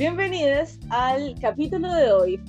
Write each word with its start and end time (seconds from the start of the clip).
Bienvenidos 0.00 0.78
al 0.88 1.38
capítulo 1.42 1.92
de 1.92 2.10
hoy, 2.10 2.40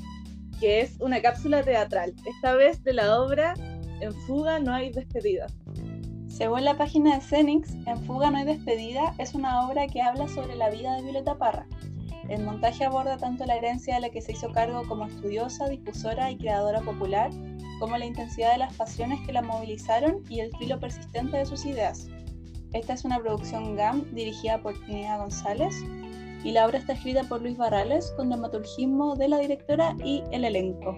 que 0.62 0.80
es 0.80 0.96
una 1.02 1.22
cápsula 1.22 1.62
teatral, 1.62 2.14
esta 2.26 2.56
vez 2.56 2.82
de 2.86 2.94
la 2.94 3.20
obra 3.20 3.56
En 4.00 4.14
Fuga 4.22 4.60
no 4.60 4.74
hay 4.74 4.90
despedida. 4.90 5.48
Según 6.30 6.64
la 6.64 6.78
página 6.78 7.16
de 7.16 7.22
Cenix, 7.22 7.74
En 7.88 8.06
Fuga 8.06 8.32
no 8.32 8.38
hay 8.38 8.46
despedida 8.46 9.14
es 9.18 9.34
una 9.34 9.68
obra 9.68 9.86
que 9.88 10.02
habla 10.02 10.30
sobre 10.30 10.56
la 10.56 10.70
vida 10.70 10.96
de 10.96 11.02
Violeta 11.02 11.38
Parra. 11.38 11.68
El 12.30 12.46
montaje 12.46 12.86
aborda 12.86 13.18
tanto 13.18 13.46
la 13.46 13.58
herencia 13.58 13.96
de 13.96 14.00
la 14.00 14.12
que 14.12 14.22
se 14.22 14.32
hizo 14.32 14.50
cargo 14.54 14.88
como 14.88 15.08
estudiosa, 15.08 15.68
difusora 15.68 16.32
y 16.32 16.38
creadora 16.38 16.80
popular, 16.80 17.32
como 17.82 17.98
la 17.98 18.06
intensidad 18.06 18.54
de 18.54 18.60
las 18.60 18.74
pasiones 18.78 19.20
que 19.26 19.34
la 19.34 19.42
movilizaron 19.42 20.24
y 20.30 20.40
el 20.40 20.56
filo 20.56 20.80
persistente 20.80 21.36
de 21.36 21.46
sus 21.46 21.66
ideas. 21.66 22.08
Esta 22.72 22.94
es 22.94 23.04
una 23.04 23.20
producción 23.20 23.76
GAM 23.76 24.10
dirigida 24.14 24.62
por 24.62 24.74
Trinidad 24.86 25.20
González 25.20 25.76
y 26.44 26.52
la 26.52 26.66
obra 26.66 26.80
está 26.80 26.94
escrita 26.94 27.24
por 27.24 27.42
Luis 27.42 27.58
Barrales 27.58 28.12
con 28.18 28.30
dramaturgismo 28.30 29.16
de 29.16 29.28
la 29.28 29.38
directora 29.38 29.96
y 30.04 30.24
el 30.32 30.46
elenco. 30.46 30.98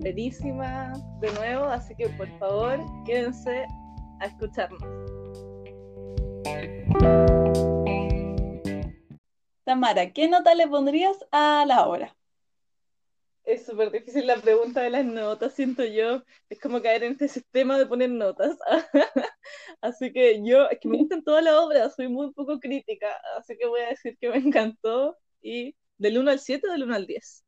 Bellísima 0.00 0.92
de 1.20 1.32
nuevo, 1.32 1.64
así 1.64 1.94
que 1.94 2.08
por 2.10 2.28
favor 2.38 2.80
quédense 3.04 3.66
a 4.20 4.26
escucharnos. 4.26 4.82
Tamara, 9.64 10.12
¿qué 10.12 10.28
nota 10.28 10.54
le 10.54 10.66
pondrías 10.66 11.16
a 11.30 11.64
la 11.66 11.86
obra? 11.86 12.16
Es 13.44 13.66
súper 13.66 13.90
difícil 13.90 14.26
la 14.26 14.36
pregunta 14.36 14.82
de 14.82 14.90
las 14.90 15.04
notas, 15.04 15.54
siento 15.54 15.84
yo. 15.84 16.22
Es 16.48 16.60
como 16.60 16.80
caer 16.80 17.02
en 17.04 17.12
este 17.12 17.28
sistema 17.28 17.78
de 17.78 17.86
poner 17.86 18.10
notas. 18.10 18.56
así 19.80 20.12
que 20.12 20.40
yo, 20.44 20.68
es 20.70 20.78
que 20.80 20.88
me 20.88 20.98
gustan 20.98 21.24
todas 21.24 21.42
las 21.44 21.54
obras, 21.54 21.94
soy 21.96 22.08
muy 22.08 22.32
poco 22.32 22.60
crítica, 22.60 23.08
así 23.38 23.56
que 23.58 23.66
voy 23.66 23.80
a 23.80 23.88
decir 23.88 24.16
que 24.20 24.28
me 24.30 24.36
encantó. 24.36 25.16
¿Y 25.42 25.74
del 25.98 26.18
1 26.18 26.30
al 26.30 26.40
7 26.40 26.68
o 26.68 26.72
del 26.72 26.84
1 26.84 26.94
al 26.94 27.06
10? 27.06 27.44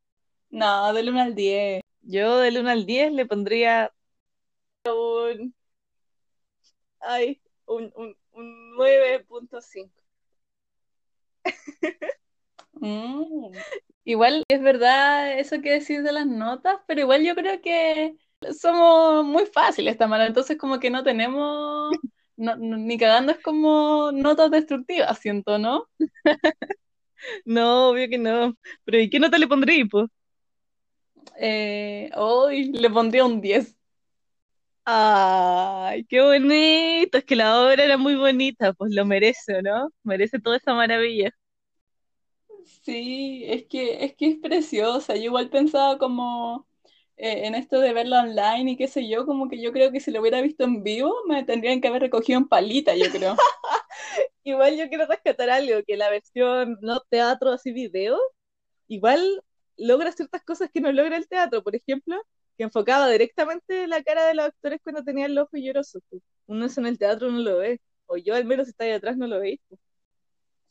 No, 0.51 0.92
del 0.92 1.11
1 1.11 1.20
al 1.23 1.34
10. 1.34 1.83
Yo 2.03 2.39
del 2.39 2.58
1 2.58 2.70
al 2.70 2.86
10 2.86 3.12
le 3.12 3.27
pondría 3.27 3.92
un. 4.86 5.55
Ay, 7.01 7.41
un, 7.67 7.92
un, 7.97 8.17
un 8.33 8.77
9.5. 8.77 9.91
Mm. 12.80 13.53
Igual 14.05 14.44
es 14.48 14.62
verdad 14.62 15.39
eso 15.39 15.61
que 15.62 15.72
decís 15.72 16.03
de 16.03 16.12
las 16.12 16.27
notas, 16.27 16.77
pero 16.86 17.00
igual 17.00 17.25
yo 17.25 17.34
creo 17.34 17.61
que 17.62 18.17
somos 18.53 19.25
muy 19.25 19.47
fáciles, 19.47 19.97
Tamara, 19.97 20.27
entonces 20.27 20.58
como 20.58 20.78
que 20.78 20.91
no 20.91 21.02
tenemos, 21.02 21.97
ni 22.36 22.98
cagando 22.98 23.33
es 23.33 23.39
como 23.39 24.12
notas 24.12 24.50
destructivas, 24.50 25.19
siento, 25.19 25.58
¿no? 25.58 25.89
no, 27.47 27.91
obvio 27.91 28.08
que 28.08 28.19
no. 28.19 28.55
Pero 28.84 28.98
¿y 28.98 29.08
qué 29.08 29.19
nota 29.19 29.39
le 29.39 29.48
pondría, 29.48 29.84
pues? 29.91 30.11
Eh, 31.39 32.11
hoy 32.14 32.72
le 32.72 32.91
pondría 32.91 33.25
un 33.25 33.41
10. 33.41 33.77
Ay, 34.86 36.05
qué 36.05 36.20
bonito, 36.20 37.17
es 37.17 37.25
que 37.25 37.36
la 37.36 37.58
obra 37.62 37.84
era 37.84 37.97
muy 37.97 38.17
bonita, 38.17 38.75
pues 38.75 38.95
lo 38.95 39.06
merece, 39.06 39.62
¿no? 39.62 39.89
Merece 40.02 40.39
toda 40.39 40.58
esa 40.58 40.75
maravilla. 40.75 41.30
Sí, 42.84 43.44
es 43.46 43.64
que, 43.66 44.04
es 44.04 44.14
que 44.14 44.27
es 44.28 44.36
preciosa. 44.38 45.14
Yo 45.16 45.22
igual 45.24 45.48
pensaba 45.48 45.96
como 45.98 46.66
eh, 47.16 47.46
en 47.46 47.54
esto 47.54 47.80
de 47.80 47.94
verla 47.94 48.20
online 48.22 48.72
y 48.72 48.77
qué 48.77 48.88
sé 48.88 49.08
yo, 49.08 49.24
como 49.24 49.48
que 49.48 49.62
yo 49.62 49.72
creo 49.72 49.90
que 49.90 50.00
si 50.00 50.10
lo 50.10 50.20
hubiera 50.20 50.42
visto 50.42 50.64
en 50.64 50.82
vivo 50.82 51.14
me 51.27 51.44
tendrían 51.44 51.80
que 51.80 51.88
haber 51.88 52.02
recogido 52.02 52.38
en 52.38 52.48
palita, 52.48 52.94
yo 52.94 53.06
creo. 53.10 53.36
igual 54.44 54.77
yo 54.77 54.88
quiero 54.88 55.06
rescatar 55.06 55.50
algo, 55.50 55.82
que 55.86 55.96
la 55.96 56.10
versión 56.10 56.78
no 56.82 57.00
teatro 57.10 57.52
así 57.52 57.72
video, 57.72 58.18
igual 58.88 59.42
logra 59.77 60.12
ciertas 60.12 60.42
cosas 60.44 60.70
que 60.72 60.80
no 60.80 60.92
logra 60.92 61.16
el 61.16 61.28
teatro, 61.28 61.62
por 61.64 61.77
ejemplo, 61.77 62.17
que 62.58 62.64
enfocaba 62.64 63.08
directamente 63.11 63.86
la 63.89 64.02
cara 64.05 64.27
de 64.27 64.34
los 64.34 64.46
actores 64.46 64.80
cuando 64.84 65.05
tenían 65.05 65.30
el 65.33 65.39
ojo 65.39 65.56
lloroso. 65.56 66.00
Uno 66.46 66.67
eso 66.67 66.80
en 66.80 66.86
el 66.89 66.98
teatro 66.98 67.30
no 67.33 67.40
lo 67.40 67.58
ve, 67.58 67.80
o 68.06 68.17
yo 68.18 68.34
al 68.34 68.44
menos 68.46 68.67
si 68.67 68.70
está 68.73 68.84
ahí 68.84 68.92
atrás 68.92 69.17
no 69.18 69.27
lo 69.28 69.40
veis. 69.40 69.61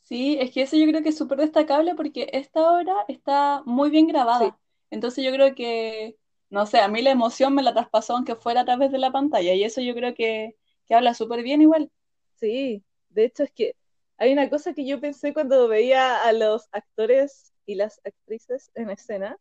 Sí, 0.04 0.36
es 0.38 0.52
que 0.52 0.62
eso 0.62 0.76
yo 0.76 0.86
creo 0.86 1.02
que 1.02 1.08
es 1.08 1.16
súper 1.16 1.38
destacable 1.38 1.94
porque 1.94 2.28
esta 2.32 2.70
obra 2.70 2.94
está 3.08 3.62
muy 3.64 3.88
bien 3.88 4.06
grabada. 4.06 4.58
Entonces 4.90 5.24
yo 5.24 5.32
creo 5.32 5.54
que, 5.54 6.18
no 6.50 6.66
sé, 6.66 6.78
a 6.78 6.88
mí 6.88 7.00
la 7.00 7.10
emoción 7.10 7.54
me 7.54 7.62
la 7.62 7.72
traspasó 7.72 8.14
aunque 8.14 8.36
fuera 8.36 8.60
a 8.60 8.64
través 8.66 8.92
de 8.92 8.98
la 8.98 9.10
pantalla 9.10 9.54
y 9.54 9.64
eso 9.64 9.80
yo 9.80 9.94
creo 9.94 10.14
que, 10.14 10.56
habla 10.90 11.14
súper 11.14 11.42
bien 11.42 11.62
igual. 11.62 11.90
Sí, 12.36 12.84
de 13.08 13.24
hecho 13.24 13.44
es 13.44 13.52
que 13.52 13.76
hay 14.18 14.32
una 14.32 14.50
cosa 14.50 14.74
que 14.74 14.86
yo 14.86 15.00
pensé 15.00 15.32
cuando 15.32 15.68
veía 15.68 16.22
a 16.22 16.32
los 16.32 16.68
actores 16.70 17.54
y 17.64 17.74
las 17.74 17.98
actrices 18.04 18.70
en 18.74 18.90
escena, 18.90 19.38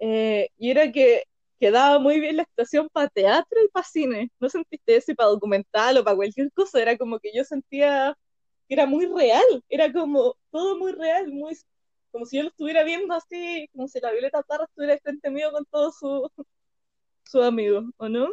eh, 0.00 0.50
y 0.58 0.70
era 0.70 0.92
que 0.92 1.24
quedaba 1.58 1.98
muy 1.98 2.20
bien 2.20 2.36
la 2.36 2.42
actuación 2.42 2.88
para 2.92 3.08
teatro 3.08 3.58
y 3.64 3.68
para 3.68 3.86
cine. 3.86 4.30
¿No 4.38 4.50
sentiste 4.50 4.96
eso 4.96 5.12
y 5.12 5.14
para 5.14 5.30
documental 5.30 5.96
o 5.98 6.04
para 6.04 6.16
cualquier 6.16 6.52
cosa? 6.52 6.80
Era 6.80 6.96
como 6.98 7.18
que 7.18 7.32
yo 7.34 7.42
sentía 7.44 8.16
era 8.68 8.86
muy 8.86 9.06
real, 9.06 9.44
era 9.68 9.92
como 9.92 10.36
todo 10.50 10.78
muy 10.78 10.92
real, 10.92 11.28
muy 11.32 11.56
como 12.10 12.26
si 12.26 12.38
yo 12.38 12.44
lo 12.44 12.50
estuviera 12.50 12.84
viendo 12.84 13.14
así, 13.14 13.68
como 13.72 13.88
si 13.88 14.00
la 14.00 14.12
Violeta 14.12 14.42
Parra 14.42 14.64
estuviera 14.64 14.98
frente 14.98 15.30
mío 15.30 15.52
con 15.52 15.64
todos 15.66 15.98
sus 15.98 16.30
su 17.24 17.42
amigos, 17.42 17.84
¿o 17.98 18.08
no? 18.08 18.28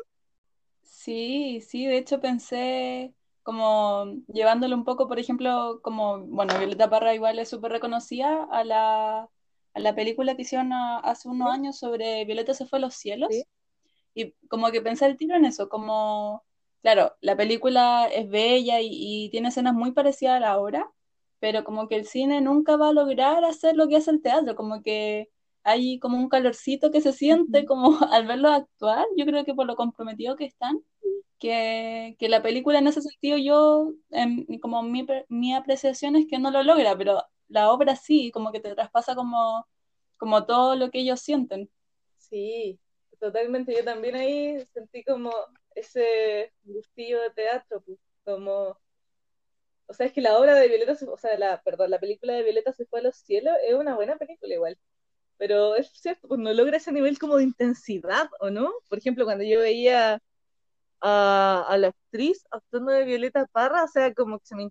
Sí, 0.84 1.62
sí, 1.62 1.85
de 1.85 1.97
hecho 1.97 2.22
pensé 2.22 3.13
como 3.44 4.06
llevándolo 4.28 4.75
un 4.75 4.85
poco, 4.85 5.07
por 5.07 5.19
ejemplo, 5.19 5.79
como, 5.84 6.19
bueno, 6.19 6.57
Violeta 6.57 6.90
Parra 6.90 7.13
igual 7.13 7.40
es 7.40 7.50
súper 7.50 7.72
reconocida 7.73 8.46
a 8.52 8.63
la, 8.63 9.29
a 9.73 9.79
la 9.79 9.96
película 9.96 10.35
que 10.35 10.44
hicieron 10.44 10.72
hace 10.73 11.28
unos 11.29 11.52
años 11.52 11.78
sobre 11.78 12.25
Violeta 12.25 12.53
se 12.53 12.66
fue 12.66 12.79
a 12.79 12.81
los 12.81 12.96
cielos. 12.96 13.31
Y 14.16 14.34
como 14.50 14.72
que 14.72 14.81
pensé 14.81 15.07
el 15.07 15.17
tiro 15.17 15.35
en 15.35 15.46
eso, 15.46 15.69
como 15.69 16.44
claro, 16.85 17.16
la 17.22 17.35
película 17.35 18.06
es 18.13 18.29
bella 18.29 18.78
y, 18.79 19.29
tiene 19.31 19.50
escenas 19.50 19.73
muy 19.73 19.91
parecidas 19.91 20.35
a 20.35 20.40
la 20.40 20.59
obra, 20.59 20.91
pero 21.40 21.63
como 21.63 21.88
que 21.88 21.96
el 21.96 22.06
cine 22.06 22.41
nunca 22.41 22.78
va 22.78 22.90
a 22.90 22.94
lograr 22.94 23.44
hacer 23.44 23.75
lo 23.75 23.88
que 23.88 23.96
hace 23.97 24.12
el 24.12 24.22
teatro, 24.22 24.56
como 24.56 24.84
que 24.84 25.31
hay 25.63 25.97
como 25.97 26.18
un 26.19 26.29
calorcito 26.29 26.91
que 26.91 27.01
se 27.01 27.12
siente 27.12 27.66
como 27.66 27.97
al 28.12 28.28
verlo 28.28 28.50
actuar, 28.50 29.03
yo 29.18 29.25
creo 29.25 29.44
que 29.46 29.56
por 29.56 29.66
lo 29.66 29.75
comprometido 29.75 30.35
que 30.35 30.46
están, 30.46 30.79
que, 31.40 32.16
la 32.19 32.44
película 32.44 32.78
en 32.78 32.88
ese 32.88 33.02
sentido 33.02 33.38
yo, 33.40 33.91
como 34.62 34.84
mi, 34.84 35.07
mi 35.28 35.56
apreciación 35.56 36.16
es 36.16 36.28
que 36.28 36.38
no 36.38 36.52
lo 36.52 36.62
logra, 36.62 36.96
pero 36.96 37.23
la 37.47 37.72
obra 37.72 37.96
sí, 37.96 38.29
como 38.31 38.52
que 38.52 38.59
te 38.59 38.75
traspasa 38.75 39.16
como, 39.16 39.67
como 40.17 40.46
todo 40.46 40.75
lo 40.75 40.91
que 40.91 41.00
ellos 41.00 41.19
sienten. 41.19 41.67
Sí, 42.17 42.79
totalmente, 43.19 43.73
yo 43.75 43.84
también 43.84 44.16
ahí 44.16 44.63
sentí 44.72 45.03
como 45.03 45.31
ese 45.75 46.53
gustillo 46.63 47.21
de 47.21 47.31
teatro, 47.31 47.81
pues, 47.81 47.99
como, 48.23 48.79
o 49.87 49.93
sea, 49.93 50.07
es 50.07 50.13
que 50.13 50.21
la 50.21 50.37
obra 50.39 50.55
de 50.55 50.67
Violeta, 50.67 50.97
o 51.11 51.17
sea, 51.17 51.37
la, 51.37 51.61
perdón, 51.63 51.91
la 51.91 51.99
película 51.99 52.33
de 52.33 52.43
Violeta 52.43 52.73
se 52.73 52.85
fue 52.85 52.99
a 52.99 53.03
los 53.03 53.15
cielos 53.17 53.53
es 53.67 53.75
una 53.75 53.95
buena 53.95 54.17
película 54.17 54.53
igual, 54.53 54.77
pero 55.37 55.75
es 55.75 55.89
cierto, 55.93 56.27
pues 56.27 56.39
no 56.39 56.53
logra 56.53 56.77
ese 56.77 56.91
nivel 56.91 57.19
como 57.19 57.37
de 57.37 57.43
intensidad, 57.43 58.29
¿o 58.39 58.49
no? 58.49 58.73
Por 58.89 58.97
ejemplo, 58.99 59.25
cuando 59.25 59.43
yo 59.43 59.59
veía 59.59 60.21
a, 61.01 61.75
la 61.79 61.87
actriz 61.89 62.45
actuando 62.51 62.91
de 62.91 63.05
Violeta 63.05 63.45
Parra, 63.51 63.83
o 63.83 63.87
sea, 63.87 64.13
como 64.13 64.39
que 64.39 64.45
se 64.47 64.55
me 64.55 64.69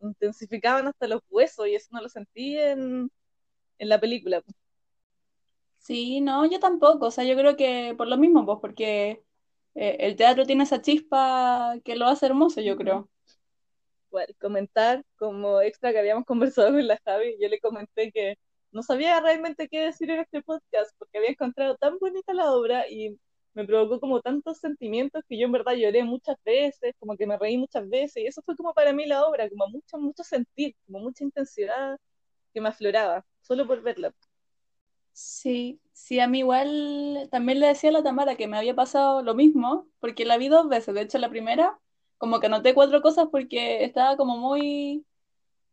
intensificaban 0.00 0.88
hasta 0.88 1.06
los 1.08 1.22
huesos 1.30 1.66
y 1.68 1.74
eso 1.74 1.88
no 1.92 2.02
lo 2.02 2.08
sentí 2.08 2.58
en, 2.58 3.10
en 3.78 3.88
la 3.88 4.00
película. 4.00 4.42
Sí, 5.78 6.20
no, 6.20 6.46
yo 6.46 6.60
tampoco, 6.60 7.06
o 7.06 7.10
sea, 7.10 7.24
yo 7.24 7.36
creo 7.36 7.56
que 7.56 7.94
por 7.96 8.06
lo 8.08 8.16
mismo, 8.18 8.44
pues, 8.46 8.58
porque 8.60 9.24
eh, 9.74 9.96
el 10.00 10.16
teatro 10.16 10.46
tiene 10.46 10.64
esa 10.64 10.82
chispa 10.82 11.74
que 11.84 11.96
lo 11.96 12.06
hace 12.06 12.26
hermoso, 12.26 12.60
yo 12.60 12.76
creo. 12.76 13.08
Bueno, 14.10 14.32
comentar 14.40 15.04
como 15.16 15.60
extra 15.60 15.92
que 15.92 15.98
habíamos 16.00 16.24
conversado 16.24 16.70
con 16.72 16.86
la 16.86 17.00
Javi, 17.04 17.36
yo 17.40 17.48
le 17.48 17.60
comenté 17.60 18.10
que 18.12 18.36
no 18.72 18.82
sabía 18.82 19.20
realmente 19.20 19.68
qué 19.68 19.82
decir 19.82 20.10
en 20.10 20.20
este 20.20 20.42
podcast 20.42 20.92
porque 20.98 21.18
había 21.18 21.30
encontrado 21.30 21.76
tan 21.76 21.98
bonita 21.98 22.34
la 22.34 22.52
obra 22.52 22.88
y 22.88 23.18
me 23.54 23.64
provocó 23.66 24.00
como 24.00 24.20
tantos 24.20 24.58
sentimientos 24.58 25.22
que 25.28 25.38
yo 25.38 25.46
en 25.46 25.52
verdad 25.52 25.74
lloré 25.74 26.04
muchas 26.04 26.36
veces, 26.44 26.94
como 26.98 27.16
que 27.16 27.26
me 27.26 27.38
reí 27.38 27.58
muchas 27.58 27.88
veces 27.88 28.22
y 28.22 28.26
eso 28.26 28.42
fue 28.42 28.56
como 28.56 28.72
para 28.74 28.92
mí 28.92 29.06
la 29.06 29.24
obra, 29.24 29.48
como 29.48 29.68
mucho, 29.68 29.98
mucho 29.98 30.22
sentir, 30.24 30.74
como 30.86 31.00
mucha 31.00 31.24
intensidad 31.24 31.98
que 32.54 32.60
me 32.60 32.68
afloraba, 32.70 33.24
solo 33.42 33.66
por 33.66 33.82
verla. 33.82 34.12
Sí, 35.12 35.80
sí, 35.92 36.18
a 36.20 36.26
mí 36.28 36.38
igual 36.38 37.28
también 37.30 37.60
le 37.60 37.66
decía 37.66 37.90
a 37.90 37.92
la 37.92 38.02
Tamara 38.02 38.36
que 38.36 38.46
me 38.48 38.56
había 38.56 38.74
pasado 38.74 39.22
lo 39.22 39.34
mismo, 39.34 39.86
porque 39.98 40.24
la 40.24 40.38
vi 40.38 40.48
dos 40.48 40.68
veces. 40.68 40.94
De 40.94 41.02
hecho, 41.02 41.18
la 41.18 41.28
primera, 41.28 41.78
como 42.16 42.40
que 42.40 42.46
anoté 42.46 42.74
cuatro 42.74 43.02
cosas 43.02 43.28
porque 43.30 43.84
estaba 43.84 44.16
como 44.16 44.36
muy 44.38 45.04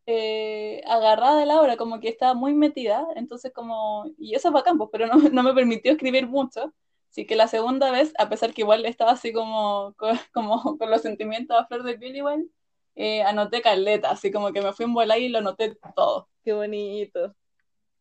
eh, 0.07 0.81
agarrada 0.87 1.39
de 1.39 1.47
la 1.47 1.61
obra, 1.61 1.77
como 1.77 1.99
que 2.01 2.09
estaba 2.09 2.33
muy 2.35 2.53
metida. 2.53 3.07
Entonces, 3.15 3.53
como, 3.53 4.05
y 4.19 4.35
eso 4.35 4.49
es 4.49 4.53
bacán, 4.53 4.77
pues, 4.77 4.89
pero 4.91 5.07
no, 5.07 5.15
no 5.33 5.43
me 5.43 5.53
permitió 5.55 5.91
escribir 5.93 6.27
mucho. 6.27 6.73
Así 7.11 7.25
que 7.27 7.35
la 7.35 7.47
segunda 7.47 7.91
vez, 7.91 8.13
a 8.19 8.29
pesar 8.29 8.53
que 8.53 8.61
igual 8.63 8.85
estaba 8.85 9.11
así 9.13 9.33
como, 9.33 9.95
como 10.33 10.77
con 10.79 10.91
los 10.91 11.01
sentimientos 11.03 11.57
a 11.59 11.67
flor 11.67 11.83
de 11.83 11.97
piel 11.99 12.15
igual, 12.17 12.49
eh, 12.95 13.23
anoté 13.23 13.61
caleta, 13.61 14.11
así 14.11 14.31
como 14.31 14.53
que 14.53 14.61
me 14.61 14.73
fui 14.73 14.85
en 14.85 14.93
volar 14.95 15.19
y 15.19 15.29
lo 15.29 15.39
anoté 15.39 15.77
todo. 15.95 16.29
Qué 16.43 16.53
bonito. 16.53 17.35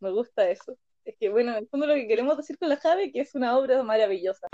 me 0.01 0.11
gusta 0.13 0.49
eso. 0.51 0.77
Es 1.07 1.15
que, 1.21 1.29
bueno, 1.29 1.53
en 1.53 1.59
el 1.59 1.69
fondo 1.69 1.87
lo 1.87 1.95
que 1.95 2.09
queremos 2.09 2.37
decir 2.37 2.59
con 2.59 2.69
la 2.69 2.77
Jave 2.79 3.05
es 3.05 3.13
que 3.13 3.21
es 3.21 3.35
una 3.37 3.57
obra 3.57 3.81
maravillosa. 3.85 4.49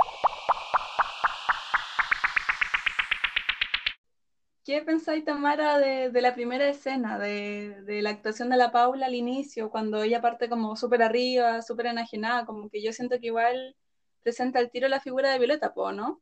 ¿Qué 4.63 4.83
pensáis, 4.83 5.25
Tamara, 5.25 5.79
de, 5.79 6.11
de 6.11 6.21
la 6.21 6.35
primera 6.35 6.69
escena, 6.69 7.19
de, 7.19 7.83
de, 7.85 8.03
la 8.03 8.11
actuación 8.11 8.51
de 8.51 8.59
la 8.59 8.71
Paula 8.71 9.07
al 9.07 9.15
inicio, 9.15 9.71
cuando 9.71 10.03
ella 10.03 10.21
parte 10.21 10.51
como 10.51 10.77
súper 10.77 11.03
arriba, 11.03 11.63
súper 11.63 11.87
enajenada, 11.87 12.45
como 12.45 12.69
que 12.69 12.83
yo 12.83 12.93
siento 12.93 13.19
que 13.19 13.29
igual 13.29 13.75
presenta 14.23 14.59
al 14.59 14.71
tiro 14.71 14.89
la 14.89 15.01
figura 15.01 15.33
de 15.33 15.39
Violeta, 15.39 15.73
¿po, 15.73 15.91
no? 15.91 16.21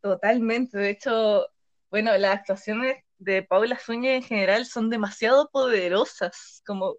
Totalmente, 0.00 0.78
de 0.78 0.90
hecho, 0.90 1.48
bueno, 1.90 2.16
las 2.16 2.36
actuaciones 2.36 3.02
de 3.18 3.42
Paula 3.42 3.76
Zúñez 3.76 4.14
en 4.14 4.22
general 4.22 4.64
son 4.64 4.90
demasiado 4.90 5.50
poderosas, 5.50 6.62
como, 6.64 6.94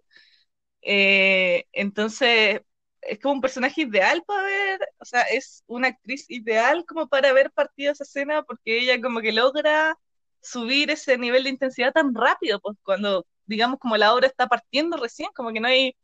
eh, 0.82 1.66
entonces, 1.72 2.62
es 3.02 3.18
como 3.20 3.34
un 3.34 3.40
personaje 3.40 3.82
ideal 3.82 4.22
para 4.26 4.42
ver, 4.42 4.80
o 4.98 5.04
sea, 5.04 5.22
es 5.22 5.62
una 5.66 5.88
actriz 5.88 6.26
ideal 6.30 6.84
como 6.86 7.08
para 7.08 7.32
ver 7.32 7.50
partido 7.52 7.92
esa 7.92 8.04
escena, 8.04 8.42
porque 8.44 8.78
ella 8.80 9.00
como 9.00 9.20
que 9.20 9.32
logra 9.32 9.96
subir 10.40 10.90
ese 10.90 11.18
nivel 11.18 11.44
de 11.44 11.50
intensidad 11.50 11.92
tan 11.92 12.14
rápido, 12.14 12.60
pues 12.60 12.76
cuando, 12.82 13.26
digamos, 13.46 13.78
como 13.78 13.96
la 13.96 14.14
obra 14.14 14.26
está 14.26 14.46
partiendo 14.48 14.96
recién, 14.96 15.30
como 15.34 15.52
que 15.52 15.60
no 15.60 15.68
hay, 15.68 15.96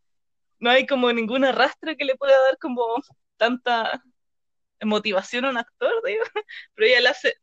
no 0.61 0.71
hay 0.71 0.87
como 0.87 1.12
ningún 1.12 1.44
arrastre 1.44 1.97
que 1.97 2.05
le 2.05 2.17
pueda 2.17 2.41
dar 2.43 2.59
como 2.59 2.85
tanta 3.37 4.03
motivación 4.82 5.44
a 5.44 5.50
un 5.50 5.59
actor, 5.59 5.93
digo, 6.05 6.25
pero 6.75 6.88
ella 6.88 7.00
la 7.00 7.11
hace 7.11 7.37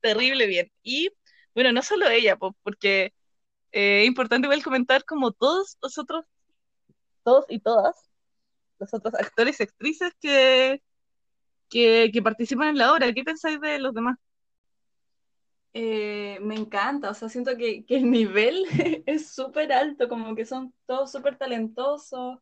terrible 0.00 0.46
bien. 0.46 0.70
Y 0.82 1.10
bueno, 1.54 1.72
no 1.72 1.82
solo 1.82 2.08
ella, 2.08 2.36
porque 2.36 3.14
eh, 3.72 4.02
es 4.02 4.06
importante 4.08 4.46
igual 4.46 4.62
comentar 4.62 5.04
como 5.04 5.32
todos 5.32 5.78
los 5.82 5.98
otros, 5.98 6.24
todos 7.28 7.44
y 7.50 7.60
todas, 7.60 7.94
los 8.78 8.94
otros 8.94 9.14
actores 9.14 9.60
y 9.60 9.62
actrices 9.62 10.12
que, 10.18 10.82
que, 11.68 12.10
que 12.10 12.22
participan 12.22 12.68
en 12.68 12.78
la 12.78 12.90
obra. 12.90 13.12
¿Qué 13.12 13.22
pensáis 13.22 13.60
de 13.60 13.78
los 13.78 13.92
demás? 13.92 14.16
Eh, 15.74 16.38
me 16.40 16.54
encanta, 16.54 17.10
o 17.10 17.14
sea, 17.14 17.28
siento 17.28 17.54
que, 17.58 17.84
que 17.84 17.96
el 17.96 18.10
nivel 18.10 18.64
es 19.06 19.28
súper 19.28 19.70
alto, 19.74 20.08
como 20.08 20.34
que 20.34 20.46
son 20.46 20.72
todos 20.86 21.12
súper 21.12 21.36
talentosos. 21.36 22.38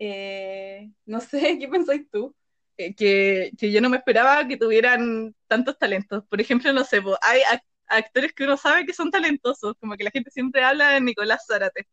Eh, 0.00 0.90
no 1.04 1.20
sé, 1.20 1.58
¿qué 1.60 1.68
pensáis 1.68 2.08
tú? 2.10 2.34
Eh, 2.78 2.94
que, 2.94 3.52
que, 3.58 3.70
yo 3.70 3.82
no 3.82 3.90
me 3.90 3.98
esperaba 3.98 4.48
que 4.48 4.56
tuvieran 4.56 5.34
tantos 5.46 5.76
talentos. 5.78 6.24
Por 6.26 6.40
ejemplo, 6.40 6.72
no 6.72 6.84
sé, 6.84 7.02
hay 7.20 7.42
actores 7.86 8.32
que 8.32 8.44
uno 8.44 8.56
sabe 8.56 8.86
que 8.86 8.94
son 8.94 9.10
talentosos, 9.10 9.74
como 9.78 9.94
que 9.94 10.04
la 10.04 10.10
gente 10.10 10.30
siempre 10.30 10.64
habla 10.64 10.88
de 10.92 11.02
Nicolás 11.02 11.44
Zárate, 11.46 11.86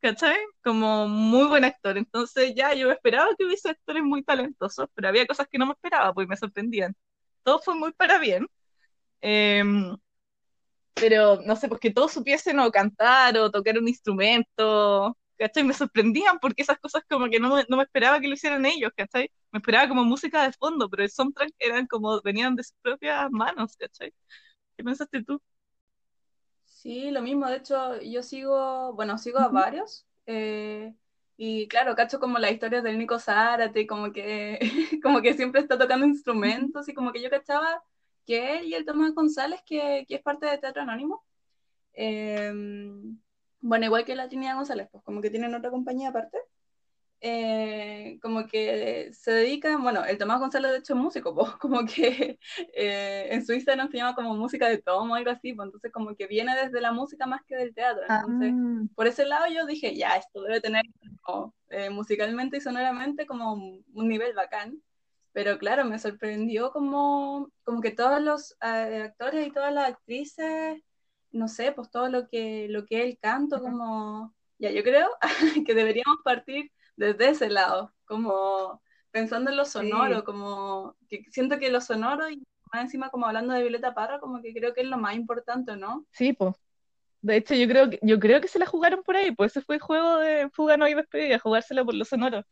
¿cachai? 0.00 0.36
Como 0.62 1.08
muy 1.08 1.46
buen 1.48 1.64
actor. 1.64 1.98
Entonces 1.98 2.54
ya 2.54 2.74
yo 2.74 2.90
esperaba 2.90 3.34
que 3.38 3.44
hubiese 3.44 3.70
actores 3.70 4.02
muy 4.02 4.22
talentosos, 4.24 4.88
pero 4.94 5.08
había 5.08 5.26
cosas 5.26 5.48
que 5.50 5.58
no 5.58 5.66
me 5.66 5.72
esperaba, 5.72 6.12
pues 6.14 6.28
me 6.28 6.36
sorprendían. 6.36 6.96
Todo 7.42 7.60
fue 7.60 7.74
muy 7.74 7.92
para 7.92 8.18
bien. 8.18 8.46
Eh, 9.22 9.62
pero 10.94 11.40
no 11.46 11.56
sé, 11.56 11.68
pues 11.68 11.80
que 11.80 11.90
todos 11.92 12.12
supiesen 12.12 12.58
o 12.60 12.70
cantar 12.70 13.36
o 13.38 13.50
tocar 13.50 13.78
un 13.78 13.88
instrumento, 13.88 15.16
¿cachai? 15.38 15.64
Me 15.64 15.72
sorprendían 15.74 16.38
porque 16.40 16.62
esas 16.62 16.78
cosas 16.78 17.02
como 17.08 17.28
que 17.30 17.40
no, 17.40 17.62
no 17.68 17.76
me 17.76 17.82
esperaba 17.84 18.20
que 18.20 18.28
lo 18.28 18.34
hicieran 18.34 18.66
ellos, 18.66 18.92
¿cachai? 18.96 19.30
Me 19.52 19.58
esperaba 19.58 19.88
como 19.88 20.04
música 20.04 20.42
de 20.44 20.52
fondo, 20.52 20.88
pero 20.90 21.02
el 21.04 21.10
soundtrack 21.10 21.52
eran 21.58 21.86
como, 21.86 22.20
venían 22.22 22.54
de 22.56 22.64
sus 22.64 22.76
propias 22.82 23.30
manos, 23.30 23.76
¿cachai? 23.76 24.12
¿Qué 24.76 24.84
pensaste 24.84 25.24
tú? 25.24 25.40
Sí, 26.82 27.10
lo 27.10 27.20
mismo, 27.20 27.46
de 27.46 27.56
hecho, 27.56 28.00
yo 28.00 28.22
sigo, 28.22 28.94
bueno, 28.94 29.18
sigo 29.18 29.38
a 29.38 29.48
varios, 29.48 30.06
eh, 30.24 30.94
y 31.36 31.68
claro, 31.68 31.94
cacho 31.94 32.18
como 32.18 32.38
la 32.38 32.50
historia 32.50 32.80
del 32.80 32.98
Nico 32.98 33.18
Zárate, 33.18 33.86
como 33.86 34.12
que, 34.12 34.58
como 35.02 35.20
que 35.20 35.34
siempre 35.34 35.60
está 35.60 35.76
tocando 35.78 36.06
instrumentos, 36.06 36.88
y 36.88 36.94
como 36.94 37.12
que 37.12 37.22
yo 37.22 37.28
cachaba 37.28 37.82
que 38.26 38.58
él 38.58 38.64
y 38.66 38.74
el 38.74 38.86
Tomás 38.86 39.12
González, 39.14 39.60
que, 39.66 40.06
que 40.08 40.14
es 40.16 40.22
parte 40.22 40.46
de 40.46 40.56
Teatro 40.56 40.80
Anónimo. 40.82 41.22
Eh, 41.92 42.50
bueno, 43.60 43.84
igual 43.84 44.04
que 44.06 44.14
la 44.16 44.28
Trinidad 44.28 44.56
González, 44.56 44.88
pues 44.90 45.04
como 45.04 45.20
que 45.20 45.30
tienen 45.30 45.54
otra 45.54 45.70
compañía 45.70 46.08
aparte. 46.08 46.38
Eh, 47.22 48.18
como 48.22 48.46
que 48.46 49.10
se 49.12 49.30
dedican, 49.30 49.82
bueno, 49.82 50.04
el 50.06 50.16
Tomás 50.16 50.40
González 50.40 50.70
de 50.70 50.78
hecho 50.78 50.94
es 50.94 51.00
músico, 51.00 51.34
pues 51.34 51.50
como 51.60 51.84
que 51.84 52.38
eh, 52.74 53.28
en 53.30 53.44
su 53.44 53.52
Instagram 53.52 53.90
se 53.90 53.98
llama 53.98 54.14
como 54.14 54.34
música 54.34 54.68
de 54.68 54.78
tomo 54.78 55.12
o 55.12 55.16
algo 55.16 55.30
así, 55.30 55.52
pues 55.52 55.66
entonces 55.66 55.92
como 55.92 56.16
que 56.16 56.26
viene 56.26 56.56
desde 56.56 56.80
la 56.80 56.92
música 56.92 57.26
más 57.26 57.42
que 57.46 57.56
del 57.56 57.74
teatro. 57.74 58.04
Entonces, 58.08 58.54
ah. 58.56 58.86
por 58.94 59.06
ese 59.06 59.26
lado 59.26 59.46
yo 59.52 59.66
dije, 59.66 59.94
ya, 59.94 60.16
esto 60.16 60.42
debe 60.42 60.60
tener 60.62 60.84
como, 61.22 61.54
eh, 61.68 61.90
musicalmente 61.90 62.56
y 62.56 62.60
sonoramente 62.60 63.26
como 63.26 63.52
un 63.52 64.08
nivel 64.08 64.34
bacán. 64.34 64.80
Pero 65.32 65.58
claro, 65.58 65.84
me 65.84 65.98
sorprendió 65.98 66.72
como, 66.72 67.50
como 67.62 67.80
que 67.80 67.92
todos 67.92 68.20
los 68.20 68.52
eh, 68.62 69.02
actores 69.04 69.46
y 69.46 69.52
todas 69.52 69.72
las 69.72 69.88
actrices, 69.90 70.82
no 71.30 71.48
sé, 71.48 71.72
pues 71.72 71.90
todo 71.90 72.08
lo 72.08 72.28
que, 72.28 72.66
lo 72.68 72.84
que 72.84 73.02
el 73.02 73.18
canto, 73.18 73.60
como, 73.60 74.34
ya 74.58 74.70
yo 74.70 74.82
creo 74.82 75.08
que 75.66 75.74
deberíamos 75.74 76.18
partir 76.24 76.72
desde 77.00 77.30
ese 77.30 77.50
lado, 77.50 77.92
como 78.04 78.80
pensando 79.10 79.50
en 79.50 79.56
lo 79.56 79.64
sonoro, 79.64 80.24
como 80.24 80.96
que 81.08 81.24
siento 81.30 81.58
que 81.58 81.70
lo 81.70 81.80
sonoro 81.80 82.30
y 82.30 82.42
más 82.72 82.82
encima 82.82 83.10
como 83.10 83.26
hablando 83.26 83.52
de 83.52 83.62
Violeta 83.62 83.94
Parra, 83.94 84.20
como 84.20 84.40
que 84.40 84.54
creo 84.54 84.72
que 84.74 84.82
es 84.82 84.86
lo 84.86 84.98
más 84.98 85.16
importante, 85.16 85.76
¿no? 85.76 86.06
Sí, 86.12 86.32
pues. 86.32 86.54
De 87.22 87.36
hecho, 87.36 87.54
yo 87.54 87.66
creo 87.68 87.90
que, 87.90 87.98
yo 88.02 88.18
creo 88.18 88.40
que 88.40 88.48
se 88.48 88.58
la 88.58 88.66
jugaron 88.66 89.02
por 89.02 89.16
ahí, 89.16 89.32
pues 89.32 89.52
ese 89.52 89.64
fue 89.64 89.74
el 89.74 89.80
juego 89.80 90.18
de 90.18 90.48
Fuga 90.50 90.76
No 90.76 90.88
y 90.88 90.94
Despedida, 90.94 91.38
jugársela 91.38 91.84
por 91.84 91.94
lo 91.94 92.04
sonoro 92.04 92.44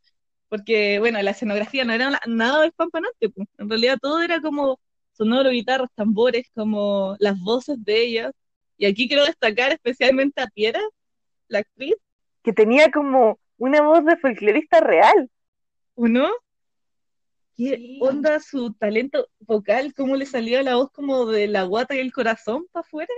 porque, 0.49 0.99
bueno, 0.99 1.21
la 1.23 1.33
escenografía 1.33 1.85
no 1.85 1.93
era 1.93 2.21
nada 2.27 2.63
despampanante, 2.63 3.29
pues. 3.31 3.49
en 3.59 3.69
realidad 3.69 3.99
todo 4.01 4.23
era 4.23 4.41
como 4.41 4.81
sonoro, 5.13 5.51
guitarras, 5.51 5.91
tambores, 5.95 6.47
como 6.55 7.17
las 7.19 7.39
voces 7.41 7.83
de 7.85 8.03
ellas. 8.03 8.33
Y 8.77 8.87
aquí 8.87 9.09
quiero 9.09 9.25
destacar 9.25 9.73
especialmente 9.73 10.41
a 10.41 10.47
Piera, 10.49 10.81
la 11.49 11.61
actriz, 11.61 11.95
que 12.43 12.53
tenía 12.53 12.91
como 12.91 13.39
una 13.59 13.83
voz 13.83 14.05
de 14.05 14.17
folclorista 14.17 14.81
real, 14.81 15.31
¿o 15.95 16.09
no? 16.09 16.29
¿Qué 17.57 17.99
onda 18.01 18.41
su 18.41 18.73
talento 18.75 19.29
vocal? 19.41 19.93
¿Cómo 19.95 20.17
le 20.17 20.27
salía 20.27 20.63
la 20.63 20.77
voz 20.77 20.91
como 20.93 21.27
de 21.27 21.49
la 21.49 21.65
guata 21.65 21.95
y 21.97 21.99
el 21.99 22.13
corazón 22.13 22.67
para 22.73 22.87
afuera? 22.87 23.13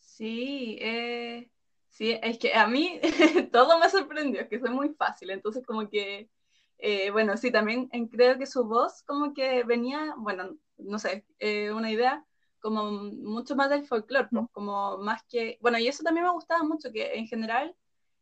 Sí, 0.00 0.78
eh, 0.80 1.50
Sí, 1.98 2.16
es 2.22 2.38
que 2.38 2.54
a 2.54 2.68
mí 2.68 3.00
todo 3.52 3.76
me 3.80 3.90
sorprendió, 3.90 4.40
es 4.42 4.48
que 4.48 4.60
soy 4.60 4.70
muy 4.70 4.90
fácil, 4.90 5.30
entonces 5.30 5.66
como 5.66 5.88
que, 5.90 6.30
eh, 6.78 7.10
bueno, 7.10 7.36
sí, 7.36 7.50
también 7.50 7.88
creo 8.08 8.38
que 8.38 8.46
su 8.46 8.64
voz 8.64 9.02
como 9.02 9.34
que 9.34 9.64
venía, 9.64 10.14
bueno, 10.16 10.56
no 10.76 11.00
sé, 11.00 11.26
eh, 11.40 11.72
una 11.72 11.90
idea 11.90 12.24
como 12.60 12.92
mucho 12.92 13.56
más 13.56 13.68
del 13.68 13.84
folclore, 13.84 14.28
pues, 14.30 14.46
como 14.52 14.98
más 14.98 15.24
que, 15.24 15.58
bueno, 15.60 15.76
y 15.78 15.88
eso 15.88 16.04
también 16.04 16.26
me 16.26 16.32
gustaba 16.32 16.62
mucho, 16.62 16.92
que 16.92 17.14
en 17.14 17.26
general 17.26 17.74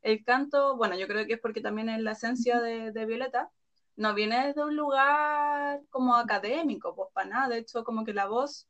el 0.06 0.22
canto, 0.25 0.76
bueno, 0.76 0.96
yo 0.96 1.08
creo 1.08 1.26
que 1.26 1.34
es 1.34 1.40
porque 1.40 1.60
también 1.60 1.88
es 1.88 2.00
la 2.00 2.12
esencia 2.12 2.60
de, 2.60 2.92
de 2.92 3.06
Violeta, 3.06 3.50
no 3.96 4.14
viene 4.14 4.46
desde 4.46 4.64
un 4.64 4.76
lugar 4.76 5.82
como 5.90 6.14
académico, 6.14 6.94
pues 6.94 7.08
para 7.12 7.28
nada, 7.28 7.48
de 7.48 7.58
hecho 7.58 7.82
como 7.82 8.04
que 8.04 8.14
la 8.14 8.26
voz 8.26 8.68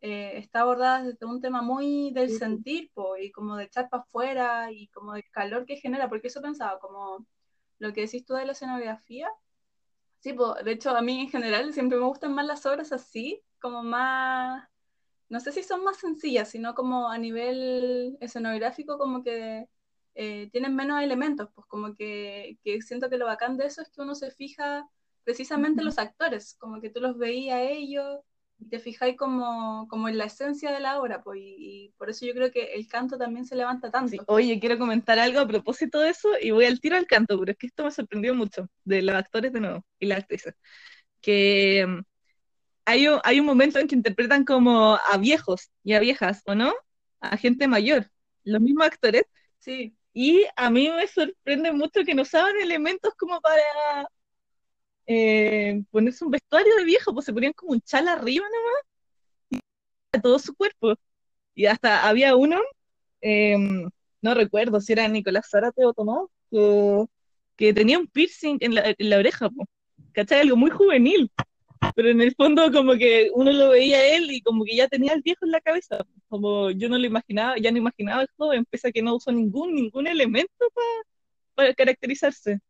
eh, 0.00 0.34
está 0.38 0.60
abordada 0.60 1.02
desde 1.02 1.26
un 1.26 1.40
tema 1.40 1.60
muy 1.60 2.12
del 2.12 2.30
sentir 2.30 2.92
y 3.20 3.32
como 3.32 3.56
de 3.56 3.64
echar 3.64 3.88
para 3.88 4.04
afuera 4.04 4.70
y 4.70 4.86
como 4.88 5.14
del 5.14 5.24
calor 5.32 5.66
que 5.66 5.76
genera, 5.76 6.08
porque 6.08 6.28
eso 6.28 6.40
pensaba, 6.40 6.78
como 6.78 7.26
lo 7.80 7.92
que 7.92 8.02
decís 8.02 8.24
tú 8.24 8.34
de 8.34 8.46
la 8.46 8.52
escenografía. 8.52 9.28
Sí, 10.20 10.34
pues, 10.34 10.64
de 10.64 10.72
hecho 10.72 10.90
a 10.90 11.02
mí 11.02 11.22
en 11.22 11.30
general 11.30 11.72
siempre 11.74 11.98
me 11.98 12.06
gustan 12.06 12.32
más 12.32 12.46
las 12.46 12.64
obras 12.64 12.92
así, 12.92 13.42
como 13.60 13.82
más, 13.82 14.68
no 15.28 15.40
sé 15.40 15.50
si 15.50 15.64
son 15.64 15.82
más 15.82 15.96
sencillas, 15.96 16.48
sino 16.48 16.76
como 16.76 17.08
a 17.08 17.18
nivel 17.18 18.16
escenográfico 18.20 18.98
como 18.98 19.24
que 19.24 19.68
eh, 20.16 20.48
tienen 20.50 20.74
menos 20.74 21.02
elementos, 21.02 21.48
pues 21.54 21.66
como 21.68 21.94
que, 21.94 22.58
que, 22.64 22.82
siento 22.82 23.08
que 23.08 23.18
lo 23.18 23.26
bacán 23.26 23.56
de 23.56 23.66
eso 23.66 23.82
es 23.82 23.90
que 23.90 24.02
uno 24.02 24.14
se 24.14 24.30
fija 24.30 24.88
precisamente 25.24 25.80
en 25.80 25.86
los 25.86 25.98
actores, 25.98 26.56
como 26.58 26.80
que 26.80 26.90
tú 26.90 27.00
los 27.00 27.18
veías 27.18 27.56
a 27.56 27.62
ellos 27.62 28.20
te 28.70 28.78
fijáis 28.78 29.16
como, 29.16 29.86
como 29.88 30.08
en 30.08 30.18
la 30.18 30.24
esencia 30.24 30.72
de 30.72 30.80
la 30.80 31.00
obra, 31.00 31.22
pues, 31.22 31.38
y, 31.42 31.92
por 31.98 32.10
eso 32.10 32.26
yo 32.26 32.32
creo 32.32 32.50
que 32.50 32.74
el 32.74 32.88
canto 32.88 33.18
también 33.18 33.44
se 33.44 33.54
levanta 33.54 33.90
tanto. 33.90 34.16
Oye, 34.26 34.58
quiero 34.58 34.78
comentar 34.78 35.18
algo 35.18 35.40
a 35.40 35.46
propósito 35.46 36.00
de 36.00 36.10
eso, 36.10 36.30
y 36.40 36.50
voy 36.50 36.64
al 36.64 36.80
tiro 36.80 36.96
al 36.96 37.06
canto, 37.06 37.38
pero 37.38 37.52
es 37.52 37.58
que 37.58 37.66
esto 37.66 37.84
me 37.84 37.90
sorprendió 37.90 38.34
mucho, 38.34 38.68
de 38.84 39.02
los 39.02 39.14
actores 39.14 39.52
de 39.52 39.60
nuevo, 39.60 39.84
y 39.98 40.06
las 40.06 40.20
actrices, 40.20 40.54
que 41.20 41.84
um, 41.86 42.02
hay, 42.84 43.08
un, 43.08 43.20
hay 43.24 43.40
un 43.40 43.46
momento 43.46 43.78
en 43.78 43.88
que 43.88 43.94
interpretan 43.94 44.44
como 44.44 44.96
a 44.96 45.18
viejos 45.18 45.70
y 45.84 45.92
a 45.92 46.00
viejas, 46.00 46.42
¿o 46.46 46.54
no? 46.54 46.72
A 47.20 47.36
gente 47.36 47.68
mayor, 47.68 48.10
los 48.44 48.60
mismos 48.60 48.86
actores. 48.86 49.24
Sí. 49.58 49.96
Y 50.18 50.46
a 50.56 50.70
mí 50.70 50.88
me 50.88 51.06
sorprende 51.06 51.72
mucho 51.72 52.02
que 52.02 52.14
no 52.14 52.22
usaban 52.22 52.56
elementos 52.56 53.12
como 53.16 53.38
para 53.38 54.08
eh, 55.06 55.82
ponerse 55.90 56.24
un 56.24 56.30
vestuario 56.30 56.74
de 56.76 56.84
viejo, 56.84 57.12
pues 57.12 57.26
se 57.26 57.34
ponían 57.34 57.52
como 57.52 57.72
un 57.72 57.82
chal 57.82 58.08
arriba 58.08 58.46
nomás, 58.46 59.60
y 60.14 60.20
todo 60.22 60.38
su 60.38 60.54
cuerpo. 60.56 60.94
Y 61.54 61.66
hasta 61.66 62.08
había 62.08 62.34
uno, 62.34 62.58
em, 63.20 63.90
no 64.22 64.34
recuerdo 64.34 64.80
si 64.80 64.94
era 64.94 65.06
Nicolás 65.06 65.50
Zárate 65.50 65.84
o 65.84 65.92
Tomás, 65.92 66.26
que, 66.50 67.04
que 67.56 67.74
tenía 67.74 67.98
un 67.98 68.06
piercing 68.06 68.56
en 68.60 68.74
la, 68.74 68.94
en 68.96 69.10
la 69.10 69.18
oreja, 69.18 69.50
po. 69.50 69.66
¿cachai? 70.12 70.40
Algo 70.40 70.56
muy 70.56 70.70
juvenil. 70.70 71.30
Pero 71.96 72.10
en 72.10 72.22
el 72.22 72.34
fondo 72.36 72.72
como 72.72 72.94
que 72.94 73.30
uno 73.34 73.52
lo 73.52 73.70
veía 73.70 74.16
él 74.16 74.30
y 74.30 74.42
como 74.42 74.64
que 74.64 74.76
ya 74.76 74.88
tenía 74.88 75.14
el 75.14 75.22
viejo 75.22 75.46
en 75.46 75.52
la 75.52 75.62
cabeza. 75.62 76.06
Como 76.28 76.70
yo 76.72 76.88
no 76.90 76.98
lo 76.98 77.06
imaginaba, 77.06 77.56
ya 77.58 77.72
no 77.72 77.78
imaginaba 77.78 78.22
el 78.22 78.28
joven, 78.38 78.66
pese 78.66 78.88
a 78.88 78.92
que 78.92 79.02
no 79.02 79.16
usó 79.16 79.32
ningún, 79.32 79.74
ningún 79.74 80.06
elemento 80.06 80.54
para 81.54 81.74
caracterizarse. 81.74 82.60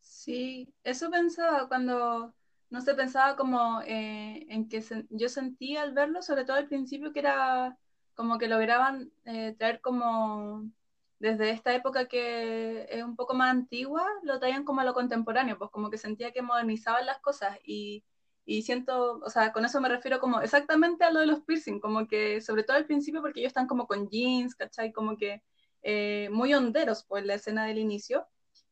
Sí, 0.00 0.68
eso 0.84 1.10
pensaba 1.10 1.68
cuando, 1.68 2.34
no 2.70 2.80
sé, 2.82 2.94
pensaba 2.94 3.36
como 3.36 3.80
eh, 3.82 4.46
en 4.50 4.68
que 4.68 4.84
yo 5.10 5.28
sentía 5.30 5.82
al 5.82 5.94
verlo, 5.94 6.22
sobre 6.22 6.44
todo 6.44 6.56
al 6.58 6.68
principio, 6.68 7.12
que 7.12 7.20
era 7.20 7.78
como 8.14 8.38
que 8.38 8.48
lograban 8.48 9.12
eh, 9.24 9.54
traer 9.58 9.80
como 9.80 10.70
desde 11.18 11.50
esta 11.50 11.74
época 11.74 12.06
que 12.06 12.86
es 12.90 13.02
un 13.02 13.16
poco 13.16 13.34
más 13.34 13.50
antigua, 13.50 14.06
lo 14.22 14.38
traían 14.38 14.64
como 14.64 14.80
a 14.80 14.84
lo 14.84 14.94
contemporáneo, 14.94 15.58
pues 15.58 15.70
como 15.70 15.90
que 15.90 15.98
sentía 15.98 16.32
que 16.32 16.42
modernizaban 16.42 17.06
las 17.06 17.18
cosas 17.20 17.58
y, 17.64 18.04
y 18.44 18.62
siento, 18.62 19.20
o 19.24 19.30
sea, 19.30 19.52
con 19.52 19.64
eso 19.64 19.80
me 19.80 19.88
refiero 19.88 20.20
como 20.20 20.40
exactamente 20.40 21.04
a 21.04 21.10
lo 21.10 21.20
de 21.20 21.26
los 21.26 21.40
piercing, 21.42 21.80
como 21.80 22.06
que 22.08 22.40
sobre 22.40 22.62
todo 22.62 22.76
al 22.76 22.86
principio 22.86 23.20
porque 23.20 23.40
ellos 23.40 23.50
están 23.50 23.66
como 23.66 23.86
con 23.86 24.08
jeans, 24.08 24.54
¿cachai? 24.54 24.92
Como 24.92 25.16
que 25.16 25.42
eh, 25.82 26.28
muy 26.32 26.54
honderos, 26.54 27.04
pues 27.04 27.24
la 27.24 27.34
escena 27.34 27.66
del 27.66 27.78
inicio. 27.78 28.26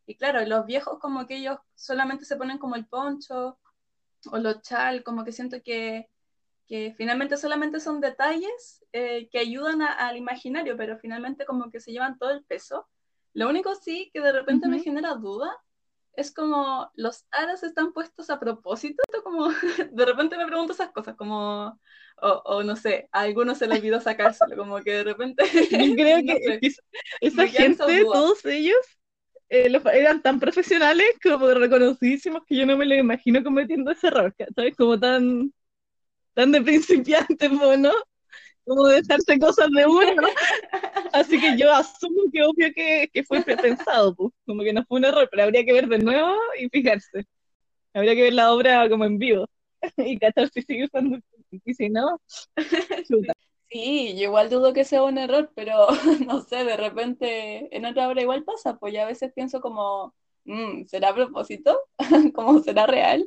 Y 0.07 0.17
claro, 0.17 0.45
los 0.47 0.67
viejos 0.67 0.99
como 1.01 1.27
que 1.27 1.37
ellos 1.37 1.59
solamente 1.75 2.25
se 2.25 2.37
ponen 2.37 2.59
como 2.59 2.77
el 2.77 2.87
poncho 2.87 3.59
o 4.31 4.39
los 4.39 4.63
chal, 4.63 5.03
como 5.05 5.25
que 5.25 5.33
siento 5.33 5.63
que, 5.63 6.09
que 6.67 6.95
finalmente 6.97 7.37
solamente 7.37 7.81
son 7.81 8.01
detalles 8.01 8.85
eh, 8.93 9.29
que 9.31 9.39
ayudan 9.39 9.83
al 9.83 10.17
imaginario, 10.17 10.77
pero 10.77 10.99
finalmente 10.99 11.47
como 11.47 11.71
que 11.71 11.81
se 11.81 11.93
llevan 11.93 12.19
todo 12.19 12.31
el 12.31 12.45
peso. 12.45 12.89
Lo 13.33 13.49
único 13.49 13.75
sí 13.75 14.11
que 14.13 14.21
de 14.21 14.33
repente 14.33 14.69
me 14.69 14.81
genera 14.81 15.15
duda 15.15 15.57
es 16.17 16.33
como 16.33 16.91
los 16.95 17.27
aros 17.31 17.63
están 17.63 17.93
puestos 17.93 18.31
a 18.31 18.41
propósito, 18.41 19.03
como 19.25 19.51
de 19.51 20.05
repente 20.05 20.37
me 20.37 20.47
pregunto 20.47 20.73
esas 20.73 20.91
cosas, 20.91 21.15
como, 21.15 21.79
o, 22.21 22.63
no 22.63 22.75
sé, 22.75 23.09
a 23.13 23.21
algunos 23.21 23.59
se 23.59 23.67
les 23.67 23.79
olvidó 23.79 24.01
sacárselo, 24.01 24.57
como 24.57 24.83
que 24.83 24.93
de 24.93 25.05
repente... 25.05 25.45
Yo 25.71 25.95
creo 25.95 26.19
que 26.61 26.71
esa 27.21 27.47
gente, 27.47 28.05
todos 28.05 28.45
ellos, 28.47 28.79
eh, 29.49 29.71
eran 29.93 30.23
tan 30.23 30.41
profesionales 30.41 31.07
como 31.23 31.49
reconocidísimos 31.49 32.43
que 32.47 32.57
yo 32.57 32.67
no 32.67 32.77
me 32.77 32.87
lo 32.87 32.95
imagino 32.95 33.45
cometiendo 33.45 33.93
ese 33.93 34.09
error, 34.09 34.35
¿sabes? 34.55 34.75
Como 34.75 34.99
tan, 34.99 35.53
tan 36.37 36.53
de 36.53 36.61
principiante, 36.61 37.49
¿no? 37.49 37.93
Como 38.65 38.87
dejarse 38.89 39.39
cosas 39.39 39.71
de 39.71 39.87
uno. 39.87 40.29
Así 41.13 41.41
que 41.41 41.57
yo 41.57 41.73
asumo 41.73 42.25
que 42.31 42.43
obvio 42.43 42.73
que, 42.75 43.09
que 43.13 43.25
fue 43.25 43.43
pensado, 43.43 44.15
pues, 44.15 44.33
como 44.45 44.63
que 44.63 44.73
no 44.73 44.85
fue 44.85 44.99
un 44.99 45.07
error, 45.07 45.27
pero 45.31 45.45
habría 45.45 45.65
que 45.65 45.73
ver 45.73 45.89
de 45.89 45.99
nuevo 45.99 46.35
y 46.61 46.69
fijarse. 46.69 47.25
Habría 47.95 48.15
que 48.15 48.23
ver 48.23 48.35
la 48.35 48.53
obra 48.53 48.89
como 48.91 49.07
en 49.07 49.19
vivo 49.19 49.49
y 49.97 50.19
cachar 50.19 50.51
si 50.51 50.61
sigue 50.63 50.85
usando 50.85 51.19
y 51.65 51.75
si 51.75 51.89
no, 51.89 52.21
chuta. 53.09 53.33
Sí, 53.71 54.15
yo 54.17 54.25
igual 54.25 54.51
dudo 54.51 54.75
que 54.75 54.85
sea 54.85 55.03
un 55.03 55.17
error, 55.17 55.51
pero 55.55 55.87
no 56.27 56.43
sé, 56.43 56.65
de 56.65 56.77
repente 56.77 57.75
en 57.75 57.87
otra 57.87 58.09
obra 58.09 58.21
igual 58.21 58.45
pasa, 58.45 58.77
pues 58.77 58.93
ya 58.93 59.05
a 59.05 59.07
veces 59.07 59.33
pienso 59.35 59.63
como, 59.63 60.15
mm, 60.45 60.85
¿será 60.87 61.11
a 61.11 61.15
propósito? 61.15 61.81
¿Cómo 62.35 62.63
será 62.63 62.87
real? 62.87 63.27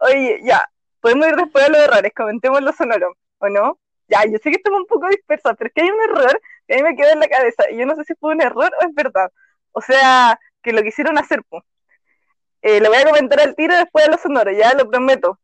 Oye, 0.00 0.40
ya, 0.44 0.64
podemos 1.00 1.28
ir 1.28 1.36
después 1.36 1.64
a 1.64 1.68
los 1.70 1.78
errores, 1.80 2.12
comentemos 2.14 2.62
los 2.62 2.76
sonoros, 2.76 3.14
¿o 3.38 3.48
no? 3.48 3.78
Ya, 4.08 4.24
yo 4.24 4.38
sé 4.38 4.50
que 4.50 4.56
estamos 4.56 4.80
un 4.80 4.86
poco 4.86 5.08
dispersos, 5.08 5.52
pero 5.58 5.68
es 5.68 5.74
que 5.74 5.82
hay 5.82 5.90
un 5.90 6.02
error 6.02 6.40
que 6.66 6.74
a 6.74 6.76
mí 6.78 6.82
me 6.82 6.96
quedó 6.96 7.12
en 7.12 7.20
la 7.20 7.28
cabeza, 7.28 7.70
y 7.70 7.78
yo 7.78 7.86
no 7.86 7.94
sé 7.96 8.04
si 8.04 8.14
fue 8.16 8.34
un 8.34 8.42
error 8.42 8.70
o 8.80 8.86
es 8.86 8.94
verdad. 8.94 9.30
O 9.72 9.80
sea, 9.80 10.38
que 10.62 10.72
lo 10.72 10.82
quisieron 10.82 11.18
hacer, 11.18 11.42
pues 11.48 11.62
eh, 12.62 12.80
le 12.80 12.88
voy 12.88 12.98
a 12.98 13.06
comentar 13.06 13.40
al 13.40 13.54
tiro 13.54 13.74
después 13.76 14.04
de 14.04 14.10
los 14.12 14.20
sonoros, 14.20 14.56
ya 14.56 14.74
lo 14.74 14.88
prometo. 14.90 15.38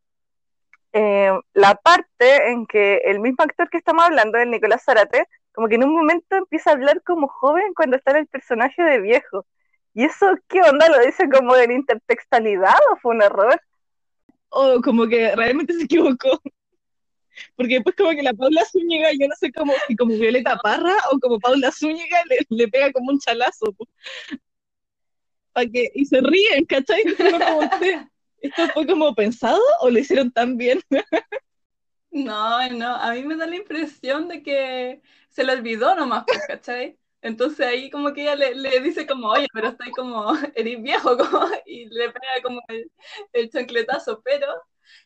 Eh, 0.93 1.31
la 1.53 1.75
parte 1.77 2.51
en 2.51 2.67
que 2.67 2.97
el 3.05 3.21
mismo 3.21 3.45
actor 3.45 3.69
que 3.71 3.79
estamos 3.79 4.05
hablando, 4.05 4.39
el 4.39 4.51
Nicolás 4.51 4.85
Zarate, 4.85 5.29
como 5.53 5.69
que 5.69 5.77
en 5.77 5.85
un 5.85 5.95
momento 5.95 6.37
empieza 6.37 6.71
a 6.71 6.75
hablar 6.75 7.03
como 7.03 7.29
joven 7.29 7.75
cuando 7.75 7.97
está 7.97 8.13
en 8.13 8.19
el 8.19 8.27
personaje 8.27 8.83
de 8.83 9.01
viejo. 9.01 9.47
¿Y 9.95 10.05
eso 10.05 10.27
qué 10.49 10.63
onda? 10.63 10.89
¿Lo 10.89 11.01
dice 11.01 11.29
como 11.31 11.57
en 11.57 11.73
intertextualidad 11.73 12.77
o 12.93 12.97
fue 12.97 13.15
un 13.15 13.23
error? 13.23 13.61
O 14.49 14.81
como 14.83 15.07
que 15.07 15.35
realmente 15.35 15.75
se 15.75 15.85
equivocó. 15.85 16.41
Porque 17.55 17.75
después 17.75 17.97
como 17.97 18.11
que 18.11 18.23
la 18.23 18.33
Paula 18.33 18.65
Zúñiga, 18.65 19.11
yo 19.13 19.29
no 19.29 19.35
sé 19.39 19.53
cómo, 19.53 19.73
si 19.87 19.97
como 19.97 20.15
Violeta 20.17 20.57
Parra 20.63 20.95
o 21.13 21.19
como 21.19 21.39
Paula 21.39 21.71
Zúñiga 21.71 22.19
le, 22.49 22.69
pega 22.69 22.93
como 22.93 23.11
un 23.11 23.19
chalazo 23.19 23.75
que, 25.73 25.91
y 25.95 26.05
se 26.05 26.21
ríen, 26.21 26.65
¿cachai? 26.67 27.03
¿Esto 28.41 28.69
fue 28.75 28.87
como 28.87 29.15
pensado 29.15 29.61
o 29.81 29.91
lo 29.91 29.99
hicieron 29.99 30.31
tan 30.31 30.57
bien? 30.57 30.81
no, 32.11 32.69
no, 32.71 32.97
a 32.97 33.13
mí 33.13 33.23
me 33.23 33.37
da 33.37 33.47
la 33.47 33.57
impresión 33.57 34.29
de 34.29 34.43
que 34.43 35.01
se 35.31 35.45
le 35.45 35.53
olvidó 35.53 35.95
nomás, 35.95 36.25
pues, 36.27 36.41
¿cachai? 36.47 36.99
Entonces 37.27 37.67
ahí 37.67 37.91
como 37.91 38.13
que 38.13 38.23
ella 38.23 38.37
le, 38.37 38.81
dice 38.81 39.05
como, 39.05 39.29
oye, 39.31 39.49
pero 39.53 39.69
estoy 39.69 39.91
como, 39.91 40.27
eres 40.55 40.81
viejo, 40.83 41.17
como, 41.19 41.47
y 41.67 41.87
le 41.87 42.11
pega 42.11 42.43
como 42.43 42.61
el, 43.33 43.51
chancletazo, 43.51 44.23
pero 44.23 44.47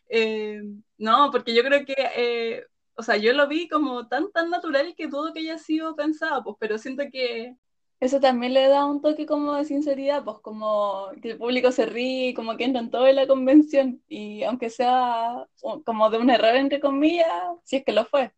eh, 0.09 0.62
no, 0.99 1.31
porque 1.33 1.55
yo 1.55 1.62
creo 1.65 1.85
que, 1.87 1.95
eh, 2.17 2.65
o 2.95 3.03
sea, 3.03 3.17
yo 3.17 3.33
lo 3.33 3.49
vi 3.49 3.69
como 3.69 4.07
tan, 4.09 4.31
tan 4.33 4.50
natural 4.50 4.95
que 4.97 5.07
dudo 5.09 5.33
que 5.33 5.41
haya 5.41 5.57
sido 5.59 5.97
pensado, 5.97 6.45
pues, 6.45 6.57
pero 6.61 6.77
siento 6.77 7.05
que 7.11 7.57
eso 8.00 8.21
también 8.21 8.53
le 8.55 8.69
da 8.69 8.85
un 8.85 9.00
toque 9.00 9.25
como 9.25 9.55
de 9.55 9.65
sinceridad, 9.65 10.23
pues 10.23 10.39
como 10.43 11.09
que 11.23 11.33
el 11.33 11.39
público 11.39 11.73
se 11.73 11.87
ríe, 11.87 12.35
como 12.35 12.57
que 12.59 12.65
entran 12.65 12.91
todo 12.91 13.07
en 13.07 13.17
la 13.17 13.27
convención, 13.27 14.03
y 14.09 14.43
aunque 14.43 14.69
sea 14.69 15.47
como 15.87 16.11
de 16.11 16.19
un 16.19 16.29
error 16.29 16.55
entre 16.57 16.81
comillas, 16.81 17.27
si 17.65 17.77
es 17.77 17.85
que 17.85 17.93
lo 17.93 18.05
fue. 18.05 18.31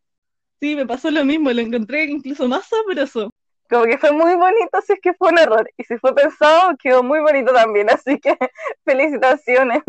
Sí, 0.61 0.75
me 0.77 0.85
pasó 0.85 1.11
lo 1.11 1.25
mismo, 1.25 1.51
lo 1.51 1.61
encontré 1.61 2.05
incluso 2.05 2.47
más 2.47 2.65
sabroso. 2.69 3.32
Como 3.73 3.85
que 3.85 3.97
fue 3.97 4.11
muy 4.11 4.35
bonito 4.35 4.81
si 4.85 4.93
es 4.93 4.99
que 5.01 5.13
fue 5.13 5.29
un 5.31 5.39
error, 5.39 5.67
y 5.75 5.83
si 5.83 5.97
fue 5.97 6.13
pensado, 6.13 6.77
quedó 6.77 7.01
muy 7.01 7.21
bonito 7.21 7.51
también, 7.51 7.89
así 7.89 8.19
que 8.19 8.37
felicitaciones. 8.85 9.81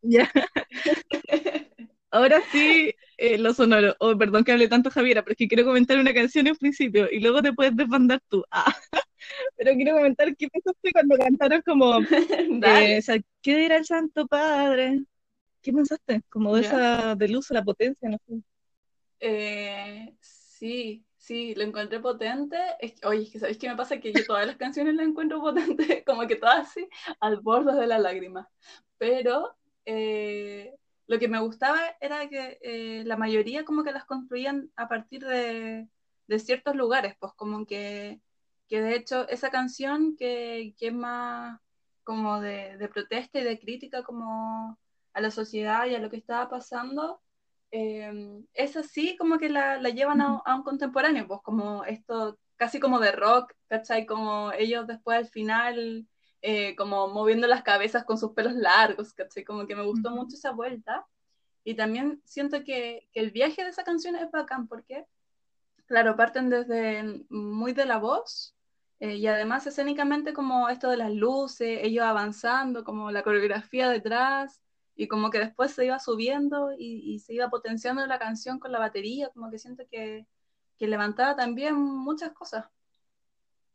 Ya. 0.00 0.30
Ahora 2.10 2.40
sí, 2.50 2.94
eh, 3.18 3.36
lo 3.36 3.52
sonoro. 3.52 3.94
Oh, 3.98 4.16
perdón 4.16 4.42
que 4.42 4.52
hable 4.52 4.68
tanto, 4.68 4.90
Javiera, 4.90 5.22
pero 5.22 5.32
es 5.32 5.36
que 5.36 5.48
quiero 5.48 5.66
comentar 5.66 5.98
una 5.98 6.14
canción 6.14 6.46
en 6.46 6.56
principio 6.56 7.10
y 7.12 7.20
luego 7.20 7.42
te 7.42 7.52
puedes 7.52 7.76
desbandar 7.76 8.22
tú. 8.30 8.42
Ah. 8.50 8.74
Pero 9.56 9.72
quiero 9.74 9.96
comentar 9.96 10.34
qué 10.36 10.48
pensaste 10.48 10.92
cuando 10.92 11.16
cantaron 11.16 11.60
como 11.62 11.98
eh, 12.00 13.02
¿qué 13.42 13.56
dirá 13.56 13.76
el 13.76 13.84
Santo 13.84 14.26
Padre? 14.28 15.02
¿Qué 15.60 15.72
pensaste? 15.72 16.22
Como 16.30 16.54
de 16.54 16.62
esa 16.62 17.16
del 17.16 17.36
uso, 17.36 17.52
la 17.52 17.64
potencia, 17.64 18.08
no 18.08 18.18
sé. 18.26 18.40
Eh, 19.18 20.14
sí, 20.20 21.05
sí, 21.26 21.54
lo 21.54 21.64
encontré 21.64 22.00
potente. 22.00 22.56
oye, 23.04 23.24
es 23.24 23.30
que 23.30 23.38
¿sabéis 23.40 23.58
qué 23.58 23.68
me 23.68 23.76
pasa? 23.76 23.98
Que 24.00 24.12
yo 24.12 24.24
todas 24.26 24.46
las 24.46 24.56
canciones 24.56 24.94
las 24.94 25.06
encuentro 25.06 25.40
potentes, 25.40 26.04
como 26.06 26.26
que 26.26 26.36
todas 26.36 26.68
así, 26.68 26.88
al 27.20 27.40
borde 27.40 27.78
de 27.78 27.86
la 27.86 27.98
lágrima. 27.98 28.48
Pero 28.98 29.56
eh, 29.84 30.74
lo 31.06 31.18
que 31.18 31.28
me 31.28 31.40
gustaba 31.40 31.80
era 32.00 32.28
que 32.28 32.58
eh, 32.62 33.02
la 33.06 33.16
mayoría 33.16 33.64
como 33.64 33.84
que 33.84 33.92
las 33.92 34.04
construían 34.04 34.70
a 34.76 34.88
partir 34.88 35.24
de, 35.24 35.88
ciertos 36.38 36.76
lugares, 36.76 37.16
pues 37.18 37.32
como 37.34 37.66
que, 37.66 38.20
que 38.68 38.80
de 38.80 38.96
hecho 38.96 39.28
esa 39.28 39.50
canción 39.50 40.16
que, 40.16 40.74
es 40.78 40.92
más 40.92 41.60
como 42.04 42.40
de, 42.40 42.88
protesta 42.92 43.40
y 43.40 43.44
de 43.44 43.58
crítica 43.58 44.04
como 44.04 44.78
a 45.12 45.20
la 45.20 45.30
sociedad 45.30 45.86
y 45.86 45.94
a 45.94 45.98
lo 45.98 46.10
que 46.10 46.16
estaba 46.18 46.48
pasando, 46.48 47.20
eh, 47.70 48.42
es 48.54 48.76
así 48.76 49.16
como 49.16 49.38
que 49.38 49.48
la, 49.48 49.78
llevan 49.90 50.20
a, 50.20 50.42
a, 50.44 50.54
un 50.54 50.62
contemporáneo, 50.62 51.26
pues 51.26 51.40
como 51.42 51.84
esto 51.84 52.38
casi 52.56 52.80
como 52.80 53.00
de 53.00 53.12
rock, 53.12 53.52
¿cachai? 53.68 54.06
Como 54.06 54.52
ellos 54.52 54.86
después 54.86 55.18
al 55.18 55.28
final 55.28 56.06
eh, 56.48 56.76
como 56.76 57.08
moviendo 57.08 57.46
las 57.46 57.62
cabezas 57.62 58.04
con 58.04 58.18
sus 58.18 58.32
pelos 58.32 58.54
largos, 58.54 59.12
¿cachai? 59.12 59.44
Como 59.44 59.66
que 59.66 59.74
me 59.74 59.84
gustó 59.84 60.10
mucho 60.10 60.36
esa 60.36 60.52
vuelta. 60.52 61.06
Y 61.64 61.74
también 61.74 62.22
siento 62.24 62.58
que, 62.62 63.08
que, 63.12 63.20
el 63.20 63.32
viaje 63.32 63.64
de 63.64 63.70
esa 63.70 63.84
canción 63.84 64.14
es 64.16 64.30
bacán, 64.30 64.68
porque, 64.68 65.06
claro, 65.86 66.16
parten 66.16 66.48
desde 66.50 67.24
muy 67.30 67.72
de 67.72 67.86
la 67.86 67.98
voz, 67.98 68.54
eh, 69.00 69.16
y 69.16 69.26
además 69.26 69.66
escénicamente 69.66 70.32
como 70.32 70.68
esto 70.68 70.88
de 70.88 70.96
las 70.98 71.12
luces, 71.12 71.80
ellos 71.82 72.04
avanzando, 72.04 72.84
como 72.84 73.10
la 73.10 73.22
coreografía 73.22 73.88
detrás, 73.90 74.62
y 74.96 75.08
como 75.08 75.30
que 75.30 75.38
después 75.38 75.72
se 75.72 75.84
iba 75.84 75.98
subiendo 75.98 76.70
y, 76.76 77.18
se 77.20 77.34
iba 77.34 77.50
potenciando 77.50 78.04
la 78.06 78.18
canción 78.18 78.58
con 78.58 78.72
la 78.72 78.78
batería, 78.78 79.28
como 79.28 79.50
que 79.50 79.58
siento 79.58 79.84
que, 79.90 80.26
que 80.78 80.86
levantaba 80.88 81.36
también 81.36 81.76
muchas 81.76 82.32
cosas. 82.32 82.66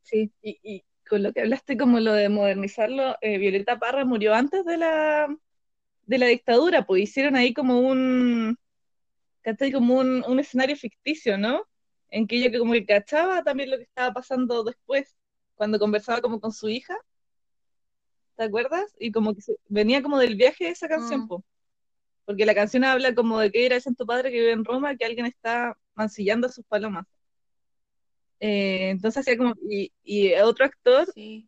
Sí, 0.02 0.34
y, 0.42 0.84
con 1.08 1.22
lo 1.24 1.32
que 1.32 1.42
hablaste 1.42 1.78
como 1.78 2.00
lo 2.00 2.14
de 2.14 2.30
modernizarlo, 2.30 3.18
eh, 3.22 3.38
Violeta 3.38 3.78
Parra 3.78 4.04
murió 4.04 4.34
antes 4.34 4.66
de 4.66 4.78
la, 4.78 5.28
de 6.04 6.18
la 6.18 6.26
dictadura, 6.26 6.86
pues 6.86 7.04
hicieron 7.04 7.36
ahí 7.36 7.54
como 7.54 7.80
un. 7.80 8.58
Como 9.74 9.96
un, 9.96 10.24
un 10.28 10.40
escenario 10.40 10.76
ficticio, 10.76 11.36
¿no? 11.36 11.64
En 12.10 12.28
que 12.28 12.38
ella 12.38 12.58
como 12.60 12.74
que 12.74 12.86
cachaba 12.86 13.44
también 13.44 13.72
lo 13.72 13.78
que 13.78 13.84
estaba 13.84 14.14
pasando 14.14 14.64
después, 14.64 15.16
cuando 15.56 15.80
conversaba 15.80 16.22
como 16.22 16.40
con 16.40 16.52
su 16.52 16.70
hija, 16.70 16.96
¿te 18.42 18.48
acuerdas? 18.48 18.96
Y 19.00 19.12
como 19.12 19.36
que 19.36 19.42
se- 19.42 19.56
venía 19.68 20.02
como 20.02 20.18
del 20.18 20.36
viaje 20.36 20.64
de 20.66 20.72
esa 20.72 20.88
canción, 20.88 21.22
Mm. 21.22 21.28
po. 21.28 21.46
Porque 22.26 22.46
la 22.48 22.56
canción 22.56 22.84
habla 22.84 23.14
como 23.14 23.40
de 23.40 23.52
que 23.52 23.68
era 23.68 23.80
santo 23.80 24.04
padre 24.08 24.32
que 24.32 24.40
vive 24.40 24.52
en 24.52 24.66
Roma, 24.66 24.96
que 24.96 25.06
alguien 25.06 25.28
está 25.28 25.78
mancillando 25.94 26.48
a 26.48 26.52
sus 26.52 26.66
palomas. 26.66 27.06
Eh, 28.40 28.90
entonces 28.90 29.22
hacía 29.22 29.38
como, 29.38 29.54
y, 29.70 29.92
y 30.04 30.34
otro 30.34 30.66
actor, 30.66 31.06
Sí. 31.14 31.48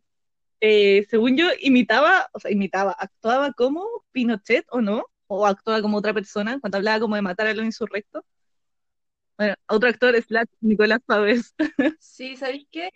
eh, 0.60 1.04
según 1.10 1.36
yo, 1.36 1.48
imitaba, 1.60 2.28
o 2.32 2.38
sea, 2.38 2.52
imitaba, 2.52 2.92
actuaba 2.92 3.52
como 3.52 3.84
Pinochet 4.12 4.64
o 4.70 4.80
no, 4.80 5.04
o 5.26 5.46
actuaba 5.46 5.82
como 5.82 5.96
otra 5.98 6.14
persona 6.14 6.60
cuando 6.60 6.78
hablaba 6.78 7.00
como 7.00 7.16
de 7.16 7.22
matar 7.22 7.48
a 7.48 7.54
los 7.54 7.64
insurrectos. 7.64 8.22
Bueno, 9.36 9.54
otro 9.66 9.88
actor 9.88 10.14
es 10.14 10.26
Nicolás 10.60 11.00
Pavés. 11.04 11.54
Sí, 11.98 12.36
¿sabéis 12.36 12.68
qué? 12.70 12.90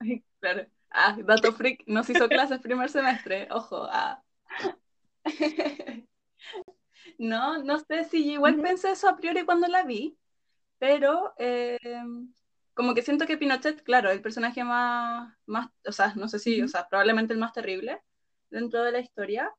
Ay, 0.00 0.22
claro. 0.40 0.66
Ah, 0.90 1.16
dato 1.24 1.52
freak, 1.52 1.82
nos 1.86 2.08
hizo 2.10 2.30
clases 2.30 2.60
primer 2.60 2.88
semestre, 2.90 3.48
ojo. 3.50 3.86
ah. 3.90 4.22
No, 7.18 7.62
no 7.62 7.78
sé 7.78 8.04
si 8.04 8.24
yo 8.26 8.32
igual 8.32 8.60
pensé 8.60 8.90
eso 8.92 9.08
a 9.08 9.16
priori 9.16 9.44
cuando 9.44 9.66
la 9.68 9.84
vi, 9.84 10.18
pero 10.78 11.34
eh, 11.38 11.78
como 12.74 12.94
que 12.94 13.02
siento 13.02 13.26
que 13.26 13.38
Pinochet, 13.38 13.82
claro, 13.82 14.10
el 14.10 14.22
personaje 14.22 14.64
más, 14.64 15.34
más, 15.46 15.70
o 15.86 15.92
sea, 15.92 16.14
no 16.16 16.28
sé 16.28 16.38
si, 16.38 16.62
o 16.62 16.68
sea, 16.68 16.88
probablemente 16.88 17.32
el 17.34 17.40
más 17.40 17.52
terrible 17.52 18.02
dentro 18.50 18.82
de 18.82 18.92
la 18.92 19.00
historia, 19.00 19.52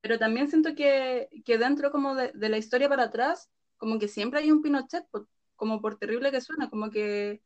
pero 0.00 0.18
también 0.18 0.48
siento 0.48 0.74
que, 0.76 1.28
que 1.44 1.58
dentro 1.58 1.92
como 1.92 2.14
de, 2.14 2.32
de 2.34 2.48
la 2.50 2.58
historia 2.58 2.88
para 2.88 3.04
atrás, 3.04 3.50
como 3.78 3.98
que 3.98 4.08
siempre 4.08 4.40
hay 4.40 4.52
un 4.52 4.62
Pinochet, 4.62 5.08
por- 5.10 5.28
como 5.56 5.80
por 5.82 5.98
terrible 5.98 6.30
que 6.32 6.40
suena, 6.42 6.70
como 6.70 6.90
que 6.90 7.42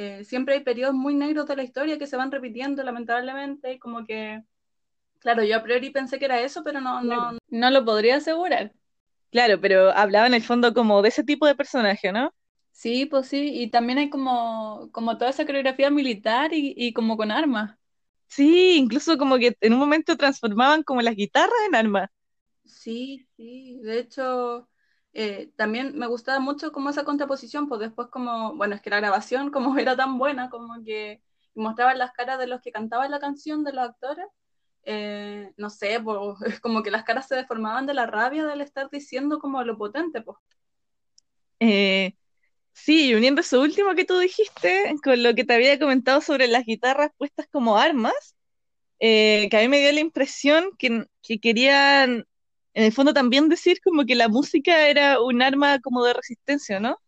eh, 0.00 0.24
siempre 0.24 0.54
hay 0.54 0.60
periodos 0.64 0.94
muy 0.94 1.14
negros 1.14 1.46
de 1.46 1.56
la 1.56 1.62
historia 1.64 1.98
que 1.98 2.06
se 2.06 2.16
van 2.16 2.32
repitiendo 2.32 2.82
lamentablemente, 2.82 3.74
y 3.74 3.78
como 3.78 4.04
que, 4.06 4.42
claro, 5.20 5.44
yo 5.44 5.56
a 5.58 5.62
priori 5.64 5.90
pensé 5.90 6.18
que 6.18 6.26
era 6.26 6.40
eso, 6.42 6.64
pero 6.64 6.80
no, 6.80 7.02
no, 7.04 7.38
no 7.50 7.70
lo 7.70 7.84
podría 7.84 8.16
asegurar. 8.18 8.74
Claro, 9.32 9.60
pero 9.60 9.90
hablaba 9.90 10.26
en 10.28 10.34
el 10.34 10.42
fondo 10.42 10.72
como 10.74 11.02
de 11.02 11.08
ese 11.08 11.24
tipo 11.24 11.46
de 11.46 11.54
personaje, 11.56 12.12
¿no? 12.12 12.32
Sí, 12.72 13.04
pues 13.06 13.28
sí, 13.28 13.50
y 13.62 13.70
también 13.70 13.98
hay 13.98 14.10
como, 14.10 14.90
como 14.92 15.18
toda 15.18 15.30
esa 15.30 15.44
coreografía 15.46 15.90
militar 15.90 16.52
y, 16.54 16.74
y 16.76 16.92
como 16.94 17.16
con 17.16 17.30
armas. 17.30 17.76
Sí, 18.28 18.76
incluso 18.78 19.18
como 19.18 19.36
que 19.38 19.56
en 19.60 19.72
un 19.74 19.78
momento 19.78 20.16
transformaban 20.16 20.82
como 20.84 21.02
las 21.02 21.16
guitarras 21.16 21.52
en 21.68 21.74
armas. 21.74 22.08
Sí, 22.64 23.26
sí, 23.36 23.80
de 23.82 23.98
hecho, 24.00 24.69
eh, 25.12 25.50
también 25.56 25.98
me 25.98 26.06
gustaba 26.06 26.40
mucho 26.40 26.72
como 26.72 26.90
esa 26.90 27.04
contraposición, 27.04 27.68
pues 27.68 27.80
después 27.80 28.08
como, 28.08 28.54
bueno, 28.56 28.74
es 28.74 28.82
que 28.82 28.90
la 28.90 29.00
grabación 29.00 29.50
como 29.52 29.78
era 29.78 29.96
tan 29.96 30.18
buena, 30.18 30.50
como 30.50 30.82
que 30.84 31.22
mostraban 31.54 31.98
las 31.98 32.12
caras 32.12 32.38
de 32.38 32.46
los 32.46 32.60
que 32.60 32.72
cantaban 32.72 33.10
la 33.10 33.20
canción, 33.20 33.64
de 33.64 33.72
los 33.72 33.84
actores, 33.88 34.26
eh, 34.84 35.52
no 35.56 35.70
sé, 35.70 36.00
pues 36.00 36.18
como 36.62 36.82
que 36.82 36.90
las 36.90 37.04
caras 37.04 37.28
se 37.28 37.34
deformaban 37.36 37.86
de 37.86 37.94
la 37.94 38.06
rabia 38.06 38.44
del 38.44 38.60
estar 38.60 38.88
diciendo 38.90 39.38
como 39.38 39.62
lo 39.62 39.76
potente, 39.76 40.22
pues. 40.22 40.38
Eh, 41.58 42.14
sí, 42.72 43.14
uniendo 43.14 43.42
eso 43.42 43.60
último 43.60 43.94
que 43.94 44.06
tú 44.06 44.18
dijiste 44.18 44.94
con 45.04 45.22
lo 45.22 45.34
que 45.34 45.44
te 45.44 45.54
había 45.54 45.78
comentado 45.78 46.22
sobre 46.22 46.48
las 46.48 46.64
guitarras 46.64 47.10
puestas 47.18 47.46
como 47.52 47.76
armas, 47.76 48.34
eh, 48.98 49.48
que 49.50 49.56
a 49.56 49.60
mí 49.60 49.68
me 49.68 49.80
dio 49.80 49.92
la 49.92 50.00
impresión 50.00 50.70
que, 50.78 51.06
que 51.22 51.38
querían, 51.38 52.26
en 52.74 52.84
el 52.84 52.92
fondo 52.92 53.12
también 53.12 53.48
decir 53.48 53.80
como 53.82 54.04
que 54.04 54.14
la 54.14 54.28
música 54.28 54.88
era 54.88 55.20
un 55.20 55.42
arma 55.42 55.80
como 55.80 56.04
de 56.04 56.14
resistencia, 56.14 56.80
¿no? 56.80 56.98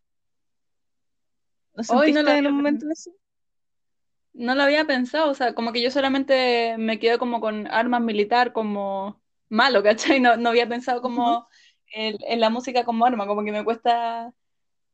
¿No 1.74 1.98
Hoy 1.98 2.12
no 2.12 2.22
lo 2.22 2.30
en 2.32 2.46
un 2.46 2.56
momento 2.56 2.86
eso? 2.90 3.10
no 4.34 4.54
lo 4.54 4.62
había 4.62 4.86
pensado, 4.86 5.30
o 5.30 5.34
sea, 5.34 5.54
como 5.54 5.72
que 5.72 5.82
yo 5.82 5.90
solamente 5.90 6.76
me 6.78 6.98
quedé 6.98 7.18
como 7.18 7.40
con 7.40 7.66
armas 7.68 8.00
militar 8.00 8.52
como 8.52 9.20
malo, 9.48 9.82
¿cachai? 9.84 10.20
No, 10.20 10.36
no 10.36 10.50
había 10.50 10.68
pensado 10.68 11.02
como 11.02 11.48
en, 11.92 12.16
en 12.26 12.40
la 12.40 12.50
música 12.50 12.84
como 12.84 13.04
arma, 13.04 13.26
como 13.26 13.44
que 13.44 13.52
me 13.52 13.64
cuesta 13.64 14.32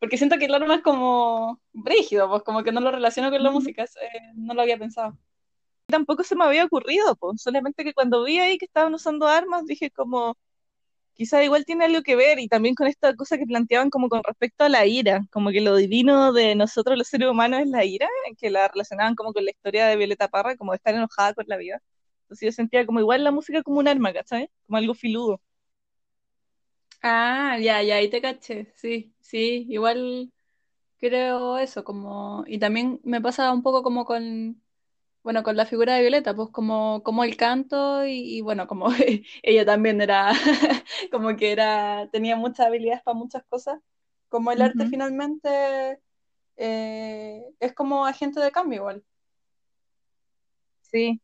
Porque 0.01 0.19
siento 0.19 0.39
que 0.39 0.47
el 0.47 0.55
arma 0.55 0.77
es 0.77 0.83
como 0.83 1.61
brígido, 1.73 2.29
pues 2.31 2.43
como 2.45 2.65
que 2.65 2.73
no 2.73 2.81
lo 2.81 2.93
relaciono 2.93 3.31
con 3.31 3.43
la 3.43 3.51
música, 3.51 3.85
eh, 3.85 4.33
no 4.37 4.55
lo 4.55 4.63
había 4.63 4.79
pensado. 4.79 5.19
Tampoco 5.89 6.25
se 6.25 6.37
me 6.37 6.45
había 6.45 6.65
ocurrido, 6.65 7.17
pues, 7.17 7.43
solamente 7.43 7.85
que 7.85 7.95
cuando 7.95 8.25
vi 8.25 8.39
ahí 8.41 8.59
que 8.59 8.67
estaban 8.67 8.95
usando 8.95 9.27
armas, 9.27 9.67
dije 9.67 9.91
como, 9.91 10.37
quizá 11.19 11.45
igual 11.45 11.67
tiene 11.67 11.87
algo 11.87 12.03
que 12.03 12.17
ver, 12.17 12.41
y 12.41 12.49
también 12.49 12.77
con 12.77 12.89
esta 12.89 13.17
cosa 13.17 13.39
que 13.39 13.47
planteaban 13.47 13.91
como 13.91 14.09
con 14.11 14.23
respecto 14.25 14.65
a 14.65 14.71
la 14.71 14.87
ira, 14.87 15.27
como 15.33 15.51
que 15.53 15.63
lo 15.63 15.77
divino 15.77 16.33
de 16.35 16.57
nosotros 16.57 16.99
los 16.99 17.09
seres 17.09 17.29
humanos 17.31 17.63
es 17.63 17.69
la 17.69 17.85
ira, 17.87 18.09
que 18.39 18.51
la 18.51 18.69
relacionaban 18.69 19.17
como 19.17 19.35
con 19.35 19.45
la 19.47 19.53
historia 19.53 19.89
de 19.89 19.97
Violeta 19.99 20.29
Parra, 20.29 20.57
como 20.57 20.73
de 20.73 20.77
estar 20.79 20.95
enojada 20.97 21.35
con 21.35 21.47
la 21.49 21.59
vida. 21.59 21.83
Entonces 22.25 22.47
yo 22.49 22.53
sentía 22.53 22.87
como 22.87 23.01
igual 23.01 23.25
la 23.25 23.33
música 23.33 23.63
como 23.65 23.81
un 23.81 23.89
arma, 23.89 24.15
¿cachai? 24.15 24.51
Como 24.67 24.79
algo 24.79 24.95
filudo. 24.95 25.43
Ah, 27.03 27.57
ya, 27.61 27.83
ya, 27.83 27.97
ahí 27.97 28.11
te 28.11 28.21
caché, 28.21 28.73
sí, 28.75 29.15
sí, 29.21 29.67
igual 29.69 30.33
creo 30.99 31.59
eso, 31.59 31.85
como, 31.85 32.45
y 32.47 32.59
también 32.59 33.01
me 33.05 33.21
pasa 33.21 33.53
un 33.53 33.63
poco 33.63 33.83
como 33.83 34.05
con, 34.07 34.63
bueno, 35.23 35.43
con 35.43 35.57
la 35.57 35.67
figura 35.67 35.95
de 35.95 36.03
Violeta, 36.03 36.35
pues 36.35 36.51
como, 36.51 37.03
como 37.03 37.25
el 37.25 37.37
canto 37.37 38.07
y, 38.07 38.39
y 38.39 38.41
bueno, 38.43 38.67
como 38.67 38.89
ella 39.43 39.65
también 39.67 40.01
era, 40.01 40.33
como 41.13 41.37
que 41.37 41.53
era, 41.53 42.09
tenía 42.13 42.37
muchas 42.37 42.67
habilidades 42.67 43.03
para 43.03 43.17
muchas 43.19 43.45
cosas, 43.49 43.81
como 44.29 44.53
el 44.53 44.63
arte 44.63 44.87
finalmente 44.87 46.01
eh, 46.57 47.45
es 47.61 47.75
como 47.75 48.07
agente 48.07 48.41
de 48.41 48.53
cambio 48.53 48.79
igual. 48.81 49.05
Sí, 50.91 51.21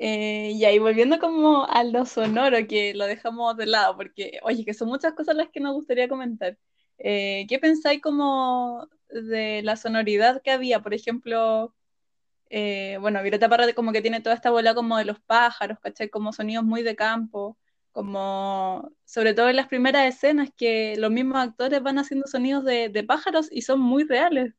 Eh, 0.00 0.52
y 0.54 0.64
ahí 0.64 0.78
volviendo 0.78 1.18
como 1.18 1.66
a 1.66 1.82
lo 1.84 2.06
sonoro, 2.06 2.56
que 2.68 2.94
lo 2.94 3.06
dejamos 3.06 3.56
de 3.56 3.66
lado, 3.66 3.96
porque, 3.96 4.38
oye, 4.44 4.64
que 4.64 4.74
son 4.74 4.88
muchas 4.88 5.14
cosas 5.14 5.34
las 5.36 5.48
que 5.50 5.60
nos 5.60 5.74
gustaría 5.74 6.08
comentar. 6.08 6.56
Eh, 6.98 7.46
¿qué 7.48 7.58
pensáis 7.58 8.00
como 8.00 8.88
de 9.10 9.62
la 9.62 9.76
sonoridad 9.76 10.40
que 10.42 10.52
había? 10.52 10.82
Por 10.82 10.94
ejemplo, 10.94 11.74
eh, 12.50 12.98
bueno, 13.00 13.22
Violeta 13.22 13.48
Parra 13.48 13.72
como 13.74 13.92
que 13.92 14.02
tiene 14.02 14.20
toda 14.20 14.34
esta 14.36 14.50
bola 14.50 14.74
como 14.74 14.96
de 14.98 15.04
los 15.04 15.20
pájaros, 15.20 15.78
¿cachai? 15.80 16.08
Como 16.10 16.32
sonidos 16.32 16.64
muy 16.64 16.82
de 16.82 16.96
campo, 16.96 17.58
como 17.92 18.92
sobre 19.04 19.34
todo 19.34 19.48
en 19.50 19.56
las 19.56 19.68
primeras 19.68 20.06
escenas 20.14 20.50
que 20.56 20.96
los 20.98 21.10
mismos 21.10 21.38
actores 21.38 21.82
van 21.82 21.98
haciendo 21.98 22.26
sonidos 22.26 22.64
de, 22.64 23.04
pájaros 23.06 23.48
y 23.50 23.62
son 23.62 23.80
muy 23.80 24.04
reales. 24.04 24.54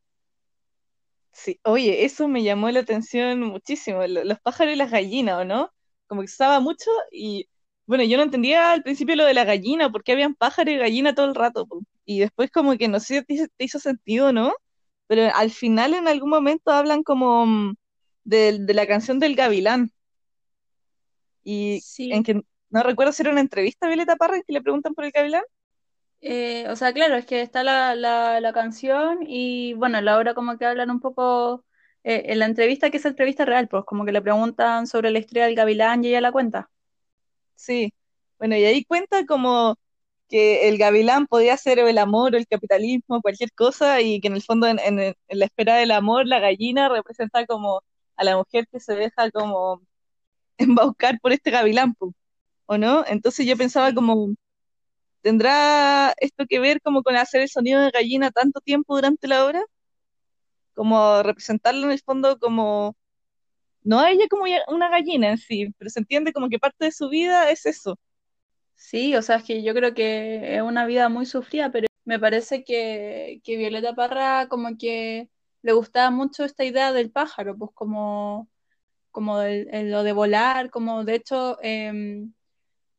sí. 1.32 1.60
Oye, 1.64 2.06
eso 2.06 2.28
me 2.28 2.44
llamó 2.44 2.70
la 2.72 2.82
atención 2.82 3.42
muchísimo, 3.42 4.06
lo- 4.08 4.24
los 4.24 4.40
pájaros 4.42 4.74
y 4.74 4.78
las 4.78 4.92
gallinas, 4.92 5.40
¿o 5.42 5.46
no? 5.46 5.72
Como 6.08 6.22
que 6.22 6.28
se 6.28 6.36
usaba 6.36 6.60
mucho 6.60 6.90
y, 7.12 7.50
bueno, 7.86 8.04
yo 8.04 8.18
no 8.18 8.24
entendía 8.24 8.72
al 8.72 8.84
principio 8.84 9.16
lo 9.16 9.26
de 9.26 9.34
la 9.34 9.46
gallina, 9.46 9.92
porque 9.92 10.12
habían 10.12 10.36
pájaro 10.36 10.72
y 10.72 10.78
gallina 10.78 11.16
todo 11.16 11.28
el 11.28 11.36
rato. 11.36 11.68
Y 12.06 12.20
después 12.20 12.52
como 12.52 12.78
que 12.78 12.88
no 12.88 13.00
sé 13.00 13.24
si 13.28 13.48
te 13.48 13.64
hizo 13.66 13.80
sentido, 13.80 14.34
¿no? 14.34 14.54
Pero 15.10 15.24
al 15.36 15.52
final 15.52 15.96
en 15.96 16.08
algún 16.10 16.32
momento 16.32 16.72
hablan 16.72 17.04
como 17.04 17.46
mm, 17.48 17.76
de, 18.26 18.60
de 18.62 18.76
la 18.76 18.88
canción 18.88 19.20
del 19.20 19.36
Gavilán 19.38 19.92
y 21.44 21.82
en 21.98 22.24
que 22.24 22.42
no 22.70 22.84
recuerdo 22.84 23.12
si 23.12 23.24
era 23.24 23.32
una 23.32 23.42
entrevista 23.42 23.86
a 23.86 23.90
Violeta 23.90 24.16
Parra 24.16 24.38
en 24.38 24.44
que 24.46 24.54
le 24.54 24.62
preguntan 24.62 24.94
por 24.94 25.06
el 25.06 25.12
Gavilán. 25.12 25.44
Eh, 26.22 26.68
o 26.70 26.76
sea, 26.76 26.94
claro, 26.94 27.16
es 27.16 27.26
que 27.26 27.42
está 27.42 27.64
la, 27.64 27.96
la, 27.96 28.42
la 28.42 28.54
canción 28.54 29.20
y 29.26 29.74
bueno, 29.76 30.02
la 30.02 30.18
obra 30.18 30.34
como 30.34 30.58
que 30.58 30.66
hablan 30.66 30.92
un 30.92 31.00
poco 31.00 31.66
eh, 32.04 32.24
en 32.28 32.40
la 32.40 32.46
entrevista, 32.46 32.90
que 32.90 32.98
es 32.98 33.06
entrevista 33.06 33.46
real, 33.46 33.68
pues 33.70 33.86
como 33.86 34.06
que 34.06 34.12
le 34.12 34.22
preguntan 34.22 34.86
sobre 34.88 35.12
la 35.12 35.20
historia 35.20 35.46
del 35.46 35.56
Gavilán 35.56 36.04
y 36.04 36.10
ella 36.10 36.22
la 36.22 36.32
cuenta. 36.34 36.70
Sí, 37.56 37.94
bueno, 38.38 38.56
y 38.56 38.64
ahí 38.66 38.86
cuenta 38.86 39.26
como 39.26 39.76
que 40.30 40.70
el 40.70 40.78
gavilán 40.78 41.28
podía 41.28 41.58
ser 41.58 41.80
el 41.80 41.98
amor 41.98 42.36
o 42.36 42.38
el 42.38 42.48
capitalismo, 42.48 43.22
cualquier 43.22 43.52
cosa, 43.54 44.02
y 44.02 44.22
que 44.22 44.28
en 44.28 44.36
el 44.36 44.44
fondo 44.44 44.68
en, 44.68 44.80
en- 44.80 45.00
en 45.02 45.16
la 45.40 45.46
espera 45.46 45.76
del 45.78 45.92
amor, 45.92 46.28
la 46.28 46.40
gallina 46.40 46.90
representa 46.90 47.46
como 47.46 47.82
a 48.16 48.24
la 48.24 48.38
mujer 48.38 48.68
que 48.72 48.80
se 48.80 48.96
deja 48.96 49.32
como 49.32 49.82
embaucar 50.58 51.20
por 51.22 51.34
este 51.34 51.52
gavilán, 51.52 51.96
¿o 52.68 52.78
no? 52.78 53.06
Entonces 53.08 53.46
yo 53.48 53.58
pensaba 53.58 53.94
como, 53.94 54.36
¿tendrá 55.22 56.14
esto 56.20 56.46
que 56.50 56.60
ver 56.60 56.82
como 56.82 57.04
con 57.04 57.16
hacer 57.18 57.42
el 57.42 57.50
sonido 57.50 57.82
de 57.82 57.92
gallina 57.92 58.32
tanto 58.32 58.60
tiempo 58.62 58.96
durante 58.96 59.28
la 59.28 59.46
obra? 59.46 59.64
Como 60.74 61.22
representarlo 61.24 61.86
en 61.86 61.92
el 61.92 62.00
fondo 62.02 62.40
como, 62.40 62.96
no 63.84 64.00
a 64.02 64.12
ella 64.12 64.26
como 64.30 64.46
una 64.70 64.90
gallina 64.90 65.30
en 65.32 65.38
sí, 65.40 65.74
pero 65.78 65.90
se 65.92 66.00
entiende 66.02 66.34
como 66.34 66.50
que 66.50 66.60
parte 66.60 66.86
de 66.86 66.92
su 66.94 67.10
vida 67.10 67.52
es 67.52 67.66
eso. 67.66 67.98
Sí, 68.80 69.14
o 69.16 69.22
sea, 69.22 69.38
es 69.38 69.44
que 69.44 69.62
yo 69.62 69.74
creo 69.74 69.94
que 69.94 70.56
es 70.56 70.62
una 70.62 70.86
vida 70.86 71.10
muy 71.10 71.26
sufrida, 71.26 71.70
pero 71.72 71.88
me 72.06 72.18
parece 72.20 72.64
que, 72.64 73.42
que 73.44 73.58
Violeta 73.58 73.94
Parra 73.94 74.48
como 74.50 74.78
que 74.78 75.30
le 75.62 75.74
gustaba 75.74 76.12
mucho 76.12 76.46
esta 76.46 76.64
idea 76.64 76.94
del 76.94 77.12
pájaro, 77.12 77.58
pues 77.58 77.72
como, 77.74 78.50
como 79.12 79.42
el- 79.42 79.70
el- 79.74 79.92
lo 79.92 80.04
de 80.04 80.14
volar, 80.14 80.70
como 80.72 81.04
de 81.06 81.16
hecho... 81.16 81.60
em, 81.64 82.34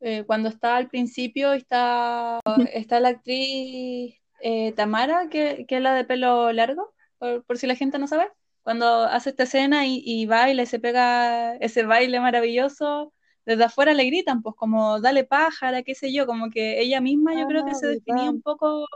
eh, 0.01 0.25
cuando 0.27 0.49
está 0.51 0.77
al 0.77 0.89
principio 0.91 1.53
está, 1.55 2.41
está 2.75 3.01
la 3.01 3.11
actriz 3.11 4.17
eh, 4.43 4.73
Tamara, 4.77 5.29
que, 5.31 5.67
que, 5.69 5.77
es 5.79 5.83
la 5.83 5.95
de 5.95 6.05
pelo 6.05 6.53
largo, 6.53 6.95
por, 7.19 7.45
por, 7.45 7.59
si 7.59 7.67
la 7.67 7.77
gente 7.77 7.99
no 7.99 8.09
sabe, 8.09 8.29
cuando 8.63 9.05
hace 9.05 9.31
esta 9.31 9.45
escena 9.45 9.87
y, 9.87 10.03
y 10.05 10.27
baila 10.27 10.63
y 10.63 10.67
se 10.67 10.81
pega 10.81 11.57
ese 11.57 11.85
baile 11.85 12.21
maravilloso, 12.21 13.13
desde 13.47 13.65
afuera 13.65 13.95
le 13.95 14.05
gritan, 14.05 14.43
pues 14.43 14.55
como 14.57 15.01
dale 15.01 15.25
pájara, 15.25 15.83
qué 15.83 15.95
sé 15.95 16.13
yo, 16.13 16.27
como 16.27 16.51
que 16.51 16.81
ella 16.81 17.01
misma 17.01 17.35
yo 17.35 17.45
ah, 17.45 17.47
creo 17.49 17.65
que 17.65 17.75
se 17.75 17.87
definía 17.87 18.31
un 18.31 18.43
poco 18.43 18.87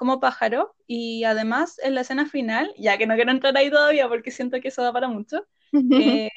como 0.00 0.18
pájaro 0.18 0.74
y 0.86 1.24
además 1.24 1.78
en 1.82 1.94
la 1.94 2.00
escena 2.00 2.24
final, 2.24 2.72
ya 2.78 2.96
que 2.96 3.06
no 3.06 3.16
quiero 3.16 3.32
entrar 3.32 3.54
ahí 3.56 3.70
todavía 3.70 4.08
porque 4.08 4.30
siento 4.30 4.58
que 4.58 4.68
eso 4.68 4.82
da 4.82 4.92
para 4.92 5.08
mucho, 5.08 5.46
eh, 6.24 6.30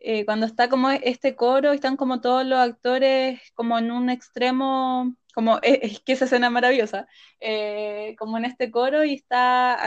eh, 0.00 0.24
cuando 0.26 0.44
está 0.46 0.68
como 0.68 0.90
este 0.90 1.34
coro, 1.34 1.72
están 1.72 1.96
como 1.96 2.20
todos 2.20 2.44
los 2.44 2.58
actores 2.58 3.40
como 3.54 3.78
en 3.78 3.90
un 3.90 4.10
extremo, 4.10 5.16
como 5.34 5.60
es, 5.62 6.00
que 6.00 6.12
esa 6.12 6.26
escena 6.26 6.50
maravillosa, 6.50 7.06
eh, 7.40 8.16
como 8.18 8.36
en 8.36 8.44
este 8.44 8.70
coro 8.70 9.02
y 9.04 9.14
está 9.14 9.78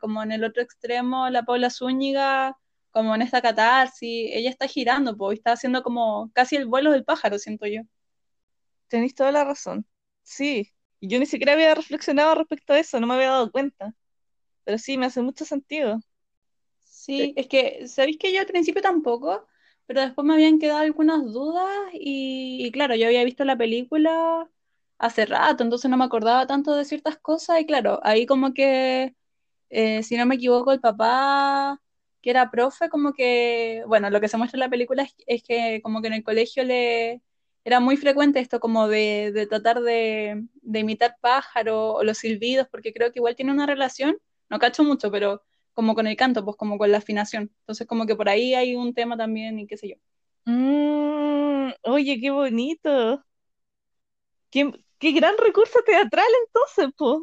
como 0.00 0.22
en 0.22 0.32
el 0.32 0.44
otro 0.44 0.62
extremo 0.62 1.30
la 1.30 1.44
Paula 1.44 1.70
Zúñiga, 1.70 2.58
como 2.90 3.14
en 3.14 3.22
esta 3.22 3.42
catarsis, 3.42 4.30
ella 4.32 4.50
está 4.50 4.66
girando, 4.68 5.16
pues, 5.16 5.38
está 5.38 5.52
haciendo 5.52 5.82
como 5.82 6.30
casi 6.34 6.56
el 6.56 6.66
vuelo 6.66 6.90
del 6.92 7.04
pájaro, 7.04 7.38
siento 7.38 7.66
yo. 7.66 7.82
Tenéis 8.88 9.14
toda 9.14 9.32
la 9.32 9.44
razón, 9.44 9.86
sí, 10.22 10.72
yo 11.00 11.18
ni 11.18 11.26
siquiera 11.26 11.52
había 11.52 11.74
reflexionado 11.74 12.34
respecto 12.34 12.72
a 12.72 12.78
eso, 12.78 13.00
no 13.00 13.06
me 13.06 13.14
había 13.14 13.30
dado 13.30 13.50
cuenta, 13.52 13.94
pero 14.64 14.78
sí, 14.78 14.98
me 14.98 15.06
hace 15.06 15.22
mucho 15.22 15.44
sentido. 15.44 16.00
Sí, 16.84 17.32
es 17.36 17.48
que, 17.48 17.88
¿sabéis 17.88 18.18
que 18.18 18.32
yo 18.32 18.40
al 18.40 18.46
principio 18.46 18.82
tampoco? 18.82 19.46
pero 19.90 20.02
después 20.02 20.24
me 20.24 20.34
habían 20.34 20.60
quedado 20.60 20.78
algunas 20.78 21.20
dudas 21.32 21.68
y, 21.94 22.70
claro, 22.72 22.94
yo 22.94 23.06
había 23.06 23.24
visto 23.24 23.44
la 23.44 23.56
película 23.58 24.48
hace 24.98 25.26
rato, 25.26 25.64
entonces 25.64 25.90
no 25.90 25.96
me 25.96 26.04
acordaba 26.04 26.46
tanto 26.46 26.76
de 26.76 26.84
ciertas 26.84 27.18
cosas 27.18 27.60
y 27.60 27.66
claro, 27.66 27.98
ahí 28.04 28.24
como 28.24 28.54
que, 28.54 29.16
eh, 29.70 30.02
si 30.04 30.16
no 30.16 30.26
me 30.26 30.36
equivoco, 30.36 30.72
el 30.72 30.80
papá 30.80 31.80
que 32.22 32.30
era 32.30 32.50
profe, 32.50 32.88
como 32.88 33.12
que, 33.12 33.82
bueno, 33.86 34.10
lo 34.10 34.20
que 34.20 34.28
se 34.28 34.36
muestra 34.36 34.56
en 34.56 34.60
la 34.60 34.70
película 34.70 35.06
es, 35.26 35.42
que 35.42 35.80
como 35.82 36.00
que 36.02 36.08
en 36.08 36.14
el 36.14 36.24
colegio 36.24 36.64
le 36.64 37.22
era 37.64 37.80
muy 37.80 37.96
frecuente 37.96 38.40
esto 38.40 38.60
como 38.60 38.88
de, 38.88 39.32
de 39.32 39.46
tratar 39.46 39.80
de, 39.80 40.44
de 40.62 40.78
imitar 40.78 41.16
pájaros 41.20 41.94
o 41.96 42.04
los 42.04 42.18
silbidos, 42.18 42.68
porque 42.70 42.92
creo 42.92 43.12
que 43.12 43.18
igual 43.18 43.36
tiene 43.36 43.52
una 43.52 43.66
relación, 43.66 44.18
no 44.48 44.58
cacho 44.58 44.82
mucho, 44.84 45.10
pero 45.10 45.42
como 45.72 45.94
con 45.94 46.06
el 46.06 46.16
canto, 46.16 46.44
pues 46.44 46.56
como 46.56 46.78
con 46.78 46.90
la 46.90 46.98
afinación. 46.98 47.50
Entonces 47.60 47.86
como 47.86 48.06
que 48.06 48.16
por 48.16 48.28
ahí 48.28 48.54
hay 48.54 48.76
un 48.76 48.94
tema 48.94 49.16
también 49.16 49.58
y 49.58 49.66
qué 49.66 49.76
sé 49.76 49.88
yo. 49.88 49.96
Mm, 50.44 51.72
oye, 51.84 52.20
qué 52.20 52.30
bonito. 52.30 53.24
Qué, 54.50 54.70
qué, 54.98 55.12
gran 55.12 55.36
recurso 55.38 55.78
teatral 55.86 56.26
entonces, 56.46 56.94
pues. 56.96 57.18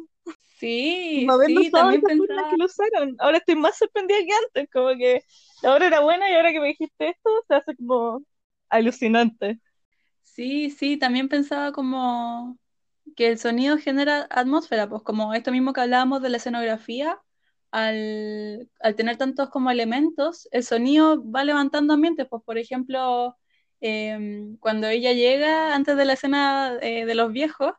Sí, 0.58 1.26
sí, 1.46 1.70
también 1.70 2.02
pensaba... 2.02 2.50
que 2.50 2.56
lo 2.56 2.64
usaron. 2.66 3.16
Ahora 3.18 3.38
estoy 3.38 3.56
más 3.56 3.78
sorprendida 3.78 4.18
que 4.18 4.32
antes, 4.46 4.70
como 4.72 4.88
que 4.96 5.22
la 5.62 5.74
obra 5.74 5.86
era 5.86 6.00
buena 6.00 6.28
y 6.30 6.34
ahora 6.34 6.52
que 6.52 6.60
me 6.60 6.68
dijiste 6.68 7.10
esto 7.10 7.30
se 7.46 7.54
hace 7.54 7.76
como 7.76 8.22
alucinante. 8.68 9.60
Sí, 10.22 10.70
sí, 10.70 10.96
también 10.96 11.28
pensaba 11.28 11.72
como 11.72 12.58
que 13.16 13.28
el 13.28 13.38
sonido 13.38 13.78
genera 13.78 14.26
atmósfera, 14.30 14.88
pues 14.88 15.02
como 15.02 15.34
esto 15.34 15.50
mismo 15.52 15.72
que 15.72 15.80
hablábamos 15.80 16.22
de 16.22 16.28
la 16.28 16.36
escenografía, 16.36 17.20
al, 17.70 18.68
tener 18.96 19.16
tantos 19.16 19.50
como 19.50 19.70
elementos, 19.70 20.48
el 20.52 20.64
sonido 20.64 21.22
va 21.30 21.44
levantando 21.44 21.94
ambientes. 21.94 22.26
Pues, 22.28 22.42
por 22.44 22.58
ejemplo, 22.58 23.36
em, 23.80 24.56
cuando 24.58 24.86
ella 24.88 25.12
llega 25.12 25.74
antes 25.74 25.96
de 25.96 26.04
la 26.04 26.14
escena 26.14 26.78
eh, 26.80 27.04
de 27.06 27.14
los 27.14 27.32
viejos, 27.32 27.72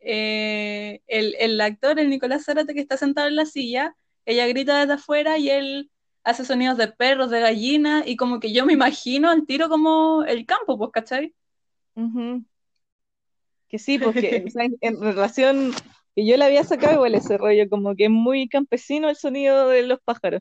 eh, 0.00 1.00
el, 1.06 1.60
actor, 1.60 1.98
el 1.98 2.10
Nicolás 2.10 2.44
Zárate, 2.44 2.74
que 2.74 2.80
está 2.80 2.96
sentado 2.96 3.28
en 3.28 3.36
la 3.36 3.46
silla, 3.46 3.96
ella 4.24 4.46
grita 4.46 4.80
desde 4.80 4.94
afuera 4.94 5.38
y 5.38 5.50
él 5.50 5.90
hace 6.24 6.44
sonidos 6.44 6.76
de 6.76 6.88
perros, 6.88 7.30
de 7.30 7.40
gallina, 7.40 8.02
y 8.06 8.16
como 8.16 8.40
que 8.40 8.52
yo 8.52 8.66
me 8.66 8.72
imagino 8.72 9.30
al 9.30 9.46
tiro 9.46 9.68
como 9.68 10.24
el 10.24 10.44
campo, 10.46 10.76
pues, 10.78 10.90
¿cachai? 10.92 11.34
Que 13.68 13.78
sí, 13.78 13.98
porque 13.98 14.44
en 14.80 15.00
relación 15.00 15.72
y 16.18 16.26
yo 16.26 16.38
le 16.38 16.46
había 16.46 16.64
sacado 16.64 16.94
igual 16.94 17.14
ese 17.14 17.36
rollo, 17.36 17.68
como 17.68 17.94
que 17.94 18.06
es 18.06 18.10
muy 18.10 18.48
campesino 18.48 19.10
el 19.10 19.16
sonido 19.16 19.68
de 19.68 19.82
los 19.82 20.00
pájaros. 20.00 20.40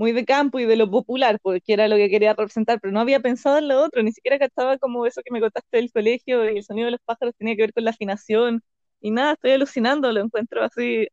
Muy 0.00 0.12
de 0.12 0.24
campo 0.24 0.58
y 0.58 0.64
de 0.64 0.76
lo 0.76 0.90
popular, 0.90 1.38
porque 1.42 1.74
era 1.74 1.86
lo 1.86 1.96
que 1.96 2.08
quería 2.08 2.32
representar, 2.32 2.80
pero 2.80 2.90
no 2.90 3.00
había 3.00 3.20
pensado 3.20 3.58
en 3.58 3.68
lo 3.68 3.82
otro, 3.82 4.02
ni 4.02 4.12
siquiera 4.12 4.38
cachaba 4.38 4.78
como 4.78 5.04
eso 5.04 5.20
que 5.22 5.30
me 5.30 5.40
contaste 5.40 5.76
del 5.76 5.92
colegio 5.92 6.50
y 6.50 6.56
el 6.56 6.64
sonido 6.64 6.86
de 6.86 6.92
los 6.92 7.02
pájaros 7.04 7.34
tenía 7.36 7.54
que 7.54 7.62
ver 7.64 7.74
con 7.74 7.84
la 7.84 7.90
afinación. 7.90 8.62
Y 9.02 9.10
nada, 9.10 9.34
estoy 9.34 9.52
alucinando, 9.52 10.10
lo 10.10 10.20
encuentro 10.22 10.62
así. 10.64 11.06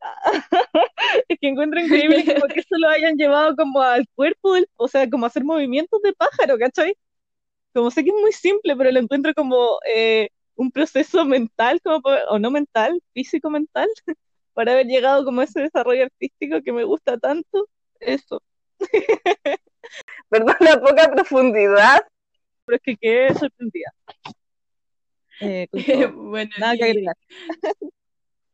es 1.28 1.38
que 1.40 1.48
encuentro 1.48 1.80
increíble 1.80 2.24
como 2.42 2.46
que 2.54 2.60
eso 2.60 2.76
lo 2.78 2.88
hayan 2.88 3.16
llevado 3.16 3.56
como 3.56 3.82
al 3.82 4.06
cuerpo, 4.14 4.54
o 4.76 4.88
sea, 4.88 5.10
como 5.10 5.26
hacer 5.26 5.44
movimientos 5.44 6.00
de 6.02 6.12
pájaro, 6.12 6.56
¿cachai? 6.58 6.94
Como 7.74 7.90
sé 7.90 8.04
que 8.04 8.10
es 8.10 8.16
muy 8.20 8.32
simple, 8.32 8.76
pero 8.76 8.92
lo 8.92 9.00
encuentro 9.00 9.34
como 9.34 9.78
eh, 9.92 10.30
un 10.56 10.70
proceso 10.70 11.24
mental, 11.24 11.80
como, 11.82 12.02
o 12.30 12.38
no 12.38 12.50
mental, 12.52 13.02
físico-mental, 13.14 13.88
para 14.54 14.72
haber 14.72 14.86
llegado 14.86 15.24
como 15.24 15.40
a 15.40 15.44
ese 15.44 15.62
desarrollo 15.62 16.04
artístico 16.04 16.62
que 16.62 16.72
me 16.72 16.84
gusta 16.84 17.18
tanto. 17.18 17.68
Eso. 18.04 18.42
Perdón 20.28 20.56
la 20.60 20.80
poca 20.80 21.10
profundidad. 21.10 22.06
Pero 22.64 22.76
es 22.76 22.82
que 22.82 22.96
quedé 22.96 23.34
sorprendida. 23.34 23.92
Eh, 25.40 25.68
bueno, 26.14 26.50
Nada 26.58 26.76
que 26.76 26.84
agregar. 26.84 27.16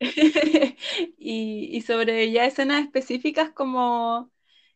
y, 1.19 1.77
y, 1.77 1.81
sobre 1.83 2.31
ya 2.33 2.47
escenas 2.47 2.83
específicas 2.83 3.51
como 3.51 4.31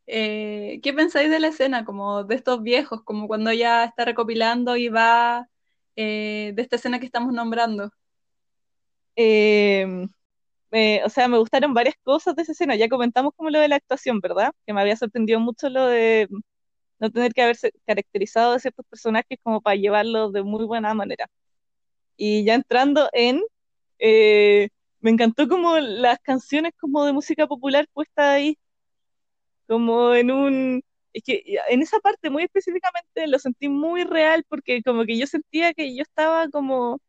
eh, 0.07 0.81
¿qué 0.83 0.93
pensáis 0.93 1.31
de 1.31 1.41
la 1.41 1.49
escena 1.49 1.85
como 1.85 2.25
de 2.25 2.35
estos 2.35 2.63
viejos, 2.63 3.03
como 3.05 3.27
cuando 3.27 3.51
ella 3.51 3.85
está 3.85 4.05
recopilando 4.05 4.77
y 4.77 4.89
va 4.89 5.49
eh, 5.97 6.53
de 6.55 6.63
esta 6.63 6.77
escena 6.77 7.01
que 7.01 7.07
estamos 7.07 7.33
nombrando? 7.33 7.91
O 11.05 11.09
sea, 11.09 11.29
me 11.29 11.39
gustaron 11.39 11.73
varias 11.75 11.95
cosas 12.03 12.35
de 12.37 12.43
esa 12.43 12.53
escena. 12.53 12.75
Ya 12.77 12.89
comentamos 12.89 13.33
como 13.37 13.51
lo 13.51 13.61
de 13.61 13.69
la 13.69 13.77
actuación, 13.77 14.21
¿verdad? 14.21 14.53
Que 14.67 14.73
me 14.73 14.81
había 14.81 14.97
sorprendido 14.97 15.39
mucho 15.41 15.69
lo 15.69 15.87
de 15.87 16.29
no 16.99 17.11
tener 17.11 17.33
que 17.35 17.43
haberse 17.43 17.73
caracterizado 17.87 18.53
de 18.55 18.61
ciertos 18.61 18.87
personajes 18.87 19.39
como 19.43 19.61
para 19.63 19.77
llevarlos 19.77 20.33
de 20.33 20.43
muy 20.43 20.65
buena 20.67 20.95
manera. 20.95 21.27
Y 22.17 22.45
ya 22.45 22.55
entrando 22.55 23.09
en, 23.13 23.43
eh, 23.99 24.69
me 25.01 25.11
encantó 25.11 25.49
como 25.49 25.79
las 25.79 26.19
canciones 26.21 26.73
como 26.81 27.05
de 27.05 27.13
música 27.13 27.47
popular 27.47 27.87
puestas 27.93 28.27
ahí, 28.27 28.59
como 29.67 30.15
en 30.15 30.31
un, 30.31 30.83
es 31.13 31.23
que 31.25 31.43
en 31.69 31.83
esa 31.83 31.99
parte 32.01 32.31
muy 32.31 32.45
específicamente 32.45 33.27
lo 33.27 33.39
sentí 33.39 33.69
muy 33.69 34.05
real 34.05 34.45
porque 34.49 34.83
como 34.83 35.05
que 35.05 35.19
yo 35.19 35.27
sentía 35.27 35.73
que 35.75 35.95
yo 35.97 36.03
estaba 36.03 36.49
como 36.49 37.01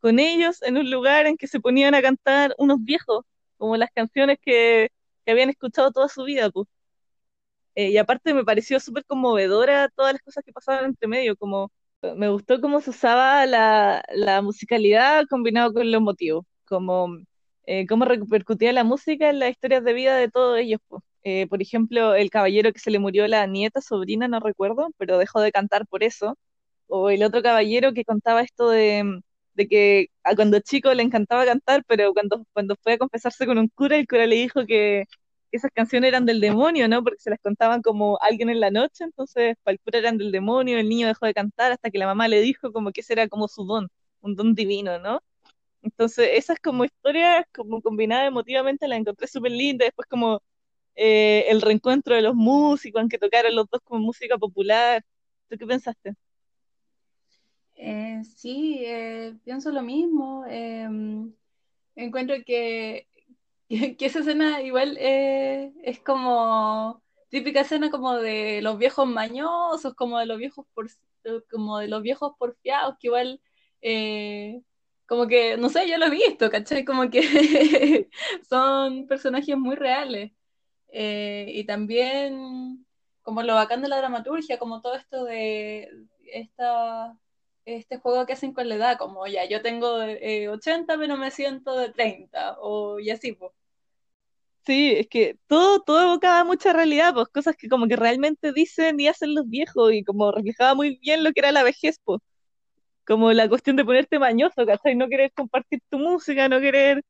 con 0.00 0.18
ellos 0.18 0.62
en 0.62 0.76
un 0.78 0.90
lugar 0.90 1.26
en 1.26 1.36
que 1.36 1.46
se 1.48 1.60
ponían 1.60 1.94
a 1.94 2.02
cantar 2.02 2.54
unos 2.58 2.78
viejos, 2.82 3.24
como 3.58 3.76
las 3.76 3.90
canciones 3.92 4.38
que, 4.42 4.90
que 5.24 5.32
habían 5.32 5.50
escuchado 5.50 5.92
toda 5.92 6.08
su 6.08 6.24
vida, 6.24 6.50
pues. 6.50 6.68
Eh, 7.74 7.90
y 7.90 7.98
aparte 7.98 8.34
me 8.34 8.44
pareció 8.44 8.80
súper 8.80 9.04
conmovedora 9.06 9.88
todas 9.90 10.12
las 10.12 10.22
cosas 10.22 10.44
que 10.44 10.52
pasaban 10.52 10.86
entre 10.86 11.08
medio, 11.08 11.36
como 11.36 11.70
me 12.16 12.28
gustó 12.28 12.60
cómo 12.60 12.80
se 12.80 12.90
usaba 12.90 13.46
la, 13.46 14.02
la 14.14 14.42
musicalidad 14.42 15.24
combinado 15.28 15.72
con 15.72 15.90
los 15.90 16.00
motivos, 16.02 16.44
como 16.66 17.18
eh, 17.66 17.86
cómo 17.86 18.04
repercutía 18.04 18.72
la 18.72 18.84
música 18.84 19.30
en 19.30 19.38
las 19.38 19.50
historias 19.50 19.84
de 19.84 19.92
vida 19.92 20.16
de 20.16 20.30
todos 20.30 20.58
ellos, 20.58 20.80
pues. 20.88 21.02
Eh, 21.22 21.46
por 21.48 21.60
ejemplo, 21.60 22.14
el 22.14 22.30
caballero 22.30 22.72
que 22.72 22.78
se 22.78 22.90
le 22.90 22.98
murió 22.98 23.28
la 23.28 23.46
nieta, 23.46 23.82
sobrina, 23.82 24.26
no 24.28 24.40
recuerdo, 24.40 24.88
pero 24.96 25.18
dejó 25.18 25.40
de 25.40 25.52
cantar 25.52 25.86
por 25.86 26.02
eso. 26.02 26.38
O 26.88 27.10
el 27.10 27.22
otro 27.24 27.42
caballero 27.42 27.92
que 27.94 28.04
contaba 28.04 28.42
esto 28.42 28.70
de, 28.70 29.20
que 29.56 30.08
a 30.24 30.34
cuando 30.34 30.60
chico 30.60 30.92
le 30.94 31.02
encantaba 31.02 31.44
cantar, 31.44 31.84
pero 31.86 32.12
cuando, 32.14 32.44
cuando 32.52 32.76
fue 32.82 32.94
a 32.94 32.98
confesarse 32.98 33.46
con 33.46 33.58
un 33.58 33.68
cura, 33.68 33.96
el 33.96 34.06
cura 34.06 34.26
le 34.26 34.36
dijo 34.36 34.66
que 34.66 35.04
esas 35.52 35.70
canciones 35.74 36.08
eran 36.08 36.26
del 36.26 36.40
demonio, 36.40 36.88
¿no? 36.88 37.02
Porque 37.02 37.20
se 37.20 37.30
las 37.30 37.40
contaban 37.40 37.82
como 37.82 38.18
alguien 38.22 38.50
en 38.50 38.60
la 38.60 38.70
noche, 38.70 39.04
entonces 39.04 39.56
para 39.62 39.72
el 39.74 39.80
cura 39.80 39.98
eran 39.98 40.18
del 40.18 40.32
demonio, 40.32 40.78
el 40.78 40.88
niño 40.88 41.08
dejó 41.08 41.26
de 41.26 41.34
cantar 41.34 41.72
hasta 41.72 41.90
que 41.90 41.98
la 41.98 42.06
mamá 42.06 42.28
le 42.28 42.40
dijo 42.40 42.72
como 42.72 42.92
que 42.92 43.00
ese 43.02 43.14
era 43.14 43.28
como 43.28 43.48
su 43.48 43.64
don, 43.64 43.88
un 44.20 44.36
don 44.36 44.54
divino, 44.54 44.98
¿no? 44.98 45.20
Entonces 45.82 46.30
esas 46.34 46.58
como 46.60 46.84
historias 46.84 47.44
como 47.54 47.82
combinadas 47.82 48.28
emotivamente 48.28 48.88
las 48.88 48.98
encontré 49.00 49.26
súper 49.28 49.52
lindas, 49.52 49.86
después 49.88 50.06
como 50.08 50.42
eh, 50.96 51.46
el 51.50 51.62
reencuentro 51.62 52.14
de 52.14 52.22
los 52.22 52.34
músicos, 52.34 53.00
aunque 53.00 53.18
tocaran 53.18 53.54
los 53.54 53.66
dos 53.70 53.80
como 53.84 54.00
música 54.02 54.38
popular. 54.38 55.04
¿Tú 55.48 55.56
qué 55.58 55.66
pensaste? 55.66 56.14
Eh, 57.82 58.22
sí, 58.36 58.82
eh, 58.84 59.36
pienso 59.44 59.70
lo 59.72 59.82
mismo. 59.82 60.44
Em, 60.46 61.32
encuentro 61.96 62.36
que, 62.46 63.08
que, 63.98 64.06
esa 64.06 64.20
escena 64.20 64.62
igual 64.62 64.96
es 64.98 66.00
como 66.00 67.02
típica 67.30 67.60
escena 67.62 67.90
como 67.90 68.16
de 68.16 68.60
los 68.62 68.78
viejos 68.78 69.06
mañosos, 69.08 69.94
como 69.94 70.18
de 70.18 70.26
los 70.26 70.38
viejos 70.38 70.66
como 71.50 71.78
de 71.78 71.88
los 71.88 72.02
viejos 72.02 72.34
porfiados, 72.38 72.96
que 72.98 73.08
igual, 73.08 73.40
eh, 73.82 74.62
como 75.06 75.26
que, 75.28 75.56
no 75.56 75.68
sé, 75.68 75.88
yo 75.88 75.98
lo 75.98 76.06
he 76.06 76.10
visto, 76.10 76.50
¿cachai? 76.50 76.84
Como 76.84 77.10
que 77.10 77.20
son 78.48 79.06
personajes 79.06 79.56
muy 79.56 79.76
reales. 79.76 80.32
Eh, 80.88 81.46
y 81.54 81.64
también 81.64 82.86
como 83.22 83.42
lo 83.42 83.54
bacán 83.54 83.82
de 83.82 83.88
la 83.88 83.98
dramaturgia, 83.98 84.58
como 84.58 84.80
todo 84.82 84.94
esto 84.96 85.24
de 85.24 85.88
esta, 86.32 87.16
este 87.76 87.98
juego 87.98 88.26
que 88.26 88.32
hacen 88.34 88.52
con 88.54 88.68
la 88.68 88.76
edad, 88.76 88.98
como 88.98 89.26
ya, 89.26 89.44
yo 89.46 89.62
tengo 89.62 89.96
80 90.52 90.96
pero 90.98 91.16
me 91.16 91.30
siento 91.30 91.76
de 91.76 91.90
30, 91.90 92.56
o 92.60 92.98
y 93.00 93.10
así, 93.10 93.32
pues. 93.32 93.52
Sí, 94.66 94.92
es 94.96 95.08
que 95.08 95.36
todo, 95.48 95.80
todo 95.82 96.02
evocaba 96.02 96.44
mucha 96.44 96.72
realidad, 96.72 97.14
pues 97.14 97.28
cosas 97.28 97.56
que 97.56 97.68
como 97.68 97.88
que 97.88 97.96
realmente 97.96 98.52
dicen 98.52 99.00
y 99.00 99.08
hacen 99.08 99.34
los 99.34 99.48
viejos 99.48 99.92
y 99.92 100.04
como 100.04 100.30
reflejaba 100.32 100.74
muy 100.74 100.98
bien 100.98 101.24
lo 101.24 101.32
que 101.32 101.40
era 101.40 101.50
la 101.52 101.62
vejez, 101.62 101.98
pues. 102.04 102.20
Como 103.06 103.32
la 103.32 103.48
cuestión 103.48 103.76
de 103.76 103.84
ponerte 103.84 104.18
mañoso, 104.18 104.66
¿cachai? 104.66 104.96
No 104.96 105.08
querer 105.08 105.32
compartir 105.34 105.80
tu 105.90 105.98
música, 105.98 106.48
no 106.48 106.60
querer... 106.60 107.02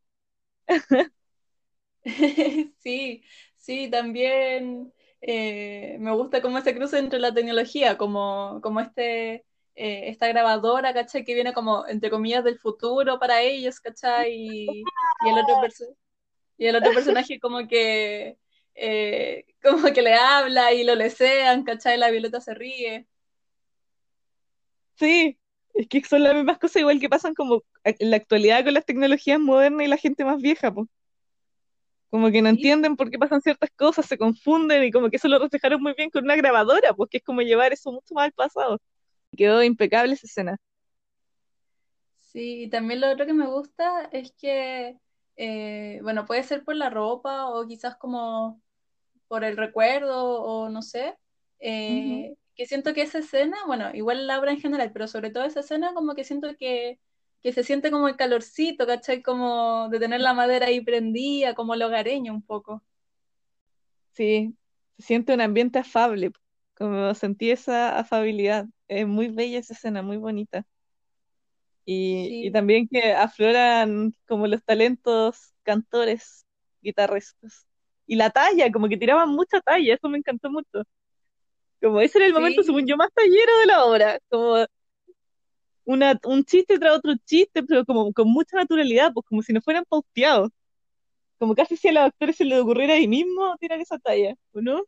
sí, 2.78 3.22
sí, 3.56 3.90
también 3.90 4.92
eh, 5.20 5.96
me 6.00 6.12
gusta 6.12 6.40
cómo 6.42 6.60
se 6.62 6.74
cruza 6.74 6.98
entre 6.98 7.18
la 7.18 7.34
tecnología, 7.34 7.98
como, 7.98 8.60
como 8.62 8.80
este, 8.80 9.44
eh, 9.74 10.08
esta 10.08 10.28
grabadora, 10.28 10.92
¿cachai? 10.92 11.24
Que 11.24 11.34
viene 11.34 11.52
como, 11.52 11.86
entre 11.86 12.10
comillas, 12.10 12.44
del 12.44 12.58
futuro 12.58 13.18
para 13.18 13.42
ellos, 13.42 13.80
¿cachai? 13.80 14.34
Y, 14.34 14.66
y 15.24 15.28
el 15.28 15.38
otro 15.38 15.60
personaje 15.60 16.00
y 16.60 16.66
el 16.66 16.76
otro 16.76 16.92
personaje 16.92 17.40
como 17.40 17.66
que 17.66 18.36
eh, 18.74 19.46
como 19.62 19.92
que 19.92 20.02
le 20.02 20.14
habla 20.14 20.72
y 20.74 20.84
lo 20.84 20.94
lesean, 20.94 21.64
¿cachai? 21.64 21.96
La 21.96 22.10
Violeta 22.10 22.40
se 22.40 22.54
ríe. 22.54 23.06
Sí, 24.96 25.38
es 25.72 25.88
que 25.88 26.04
son 26.04 26.22
las 26.22 26.34
mismas 26.34 26.58
cosas 26.58 26.76
igual 26.76 27.00
que 27.00 27.08
pasan 27.08 27.34
como 27.34 27.62
en 27.82 28.10
la 28.10 28.16
actualidad 28.16 28.62
con 28.62 28.74
las 28.74 28.84
tecnologías 28.84 29.40
modernas 29.40 29.86
y 29.86 29.88
la 29.88 29.96
gente 29.96 30.24
más 30.24 30.40
vieja, 30.40 30.72
pues. 30.72 30.86
Como 32.10 32.30
que 32.30 32.42
no 32.42 32.50
entienden 32.50 32.96
por 32.96 33.10
qué 33.10 33.18
pasan 33.18 33.40
ciertas 33.40 33.70
cosas, 33.70 34.04
se 34.04 34.18
confunden 34.18 34.84
y 34.84 34.90
como 34.90 35.08
que 35.08 35.16
eso 35.16 35.28
lo 35.28 35.38
reflejaron 35.38 35.80
muy 35.80 35.94
bien 35.96 36.10
con 36.10 36.24
una 36.24 36.36
grabadora, 36.36 36.92
pues 36.92 37.08
que 37.08 37.18
es 37.18 37.22
como 37.24 37.40
llevar 37.40 37.72
eso 37.72 37.90
mucho 37.90 38.14
más 38.14 38.26
al 38.26 38.32
pasado. 38.32 38.78
Quedó 39.36 39.62
impecable 39.62 40.14
esa 40.14 40.26
escena. 40.26 40.56
Sí, 42.16 42.64
y 42.64 42.70
también 42.70 43.00
lo 43.00 43.10
otro 43.10 43.26
que 43.26 43.32
me 43.32 43.46
gusta 43.48 44.08
es 44.12 44.32
que 44.32 44.96
eh, 45.36 46.00
bueno, 46.02 46.26
puede 46.26 46.42
ser 46.44 46.64
por 46.64 46.76
la 46.76 46.90
ropa 46.90 47.48
o 47.48 47.66
quizás 47.66 47.96
como 47.96 48.60
por 49.28 49.44
el 49.44 49.56
recuerdo 49.56 50.42
o 50.42 50.68
no 50.70 50.82
sé, 50.82 51.16
eh, 51.60 52.34
que 52.56 52.66
siento 52.66 52.94
que 52.94 53.02
esa 53.02 53.18
escena, 53.20 53.56
bueno, 53.66 53.90
igual 53.94 54.26
la 54.26 54.38
obra 54.40 54.52
en 54.52 54.60
general, 54.60 54.92
pero 54.92 55.08
sobre 55.08 55.30
todo 55.30 55.44
esa 55.44 55.60
escena 55.60 55.94
como 55.94 56.14
que 56.14 56.24
siento 56.24 56.48
que, 56.58 57.00
que 57.42 57.52
se 57.52 57.64
siente 57.64 57.90
como 57.90 58.08
el 58.08 58.16
calorcito, 58.16 58.86
¿cachai? 58.86 59.22
Como 59.22 59.88
de 59.90 60.00
tener 60.00 60.20
la 60.20 60.34
madera 60.34 60.66
ahí 60.66 60.80
prendida, 60.82 61.54
como 61.54 61.76
lo 61.76 61.86
hogareño 61.88 62.32
un 62.34 62.42
poco. 62.42 62.82
Sí, 64.12 64.56
se 64.98 65.06
siente 65.06 65.34
un 65.34 65.40
ambiente 65.40 65.78
afable, 65.78 66.32
como 66.74 67.14
sentí 67.14 67.50
esa 67.50 67.98
afabilidad. 67.98 68.66
Es 68.90 69.06
muy 69.06 69.28
bella 69.28 69.60
esa 69.60 69.72
escena, 69.72 70.02
muy 70.02 70.16
bonita. 70.16 70.66
Y, 71.84 72.50
también 72.50 72.88
que 72.88 73.12
afloran 73.12 74.12
como 74.26 74.48
los 74.48 74.64
talentos 74.64 75.54
cantores, 75.62 76.44
guitarristas. 76.82 77.68
Y 78.04 78.16
la 78.16 78.30
talla, 78.30 78.70
como 78.72 78.88
que 78.88 78.96
tiraban 78.96 79.28
mucha 79.28 79.60
talla, 79.60 79.94
eso 79.94 80.08
me 80.08 80.18
encantó 80.18 80.50
mucho. 80.50 80.82
Como 81.80 82.00
ese 82.00 82.18
era 82.18 82.26
el 82.26 82.32
momento, 82.32 82.64
según 82.64 82.84
yo, 82.84 82.96
más 82.96 83.10
tallero 83.14 83.58
de 83.58 83.66
la 83.66 83.84
obra. 83.84 84.18
Como 84.28 84.66
una, 85.84 86.18
un 86.24 86.44
chiste 86.44 86.76
tras 86.76 86.96
otro 86.96 87.14
chiste, 87.24 87.62
pero 87.62 87.84
como 87.84 88.12
con 88.12 88.28
mucha 88.28 88.56
naturalidad, 88.56 89.12
pues 89.12 89.24
como 89.24 89.40
si 89.42 89.52
no 89.52 89.60
fueran 89.60 89.84
pauteados. 89.88 90.50
Como 91.38 91.54
casi 91.54 91.76
si 91.76 91.86
a 91.86 91.92
los 91.92 92.02
actores 92.02 92.34
se 92.34 92.44
les 92.44 92.58
ocurriera 92.58 92.94
ahí 92.94 93.06
mismo 93.06 93.56
tirar 93.60 93.80
esa 93.80 94.00
talla, 94.00 94.34
¿o 94.52 94.60
no? 94.60 94.82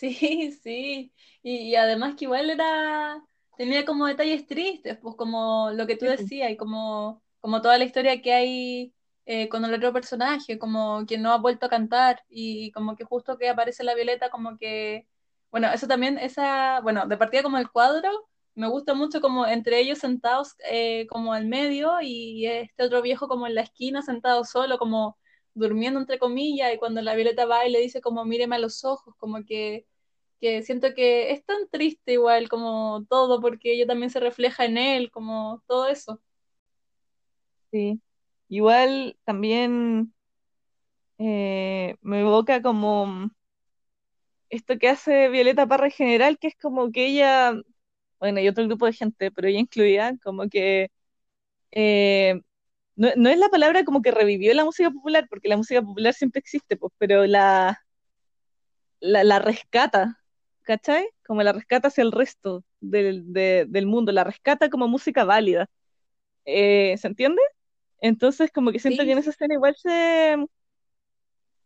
Sí, 0.00 0.52
sí. 0.62 1.12
y 1.42 1.74
además 1.74 2.14
que 2.16 2.24
igual 2.24 2.50
era 2.50 3.22
tenía 3.56 3.84
como 3.84 4.06
detalles 4.06 4.46
tristes, 4.46 4.96
pues 5.02 5.14
como 5.16 5.70
lo 5.74 5.86
que 5.86 5.96
tú 5.96 6.06
decías 6.06 6.50
y 6.50 6.56
como, 6.56 7.22
como 7.40 7.60
toda 7.60 7.76
la 7.76 7.84
historia 7.84 8.22
que 8.22 8.32
hay 8.32 8.94
eh, 9.26 9.48
con 9.50 9.64
el 9.66 9.74
otro 9.74 9.92
personaje, 9.92 10.58
como 10.58 11.04
que 11.06 11.18
no 11.18 11.30
ha 11.32 11.36
vuelto 11.38 11.66
a 11.66 11.68
cantar 11.68 12.24
y 12.30 12.72
como 12.72 12.96
que 12.96 13.04
justo 13.04 13.36
que 13.36 13.50
aparece 13.50 13.84
la 13.84 13.94
Violeta, 13.94 14.30
como 14.30 14.56
que, 14.56 15.06
bueno, 15.50 15.68
eso 15.72 15.86
también, 15.86 16.16
esa, 16.18 16.80
bueno, 16.80 17.06
de 17.06 17.18
partida 17.18 17.42
como 17.42 17.58
el 17.58 17.70
cuadro, 17.70 18.10
me 18.54 18.68
gusta 18.68 18.94
mucho 18.94 19.20
como 19.20 19.46
entre 19.46 19.78
ellos 19.80 19.98
sentados 19.98 20.54
eh, 20.70 21.06
como 21.08 21.32
al 21.34 21.46
medio 21.46 22.00
y 22.00 22.46
este 22.46 22.84
otro 22.84 23.02
viejo 23.02 23.28
como 23.28 23.46
en 23.46 23.54
la 23.54 23.60
esquina 23.62 24.00
sentado 24.02 24.44
solo, 24.44 24.78
como 24.78 25.18
durmiendo 25.54 26.00
entre 26.00 26.18
comillas 26.18 26.72
y 26.74 26.78
cuando 26.78 27.02
la 27.02 27.14
Violeta 27.14 27.44
va 27.46 27.66
y 27.66 27.70
le 27.72 27.80
dice 27.80 28.00
como 28.00 28.24
míreme 28.24 28.56
a 28.56 28.58
los 28.58 28.84
ojos, 28.84 29.14
como 29.18 29.44
que 29.44 29.86
que 30.40 30.62
siento 30.62 30.94
que 30.94 31.32
es 31.32 31.44
tan 31.44 31.68
triste 31.70 32.12
igual 32.14 32.48
como 32.48 33.04
todo, 33.08 33.40
porque 33.40 33.72
ella 33.74 33.86
también 33.86 34.10
se 34.10 34.20
refleja 34.20 34.64
en 34.64 34.78
él, 34.78 35.10
como 35.10 35.62
todo 35.66 35.88
eso. 35.88 36.20
Sí, 37.72 38.00
igual 38.48 39.16
también 39.24 40.12
eh, 41.18 41.96
me 42.02 42.20
evoca 42.20 42.62
como 42.62 43.30
esto 44.48 44.78
que 44.78 44.88
hace 44.88 45.28
Violeta 45.28 45.66
Parra 45.66 45.86
en 45.86 45.92
general, 45.92 46.38
que 46.38 46.48
es 46.48 46.56
como 46.60 46.90
que 46.92 47.06
ella, 47.06 47.54
bueno, 48.20 48.40
y 48.40 48.48
otro 48.48 48.66
grupo 48.66 48.86
de 48.86 48.92
gente, 48.94 49.30
pero 49.32 49.48
ella 49.48 49.60
incluida, 49.60 50.16
como 50.22 50.48
que 50.48 50.90
eh, 51.72 52.40
no, 52.96 53.10
no, 53.16 53.30
es 53.30 53.38
la 53.38 53.50
palabra 53.50 53.84
como 53.84 54.02
que 54.02 54.12
revivió 54.12 54.54
la 54.54 54.64
música 54.66 54.90
popular, 54.92 55.26
porque 55.30 55.48
la 55.48 55.56
música 55.58 55.82
popular 55.82 56.14
siempre 56.14 56.40
existe, 56.40 56.76
pues, 56.78 56.92
pero 56.98 57.26
la, 57.26 57.80
la, 59.00 59.24
la 59.24 59.38
rescata, 59.38 60.19
¿cachai? 60.70 61.08
Como 61.26 61.42
la 61.42 61.52
rescata 61.52 61.88
hacia 61.88 62.02
el 62.02 62.12
resto 62.12 62.62
del, 62.80 63.32
del 63.32 63.86
mundo, 63.86 64.12
la 64.12 64.22
rescata 64.22 64.70
como 64.70 64.86
música 64.86 65.24
válida. 65.24 65.68
Eh, 66.44 66.96
¿Se 66.96 67.08
entiende? 67.08 67.42
Entonces, 68.00 68.52
como 68.52 68.70
que 68.70 68.78
siento 68.78 69.02
que 69.02 69.10
en 69.10 69.18
esa 69.18 69.30
escena 69.30 69.54
igual 69.54 69.74
se, 69.76 70.36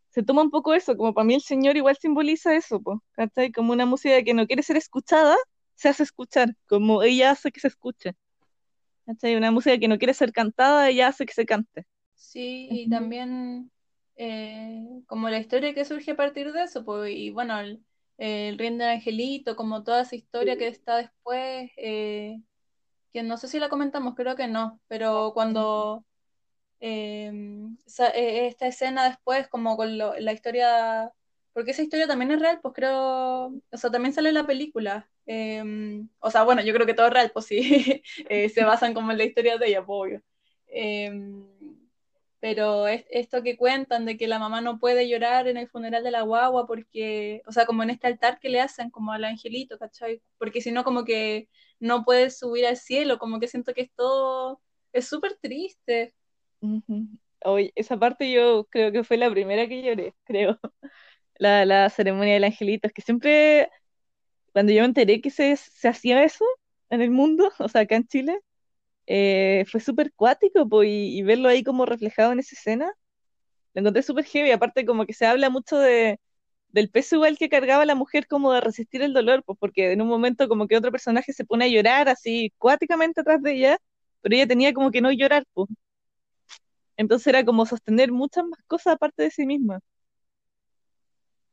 se 0.09 0.23
toma 0.23 0.41
un 0.41 0.49
poco 0.49 0.73
eso, 0.73 0.97
como 0.97 1.13
para 1.13 1.23
mí 1.23 1.35
el 1.35 1.41
Señor 1.41 1.77
igual 1.77 1.95
simboliza 1.97 2.55
eso, 2.55 2.81
¿cachai? 3.11 3.51
Como 3.51 3.73
una 3.73 3.85
música 3.85 4.23
que 4.23 4.33
no 4.33 4.47
quiere 4.47 4.63
ser 4.63 4.77
escuchada, 4.77 5.35
se 5.75 5.87
hace 5.89 6.01
escuchar, 6.01 6.55
como 6.65 7.03
ella 7.03 7.29
hace 7.29 7.51
que 7.51 7.59
se 7.59 7.67
escuche. 7.67 8.15
¿cachai? 9.05 9.35
Una 9.35 9.51
música 9.51 9.77
que 9.77 9.87
no 9.87 9.99
quiere 9.99 10.15
ser 10.15 10.31
cantada, 10.31 10.89
ella 10.89 11.09
hace 11.09 11.27
que 11.27 11.33
se 11.33 11.45
cante. 11.45 11.85
Sí, 12.15 12.69
y 12.71 12.89
también 12.89 13.69
eh, 14.15 14.83
como 15.05 15.29
la 15.29 15.37
historia 15.37 15.75
que 15.75 15.85
surge 15.85 16.11
a 16.11 16.15
partir 16.15 16.51
de 16.53 16.63
eso, 16.63 16.83
pues, 16.83 17.13
y 17.15 17.29
bueno, 17.29 17.59
el, 17.59 17.83
el 18.17 18.57
Ring 18.57 18.77
del 18.77 18.89
Angelito, 18.89 19.55
como 19.55 19.83
toda 19.83 20.01
esa 20.01 20.15
historia 20.15 20.57
que 20.57 20.67
está 20.67 20.97
después, 20.97 21.71
eh, 21.77 22.41
que 23.13 23.23
no 23.23 23.37
sé 23.37 23.47
si 23.47 23.59
la 23.59 23.69
comentamos, 23.69 24.15
creo 24.15 24.35
que 24.35 24.47
no, 24.47 24.79
pero 24.87 25.31
cuando 25.33 26.05
em, 26.79 27.77
eh, 28.15 28.47
esta 28.47 28.67
escena 28.67 29.09
después, 29.09 29.47
como 29.47 29.77
con 29.77 29.97
la 29.97 30.33
historia, 30.33 31.11
porque 31.53 31.71
esa 31.71 31.83
historia 31.83 32.07
también 32.07 32.31
es 32.31 32.39
real, 32.41 32.59
pues 32.61 32.73
creo, 32.75 33.47
o 33.47 33.77
sea, 33.77 33.91
también 33.91 34.13
sale 34.13 34.29
en 34.29 34.35
la 34.35 34.47
película. 34.47 35.09
Em, 35.25 36.09
o 36.19 36.29
sea, 36.31 36.43
bueno, 36.43 36.61
yo 36.63 36.73
creo 36.73 36.85
que 36.85 36.93
todo 36.93 37.07
es 37.07 37.13
real, 37.13 37.31
pues 37.33 37.45
sí, 37.45 37.59
eh, 38.29 38.49
se 38.49 38.63
basan 38.63 38.93
como 38.93 39.11
en 39.11 39.17
la 39.17 39.25
historia 39.25 39.57
de 39.57 39.67
ella, 39.67 39.85
pues, 39.85 39.97
obvio. 39.99 40.23
Pero 42.45 42.87
es, 42.87 43.03
esto 43.09 43.41
que 43.41 43.57
cuentan 43.57 44.05
de 44.05 44.17
que 44.17 44.27
la 44.27 44.37
mamá 44.37 44.61
no 44.61 44.77
puede 44.77 45.09
llorar 45.09 45.47
en 45.47 45.57
el 45.57 45.67
funeral 45.67 46.03
de 46.03 46.11
la 46.11 46.21
guagua 46.21 46.67
porque, 46.67 47.41
o 47.47 47.51
sea, 47.51 47.65
como 47.65 47.81
en 47.81 47.89
este 47.89 48.05
altar 48.05 48.39
que 48.39 48.49
le 48.49 48.61
hacen 48.61 48.91
como 48.91 49.13
al 49.13 49.23
angelito, 49.23 49.79
¿cachai? 49.79 50.21
Porque 50.37 50.61
si 50.61 50.71
no, 50.71 50.83
como 50.83 51.05
que 51.05 51.49
no 51.79 52.03
puede 52.03 52.29
subir 52.29 52.67
al 52.67 52.77
cielo, 52.77 53.17
como 53.17 53.39
que 53.39 53.47
siento 53.47 53.73
que 53.73 53.81
esto 53.81 54.61
es 54.93 55.07
súper 55.07 55.39
triste. 55.41 56.13
Oye, 57.43 57.71
esa 57.73 57.97
parte 57.97 58.31
yo 58.31 58.65
creo 58.69 58.91
que 58.91 59.03
fue 59.03 59.17
la 59.17 59.31
primera 59.31 59.67
que 59.67 59.81
lloré, 59.81 60.13
creo. 60.23 60.59
La, 61.39 61.65
la 61.65 61.89
ceremonia 61.89 62.35
del 62.35 62.43
angelito, 62.43 62.87
es 62.87 62.93
que 62.93 63.01
siempre, 63.01 63.71
cuando 64.53 64.71
yo 64.71 64.81
me 64.81 64.85
enteré 64.85 65.19
que 65.19 65.31
se, 65.31 65.57
se 65.57 65.87
hacía 65.87 66.23
eso 66.23 66.45
en 66.91 67.01
el 67.01 67.09
mundo, 67.09 67.51
o 67.59 67.69
sea, 67.69 67.81
acá 67.81 67.95
en 67.95 68.05
Chile, 68.05 68.39
eh, 69.07 69.65
fue 69.69 69.79
súper 69.81 70.13
cuático 70.13 70.67
y, 70.83 71.21
verlo 71.23 71.49
ahí 71.49 71.63
como 71.63 71.85
reflejado 71.85 72.31
en 72.33 72.39
esa 72.39 72.55
escena, 72.55 72.91
lo 73.73 73.81
encontré 73.81 74.03
súper 74.03 74.25
heavy, 74.25 74.51
aparte 74.51 74.85
como 74.85 75.05
que 75.05 75.13
se 75.13 75.25
habla 75.25 75.49
mucho 75.49 75.77
de, 75.77 76.19
del 76.69 76.89
peso 76.89 77.15
igual 77.17 77.37
que 77.37 77.49
cargaba 77.49 77.85
la 77.85 77.95
mujer 77.95 78.27
como 78.27 78.53
de 78.53 78.61
resistir 78.61 79.01
el 79.01 79.13
dolor, 79.13 79.43
pues 79.45 79.57
porque 79.59 79.91
en 79.93 80.01
un 80.01 80.07
momento 80.09 80.47
como 80.49 80.67
que 80.67 80.77
otro 80.77 80.91
personaje 80.91 81.33
se 81.33 81.45
pone 81.45 81.65
a 81.65 81.69
llorar 81.69 82.09
así 82.09 82.53
cuáticamente 82.57 83.21
atrás 83.21 83.41
de 83.41 83.53
ella, 83.55 83.79
pero 84.21 84.35
ella 84.35 84.47
tenía 84.47 84.73
como 84.73 84.91
que 84.91 85.01
no 85.01 85.11
llorar, 85.11 85.45
pues. 85.53 85.69
Entonces 86.97 87.27
era 87.27 87.45
como 87.45 87.65
sostener 87.65 88.11
muchas 88.11 88.45
más 88.45 88.59
cosas 88.67 88.95
aparte 88.95 89.23
de 89.23 89.31
sí 89.31 89.45
misma. 89.45 89.79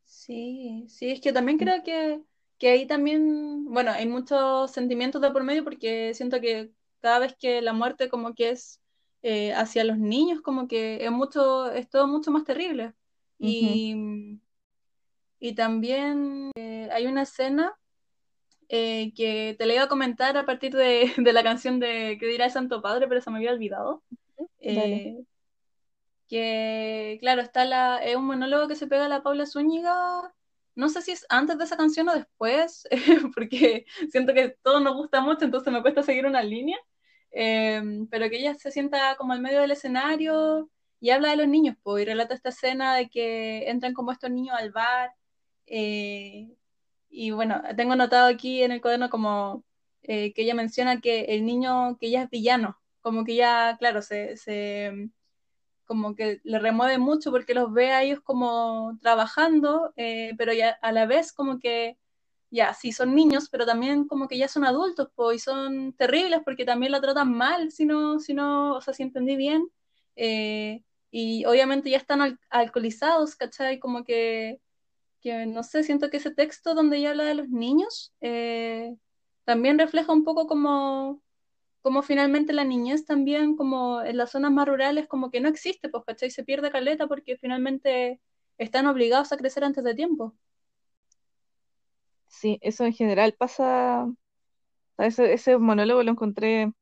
Sí, 0.04 0.84
sí, 0.88 1.10
es 1.10 1.20
que 1.20 1.32
también 1.32 1.58
creo 1.58 1.82
que, 1.82 2.22
que 2.58 2.68
ahí 2.70 2.86
también, 2.86 3.64
bueno, 3.66 3.90
hay 3.90 4.06
muchos 4.06 4.70
sentimientos 4.70 5.20
de 5.20 5.30
por 5.30 5.42
medio 5.42 5.64
porque 5.64 6.14
siento 6.14 6.40
que 6.40 6.70
cada 7.02 7.18
vez 7.18 7.36
que 7.38 7.60
la 7.60 7.72
muerte 7.72 8.08
como 8.08 8.34
que 8.34 8.50
es 8.50 8.80
eh, 9.22 9.52
hacia 9.52 9.84
los 9.84 9.98
niños, 9.98 10.40
como 10.40 10.68
que 10.68 11.04
es 11.04 11.10
mucho, 11.10 11.70
es 11.70 11.90
todo 11.90 12.06
mucho 12.06 12.30
más 12.30 12.44
terrible. 12.44 12.94
Y, 13.38 14.38
y 15.40 15.54
también 15.56 16.52
eh, 16.54 16.88
hay 16.92 17.06
una 17.06 17.22
escena 17.22 17.76
eh, 18.68 19.12
que 19.16 19.56
te 19.58 19.66
la 19.66 19.74
iba 19.74 19.82
a 19.82 19.88
comentar 19.88 20.36
a 20.36 20.46
partir 20.46 20.74
de, 20.76 21.12
de, 21.18 21.32
la 21.32 21.42
canción 21.42 21.80
de 21.80 22.16
que 22.20 22.26
dirá 22.26 22.44
el 22.44 22.52
Santo 22.52 22.80
Padre, 22.80 23.08
pero 23.08 23.20
se 23.20 23.30
me 23.30 23.38
había 23.38 23.52
olvidado. 23.52 24.02
que 26.28 27.18
claro, 27.20 27.42
está 27.42 27.64
la, 27.64 27.98
es 27.98 28.14
un 28.14 28.26
monólogo 28.26 28.68
que 28.68 28.76
se 28.76 28.86
pega 28.86 29.06
a 29.06 29.08
la 29.08 29.24
Paula 29.24 29.44
Zúñiga 29.44 30.32
no 30.74 30.88
sé 30.88 31.02
si 31.02 31.12
es 31.12 31.26
antes 31.28 31.58
de 31.58 31.64
esa 31.64 31.76
canción 31.76 32.08
o 32.08 32.14
después, 32.14 32.88
porque 33.34 33.84
siento 34.10 34.32
que 34.34 34.56
todo 34.62 34.80
nos 34.80 34.94
gusta 34.94 35.20
mucho, 35.20 35.44
entonces 35.44 35.72
me 35.72 35.82
cuesta 35.82 36.02
seguir 36.02 36.26
una 36.26 36.42
línea, 36.42 36.78
em, 37.32 38.06
pero 38.08 38.28
que 38.30 38.38
ella 38.38 38.54
se 38.54 38.70
sienta 38.70 39.16
como 39.16 39.34
en 39.34 39.42
medio 39.42 39.60
del 39.60 39.72
escenario 39.72 40.70
y 41.00 41.10
habla 41.10 41.30
de 41.30 41.36
los 41.36 41.48
niños, 41.48 41.76
pues, 41.82 42.02
y 42.02 42.06
relata 42.06 42.34
esta 42.34 42.50
escena 42.50 42.94
de 42.96 43.08
que 43.10 43.68
entran 43.70 43.94
como 43.94 44.12
estos 44.12 44.30
niños 44.30 44.56
al 44.58 44.70
bar, 44.72 45.12
eh, 45.66 46.48
y 47.10 47.30
bueno, 47.32 47.62
tengo 47.76 47.96
notado 47.96 48.28
aquí 48.28 48.62
en 48.62 48.72
el 48.72 48.80
cuaderno 48.80 49.10
como 49.10 49.64
eh, 50.02 50.32
que 50.32 50.42
ella 50.42 50.54
menciona 50.54 51.00
que 51.00 51.22
el 51.26 51.44
niño, 51.46 51.96
que 51.98 52.06
ella 52.08 52.22
es 52.22 52.30
villano, 52.30 52.80
como 53.00 53.24
que 53.24 53.36
ya, 53.36 53.76
claro, 53.78 54.02
se, 54.02 54.36
se 54.36 55.10
como 55.84 56.14
que 56.16 56.40
le 56.44 56.58
remueve 56.58 56.98
mucho 56.98 57.30
porque 57.30 57.54
los 57.54 57.72
ve 57.72 57.92
a 57.92 58.02
ellos 58.02 58.20
como 58.22 58.98
trabajando, 59.02 59.92
eh, 59.96 60.32
pero 60.38 60.52
ya 60.54 60.70
a 60.82 60.92
la 60.92 61.06
vez 61.06 61.32
como 61.32 61.58
que 61.58 61.98
ya 62.52 62.74
sí 62.74 62.92
son 62.92 63.14
niños, 63.16 63.48
pero 63.50 63.66
también 63.66 64.06
como 64.06 64.28
que 64.28 64.38
ya 64.38 64.48
son 64.48 64.64
adultos, 64.64 65.08
pues, 65.16 65.36
y 65.36 65.40
son 65.40 65.94
terribles 65.94 66.40
porque 66.44 66.64
también 66.66 66.92
la 66.92 67.00
tratan 67.00 67.32
mal, 67.34 67.72
si 67.72 67.86
no, 67.86 68.20
si 68.20 68.34
no, 68.34 68.76
o 68.76 68.80
sea, 68.82 68.94
si 68.94 69.02
entendí 69.04 69.36
bien. 69.36 69.68
Eh, 70.16 70.82
y 71.10 71.44
obviamente 71.46 71.90
ya 71.90 71.98
están 71.98 72.22
al 72.22 72.38
alcoholizados, 72.50 73.36
¿cachai? 73.36 73.78
Como 73.80 74.04
que, 74.04 74.60
que, 75.22 75.46
no 75.46 75.62
sé, 75.64 75.84
siento 75.84 76.10
que 76.10 76.18
ese 76.18 76.32
texto 76.32 76.74
donde 76.74 76.98
ella 76.98 77.10
habla 77.10 77.24
de 77.24 77.34
los 77.34 77.48
niños 77.50 78.12
eh, 78.20 78.96
también 79.44 79.78
refleja 79.78 80.12
un 80.12 80.24
poco 80.24 80.46
como 80.46 81.22
como 81.82 82.02
finalmente 82.02 82.52
la 82.52 82.64
niñez 82.64 83.04
también, 83.06 83.56
como 83.56 84.02
en 84.02 84.16
las 84.16 84.30
zonas 84.32 84.52
más 84.52 84.68
rurales, 84.68 85.08
como 85.08 85.30
que 85.30 85.40
no 85.40 85.48
existe, 85.48 85.88
pues, 85.88 86.04
¿cachai? 86.06 86.30
Se 86.30 86.44
pierde 86.44 86.70
caleta 86.70 87.08
porque 87.08 87.36
finalmente 87.36 88.20
están 88.58 88.86
obligados 88.86 89.32
a 89.32 89.36
crecer 89.36 89.64
antes 89.64 89.84
de 89.84 89.94
tiempo. 89.94 90.34
Sí, 92.32 92.58
eso 92.62 92.84
en 92.84 92.92
general 92.94 93.34
pasa, 93.38 94.06
ese, 94.98 95.32
ese 95.34 95.58
monólogo 95.58 96.02
lo 96.02 96.12
encontré 96.12 96.72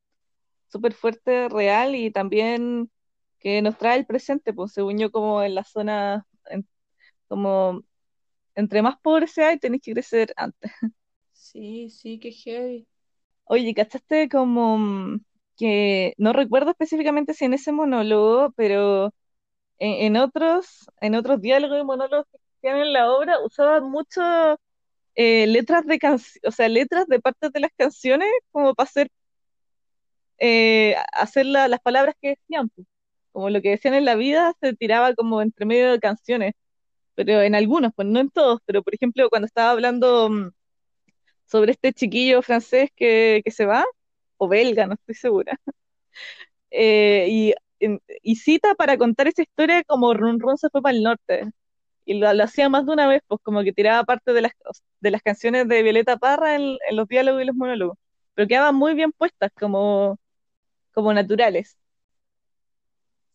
súper 0.69 0.93
fuerte, 0.93 1.49
real 1.49 1.95
y 1.95 2.11
también 2.11 2.91
que 3.39 3.61
nos 3.61 3.77
trae 3.77 3.99
el 3.99 4.05
presente, 4.07 4.53
pues 4.53 4.73
según 4.73 4.99
yo 4.99 5.11
como 5.11 5.43
en 5.43 5.55
la 5.55 5.63
zona, 5.65 6.27
como 7.27 7.83
entre 8.55 8.81
más 8.81 8.99
pobre 9.01 9.27
sea 9.27 9.53
y 9.53 9.59
tenéis 9.59 9.83
que 9.83 9.93
crecer 9.93 10.33
antes. 10.37 10.71
Sí, 11.33 11.89
sí, 11.89 12.19
qué 12.19 12.31
heavy. 12.31 12.87
Oye, 13.45 13.73
¿cachaste 13.73 14.29
como 14.29 14.77
mm, 14.77 15.21
que 15.57 16.13
no 16.17 16.33
recuerdo 16.33 16.71
específicamente 16.71 17.33
si 17.33 17.45
en 17.45 17.53
ese 17.53 17.71
monólogo, 17.71 18.51
pero 18.55 19.13
en, 19.79 20.17
otros, 20.17 20.89
en 21.01 21.15
otros 21.15 21.41
diálogos 21.41 21.79
y 21.81 21.85
monólogos 21.85 22.27
que 22.31 22.39
hacían 22.69 22.79
en 22.87 22.93
la 22.93 23.11
obra 23.11 23.39
usaban 23.45 23.85
mucho 23.91 24.21
eh, 25.15 25.47
letras 25.47 25.85
de 25.85 25.99
o 26.47 26.51
sea, 26.51 26.69
letras 26.69 27.07
de 27.07 27.19
partes 27.19 27.51
de 27.51 27.59
las 27.61 27.71
canciones 27.77 28.29
como 28.51 28.73
para 28.75 28.85
hacer 28.89 29.09
eh, 30.39 30.95
hacer 31.13 31.45
las 31.45 31.79
palabras 31.81 32.15
que 32.21 32.29
decían, 32.29 32.71
como 33.31 33.49
lo 33.49 33.61
que 33.61 33.71
decían 33.71 33.93
en 33.95 34.05
la 34.05 34.15
vida 34.15 34.53
se 34.61 34.73
tiraba 34.75 35.13
como 35.15 35.41
entre 35.41 35.65
medio 35.65 35.91
de 35.91 35.99
canciones, 35.99 36.53
pero 37.15 37.41
en 37.41 37.55
algunos, 37.55 37.91
pues 37.95 38.07
no 38.07 38.19
en 38.19 38.29
todos, 38.31 38.59
pero 38.65 38.83
por 38.83 38.95
ejemplo 38.95 39.29
cuando 39.29 39.47
estaba 39.47 39.71
hablando 39.71 40.29
mm, 40.29 40.51
sobre 41.45 41.73
este 41.73 41.93
chiquillo 41.93 42.41
francés 42.41 42.89
que, 42.95 43.43
se 43.51 43.65
va, 43.65 43.85
o 44.37 44.47
belga, 44.47 44.87
no 44.87 44.95
estoy 44.95 45.15
segura. 45.15 45.59
Eh, 46.73 47.53
y, 48.21 48.35
cita 48.35 48.75
para 48.75 48.97
contar 48.97 49.27
esa 49.27 49.41
historia 49.41 49.83
como 49.83 50.13
Run 50.13 50.39
Run 50.39 50.57
se 50.57 50.69
fue 50.69 50.81
para 50.81 50.95
el 50.95 51.03
norte. 51.03 51.51
Y 52.05 52.15
lo, 52.15 52.27
hacía 52.43 52.69
más 52.69 52.85
de 52.85 52.93
una 52.93 53.07
vez, 53.07 53.21
pues 53.27 53.39
como 53.43 53.63
que 53.63 53.73
tiraba 53.73 54.03
parte 54.03 54.33
de 54.33 54.41
las, 54.41 54.53
de 54.99 55.11
las 55.11 55.21
canciones 55.21 55.67
de 55.67 55.83
Violeta 55.83 56.17
Parra 56.17 56.55
en, 56.55 56.77
los 56.91 57.07
diálogos 57.07 57.41
y 57.41 57.45
los 57.45 57.55
monólogos. 57.55 57.97
Pero 58.33 58.47
quedaban 58.47 58.75
muy 58.75 58.93
bien 58.93 59.11
puestas, 59.11 59.51
como, 59.59 60.17
como 60.93 61.13
naturales. 61.13 61.77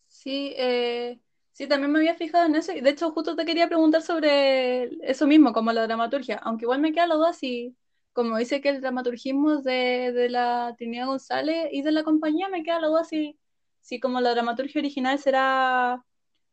Sí, 0.07 0.53
eh, 0.57 1.19
sí, 1.51 1.67
también 1.67 1.91
me 1.91 1.99
había 1.99 2.15
fijado 2.15 2.45
en 2.45 2.55
eso. 2.55 2.73
Y 2.73 2.81
de 2.81 2.89
hecho, 2.89 3.11
justo 3.11 3.35
te 3.35 3.45
quería 3.45 3.67
preguntar 3.67 4.01
sobre 4.01 4.89
eso 5.09 5.27
mismo, 5.27 5.53
como 5.53 5.71
la 5.71 5.83
dramaturgia. 5.87 6.37
Aunque 6.37 6.65
igual 6.65 6.81
me 6.81 6.91
queda 6.93 7.07
la 7.07 7.15
duda 7.15 7.33
si 7.33 7.75
como 8.17 8.35
dice 8.37 8.61
que 8.61 8.69
el 8.69 8.81
dramaturgismo 8.81 9.61
de, 9.61 10.11
de 10.11 10.29
la 10.29 10.73
Trinidad 10.75 11.05
González 11.05 11.69
y 11.71 11.83
de 11.83 11.91
la 11.91 12.03
compañía, 12.03 12.49
me 12.49 12.63
queda 12.63 12.79
la 12.79 12.87
duda 12.87 13.03
si, 13.03 13.37
si 13.79 13.99
como 13.99 14.19
la 14.21 14.31
dramaturgia 14.31 14.79
original 14.79 15.19
será 15.19 16.03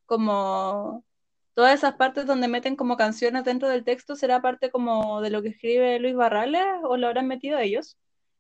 como 0.05 1.07
todas 1.55 1.75
esas 1.75 1.95
partes 1.97 2.27
donde 2.27 2.49
meten 2.49 2.77
como 2.77 2.97
canciones 2.97 3.45
dentro 3.45 3.69
del 3.69 3.85
texto, 3.85 4.17
será 4.17 4.43
parte 4.43 4.71
como 4.71 5.21
de 5.21 5.31
lo 5.31 5.43
que 5.43 5.49
escribe 5.49 5.99
Luis 6.01 6.15
Barrales 6.15 6.65
o 6.83 6.97
lo 6.97 7.07
habrán 7.07 7.29
metido 7.29 7.59
ellos. 7.59 7.97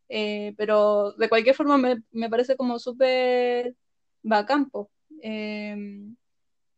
Eh, 0.08 0.54
pero 0.56 1.12
de 1.12 1.28
cualquier 1.28 1.54
forma 1.54 1.78
me, 1.78 2.02
me 2.12 2.28
parece 2.30 2.56
como 2.56 2.78
súper 2.78 3.74
bacán. 4.22 4.70
Eh, 5.22 5.76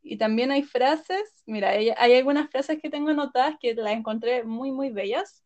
y 0.03 0.19
también 0.19 0.53
hay 0.53 0.63
frases, 0.63 1.43
mira, 1.47 1.71
hay, 1.71 1.91
hay, 1.97 2.15
algunas 2.15 2.49
frases 2.49 2.81
que 2.81 2.91
tengo 2.91 3.11
anotadas 3.11 3.57
que 3.61 3.75
las 3.75 3.93
encontré 3.93 4.45
muy, 4.45 4.71
muy 4.71 4.91
bellas. 4.91 5.43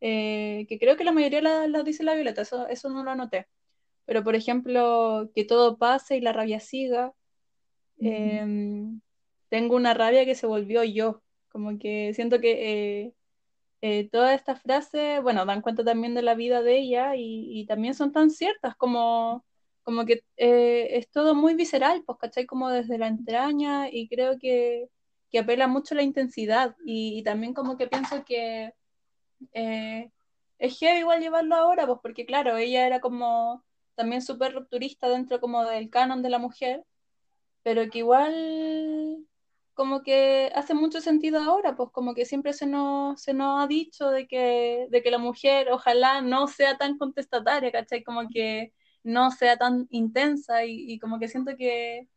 Eh, 0.00 0.66
que 0.68 0.78
creo 0.78 0.96
que 0.98 1.04
la 1.04 1.12
mayoría 1.12 1.40
las 1.40 1.84
dice 1.84 2.04
la 2.04 2.14
Violeta, 2.14 2.42
eso, 2.42 2.68
eso 2.68 2.90
no 2.90 3.02
lo 3.02 3.12
anoté. 3.12 3.46
Pero, 4.04 4.22
por 4.22 4.34
ejemplo, 4.34 5.30
que 5.34 5.44
todo 5.44 5.78
pase 5.78 6.16
y 6.16 6.20
la 6.20 6.32
rabia 6.34 6.60
siga. 6.60 7.14
Em, 7.98 9.00
tengo 9.54 9.76
una 9.76 9.94
rabia 9.94 10.24
que 10.24 10.34
se 10.34 10.48
volvió 10.48 10.82
yo. 10.82 11.22
Como 11.48 11.78
que 11.78 12.12
siento 12.14 12.40
que 12.40 13.04
eh, 13.04 13.14
eh, 13.82 14.08
todas 14.10 14.34
estas 14.34 14.60
frases, 14.60 15.22
bueno, 15.22 15.46
dan 15.46 15.62
cuenta 15.62 15.84
también 15.84 16.14
de 16.14 16.22
la 16.22 16.34
vida 16.34 16.60
de 16.60 16.78
ella 16.78 17.12
y, 17.16 17.64
también 17.68 17.94
son 17.94 18.10
tan 18.10 18.30
ciertas 18.30 18.74
como, 18.76 19.44
como 19.84 20.06
que 20.06 20.24
es 20.36 21.08
todo 21.10 21.36
muy 21.36 21.54
visceral, 21.54 22.02
pues, 22.04 22.18
¿cachai? 22.18 22.46
Como 22.46 22.68
desde 22.68 22.98
la 22.98 23.06
entraña 23.06 23.88
y 23.90 24.08
creo 24.08 24.38
que, 24.40 24.88
que 25.30 25.38
apela 25.38 25.68
mucho 25.68 25.94
la 25.94 26.02
intensidad 26.02 26.74
y 26.84 27.22
también 27.22 27.54
como 27.54 27.76
que 27.76 27.86
pienso 27.86 28.24
que 28.24 28.72
eh, 29.52 30.10
es 30.58 30.78
heavy 30.80 30.98
igual 31.00 31.20
llevarlo 31.20 31.54
ahora, 31.54 31.86
pues 31.86 32.00
porque 32.02 32.26
claro, 32.26 32.56
ella 32.56 32.86
era 32.88 33.00
como 33.00 33.64
también 33.94 34.20
súper 34.20 34.52
rupturista 34.52 35.08
dentro 35.08 35.40
como 35.40 35.64
del 35.64 35.90
canon 35.90 36.22
de 36.22 36.30
la 36.30 36.38
mujer, 36.38 36.84
pero 37.62 37.88
que 37.90 37.98
igual 37.98 39.26
como 39.74 40.02
que 40.02 40.50
hace 40.54 40.74
mucho 40.74 41.00
sentido 41.00 41.40
ahora, 41.40 41.76
pues 41.76 41.90
como 41.90 42.14
que 42.14 42.24
siempre 42.24 42.52
se 42.52 42.66
nos, 42.66 43.20
se 43.20 43.34
nos 43.34 43.62
ha 43.62 43.66
dicho 43.66 44.10
de 44.10 44.26
que, 44.26 44.86
de 44.90 45.02
que 45.02 45.10
la 45.10 45.18
mujer 45.18 45.68
ojalá 45.70 46.20
no 46.22 46.46
sea 46.48 46.78
tan 46.78 46.96
contestataria, 46.98 47.72
¿cachai? 47.72 48.04
Como 48.04 48.28
que 48.28 48.72
no 49.02 49.30
sea 49.32 49.56
tan 49.56 49.86
intensa 49.90 50.64
y, 50.64 50.98
como 50.98 51.18
que 51.18 51.28
siento 51.28 51.56
que, 51.56 52.08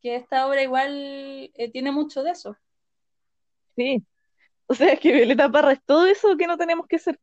que 0.00 0.16
esta 0.16 0.46
obra 0.46 0.62
igual 0.62 1.50
eh, 1.54 1.70
tiene 1.72 1.92
mucho 1.92 2.22
de 2.22 2.32
eso. 2.32 2.56
Sí, 3.76 4.04
o 4.66 4.74
sea, 4.74 4.96
que 4.96 5.12
Violeta 5.12 5.50
Parra 5.50 5.72
es 5.72 5.82
todo 5.84 6.06
eso 6.06 6.36
que 6.36 6.46
no 6.46 6.56
tenemos 6.58 6.86
que 6.86 6.98
ser. 6.98 7.18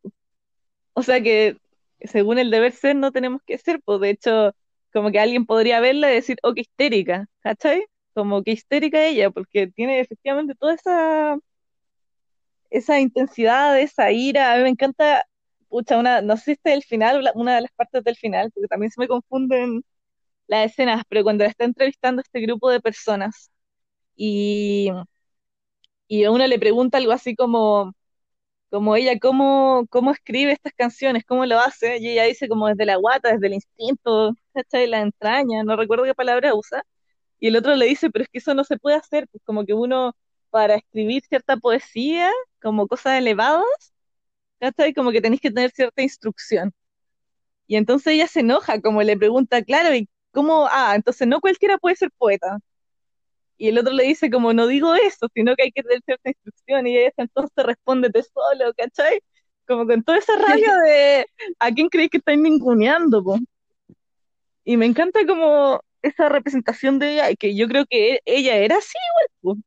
O 0.94 1.04
sea, 1.04 1.22
que 1.22 1.58
según 2.02 2.40
el 2.40 2.52
deber 2.52 2.72
ser 2.74 2.96
no 2.96 3.12
tenemos 3.12 3.42
que 3.46 3.58
ser, 3.58 3.82
pues 3.84 4.00
de 4.02 4.10
hecho, 4.12 4.56
como 4.94 5.12
que 5.12 5.20
alguien 5.20 5.46
podría 5.46 5.80
verla 5.80 6.12
y 6.12 6.16
decir, 6.16 6.38
oh, 6.44 6.54
qué 6.54 6.62
histérica, 6.62 7.28
¿cachai? 7.42 7.86
Como 8.14 8.44
que 8.44 8.52
histérica 8.52 9.06
ella, 9.06 9.32
porque 9.32 9.68
tiene 9.68 10.00
efectivamente 10.02 10.56
toda 10.56 10.76
esa 10.76 11.38
esa 12.70 13.00
intensidad, 13.00 13.80
esa 13.80 14.12
ira, 14.12 14.54
a 14.54 14.58
mí 14.58 14.64
me 14.64 14.70
encanta, 14.70 15.26
pucha, 15.70 15.98
una, 15.98 16.22
no 16.22 16.38
sé 16.38 16.44
si 16.46 16.52
este 16.54 16.70
es 16.72 16.76
el 16.78 16.84
final, 16.84 17.32
una 17.36 17.56
de 17.56 17.62
las 17.62 17.72
partes 17.74 18.04
del 18.04 18.16
final, 18.16 18.52
porque 18.54 18.68
también 18.68 18.92
se 18.92 19.02
me 19.02 19.08
confunden 19.08 19.84
las 20.48 20.68
escenas, 20.72 21.04
pero 21.10 21.24
cuando 21.24 21.44
la 21.46 21.52
está 21.52 21.66
entrevistando 21.66 22.22
este 22.24 22.42
grupo 22.42 22.70
de 22.72 22.82
personas 22.82 23.52
y 24.16 24.90
y 26.08 26.26
uno 26.28 26.46
le 26.48 26.60
pregunta 26.60 26.98
algo 26.98 27.12
así 27.14 27.36
como, 27.36 27.94
como 28.70 28.96
ella, 28.96 29.20
¿cómo, 29.20 29.88
cómo 29.90 30.12
escribe 30.12 30.54
estas 30.54 30.74
canciones? 30.76 31.26
¿Cómo 31.26 31.46
lo 31.46 31.60
hace? 31.60 32.00
Y 32.00 32.10
ella 32.12 32.26
dice 32.26 32.48
como 32.50 32.68
desde 32.70 32.86
la 32.86 32.98
guata, 32.98 33.34
desde 33.34 33.48
el 33.48 33.54
instinto, 33.56 34.34
de 34.56 34.88
La 34.88 35.02
entraña, 35.02 35.64
no 35.64 35.76
recuerdo 35.78 36.06
qué 36.06 36.16
palabra 36.16 36.56
usa. 36.56 36.84
Y 37.42 37.48
el 37.48 37.58
otro 37.58 37.76
le 37.76 37.88
dice, 37.88 38.12
pero 38.12 38.24
es 38.24 38.30
que 38.30 38.38
eso 38.38 38.54
no 38.54 38.64
se 38.64 38.78
puede 38.78 38.98
hacer, 38.98 39.28
pues 39.30 39.44
como 39.44 39.66
que 39.66 39.74
uno 39.74 40.16
para 40.52 40.76
escribir 40.76 41.24
cierta 41.28 41.58
poesía, 41.58 42.32
como 42.62 42.88
cosas 42.88 43.18
elevadas, 43.18 43.66
¿cachai? 44.60 44.94
Como 44.94 45.12
que 45.12 45.22
tenéis 45.22 45.42
que 45.42 45.50
tener 45.52 45.72
cierta 45.72 46.04
instrucción. 46.04 46.72
Y 47.68 47.78
entonces 47.78 48.14
ella 48.14 48.28
se 48.28 48.42
enoja, 48.42 48.80
como 48.82 49.02
le 49.02 49.18
pregunta, 49.18 49.64
claro, 49.64 49.96
¿y 49.96 50.08
cómo? 50.32 50.68
Ah, 50.70 50.94
entonces 50.96 51.28
no 51.28 51.42
cualquiera 51.42 51.80
puede 51.80 51.96
ser 51.96 52.12
poeta. 52.18 52.60
Y 53.58 53.70
el 53.70 53.80
otro 53.80 53.94
le 53.94 54.04
dice, 54.04 54.30
como 54.30 54.54
no 54.54 54.68
digo 54.68 54.94
eso, 54.96 55.28
sino 55.34 55.56
que 55.56 55.64
hay 55.64 55.72
que 55.72 55.82
tener 55.84 56.02
cierta 56.06 56.30
instrucción. 56.30 56.86
Y 56.88 56.98
ella 56.98 57.12
entonces 57.18 57.66
respóndete 57.66 58.22
solo, 58.24 58.72
¿cachai? 58.78 59.20
Como 59.68 59.88
con 59.88 60.04
toda 60.04 60.20
esa 60.20 60.36
rabia 60.38 60.76
de 60.86 61.26
a 61.60 61.72
quién 61.72 61.90
creéis 61.90 62.12
que 62.12 62.18
estáis 62.18 62.40
ninguneando, 62.40 63.24
po. 63.24 63.40
Y 64.64 64.78
me 64.78 64.86
encanta 64.86 65.26
como 65.26 65.82
esa 66.04 66.30
representación 66.30 67.00
de 67.00 67.14
ella, 67.14 67.36
que 67.36 67.56
yo 67.56 67.68
creo 67.68 67.86
que 67.90 68.16
e, 68.16 68.22
ella 68.26 68.58
era 68.58 68.78
así 68.78 68.98
igual. 69.44 69.64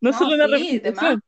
No, 0.00 0.12
No, 0.12 0.12
solo 0.12 0.34
una 0.34 0.46
sí, 0.46 0.78
de 0.80 0.92
representación. 0.92 1.22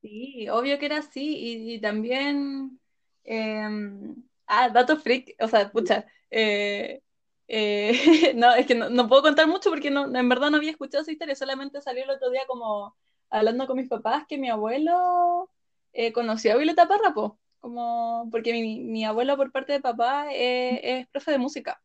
Sí, 0.00 0.48
obvio 0.48 0.78
que 0.78 0.86
era 0.86 0.98
así. 0.98 1.36
Y, 1.36 1.74
y 1.74 1.80
también. 1.80 2.80
em, 3.24 4.14
ah, 4.46 4.68
dato 4.70 4.96
freak. 4.98 5.34
O 5.40 5.48
sea, 5.48 5.70
pucha. 5.72 6.06
eh, 6.30 7.02
eh, 7.48 7.92
no, 8.36 8.54
es 8.54 8.66
que 8.66 8.74
no, 8.74 8.90
no 8.90 9.08
puedo 9.08 9.22
contar 9.22 9.46
mucho 9.48 9.70
porque 9.70 9.90
no, 9.90 10.14
en 10.14 10.28
verdad 10.28 10.50
no 10.50 10.56
había 10.58 10.70
escuchado 10.70 11.02
esa 11.02 11.12
historia. 11.12 11.34
Solamente 11.34 11.80
salió 11.82 12.04
el 12.04 12.10
otro 12.10 12.30
día 12.30 12.42
como 12.46 12.96
hablando 13.30 13.66
con 13.66 13.76
mis 13.76 13.88
papás 13.88 14.24
que 14.28 14.38
mi 14.38 14.48
abuelo 14.50 15.50
eh, 15.92 16.12
conoció 16.12 16.52
a 16.52 16.56
Violeta 16.56 16.86
Parra, 16.88 17.12
po. 17.14 17.38
Como, 17.60 18.28
porque 18.30 18.52
mi, 18.52 18.80
mi 18.80 19.04
abuelo 19.04 19.36
por 19.36 19.50
parte 19.52 19.72
de 19.72 19.80
papá 19.80 20.28
eh, 20.32 21.00
es 21.00 21.08
profe 21.08 21.32
de 21.32 21.38
música. 21.38 21.80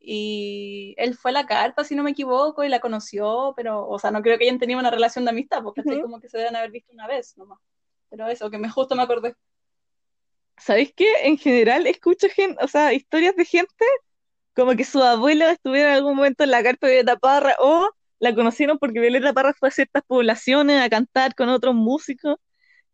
Y 0.00 0.94
él 0.98 1.16
fue 1.16 1.30
a 1.32 1.34
la 1.34 1.46
carpa, 1.46 1.84
si 1.84 1.94
no 1.96 2.02
me 2.04 2.12
equivoco, 2.12 2.64
y 2.64 2.68
la 2.70 2.80
conoció, 2.80 3.54
pero, 3.56 3.86
o 3.88 3.98
sea, 3.98 4.10
no 4.12 4.22
creo 4.22 4.38
que 4.38 4.44
hayan 4.44 4.58
tenido 4.58 4.80
una 4.80 4.90
relación 4.90 5.24
de 5.24 5.32
amistad, 5.32 5.62
porque 5.62 5.82
Ujú. 5.84 6.00
como 6.00 6.20
que 6.20 6.28
se 6.28 6.38
deben 6.38 6.56
haber 6.56 6.70
visto 6.72 6.92
una 6.92 7.06
vez 7.08 7.36
nomás. 7.38 7.58
Pero 8.10 8.28
eso, 8.28 8.50
que 8.50 8.58
me 8.58 8.70
justo 8.70 8.96
me 8.96 9.02
acordé. 9.02 9.34
¿Sabéis 10.58 10.92
qué? 10.94 11.06
En 11.24 11.38
general 11.38 11.86
escucho 11.86 12.28
gente, 12.28 12.62
o 12.62 12.68
sea, 12.68 12.92
historias 12.92 13.34
de 13.36 13.44
gente 13.44 13.84
como 14.54 14.76
que 14.76 14.84
sus 14.84 15.02
abuelos 15.02 15.50
estuvieron 15.50 15.92
en 15.92 15.98
algún 15.98 16.16
momento 16.16 16.44
en 16.44 16.50
la 16.52 16.62
carpa 16.62 16.86
de 16.88 16.94
Violeta 16.94 17.18
Parra 17.18 17.56
o 17.60 17.90
la 18.20 18.34
conocieron 18.34 18.78
porque 18.78 19.00
Violeta 19.00 19.32
Parra 19.34 19.54
fue 19.58 19.68
a 19.70 19.72
ciertas 19.72 20.02
poblaciones 20.06 20.82
a 20.82 20.90
cantar 20.90 21.34
con 21.34 21.48
otros 21.50 21.74
músicos. 21.74 22.36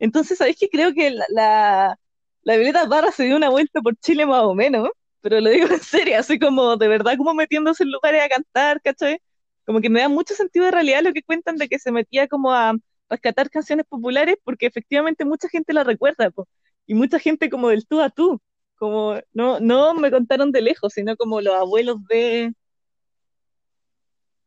Entonces, 0.00 0.38
¿sabéis 0.38 0.56
qué? 0.60 0.68
Creo 0.70 0.94
que 0.94 1.10
la, 1.12 1.26
la, 1.30 2.00
la 2.46 2.56
Violeta 2.56 2.88
Parra 2.88 3.10
se 3.12 3.24
dio 3.24 3.36
una 3.36 3.50
vuelta 3.50 3.80
por 3.82 3.96
Chile 3.98 4.24
más 4.26 4.42
o 4.44 4.54
menos, 4.54 4.90
pero 5.20 5.40
lo 5.40 5.50
digo 5.50 5.66
en 5.68 5.80
serio, 5.80 6.18
así 6.18 6.38
como 6.38 6.76
de 6.76 6.88
verdad 6.88 7.16
como 7.18 7.34
metiéndose 7.34 7.82
en 7.84 7.90
lugares 7.90 8.22
a 8.24 8.28
cantar, 8.28 8.80
¿cachai? 8.82 9.20
Como 9.66 9.80
que 9.80 9.90
me 9.90 10.00
da 10.00 10.08
mucho 10.08 10.34
sentido 10.34 10.66
de 10.66 10.70
realidad 10.72 11.02
lo 11.02 11.12
que 11.12 11.24
cuentan 11.24 11.56
de 11.56 11.68
que 11.68 11.80
se 11.80 11.90
metía 11.92 12.28
como 12.28 12.52
a 12.52 12.74
rescatar 13.10 13.50
canciones 13.50 13.86
populares 13.88 14.36
porque 14.44 14.66
efectivamente 14.66 15.24
mucha 15.24 15.48
gente 15.48 15.72
la 15.74 15.82
recuerda, 15.84 16.30
po. 16.30 16.48
Y 16.86 16.94
mucha 16.94 17.18
gente 17.18 17.50
como 17.50 17.68
del 17.70 17.86
tú 17.86 18.00
a 18.00 18.10
tú, 18.10 18.40
como 18.76 19.16
no, 19.32 19.58
no 19.60 19.94
me 19.94 20.10
contaron 20.12 20.52
de 20.52 20.62
lejos, 20.62 20.92
sino 20.94 21.16
como 21.16 21.40
los 21.40 21.54
abuelos 21.56 21.98
de, 22.08 22.52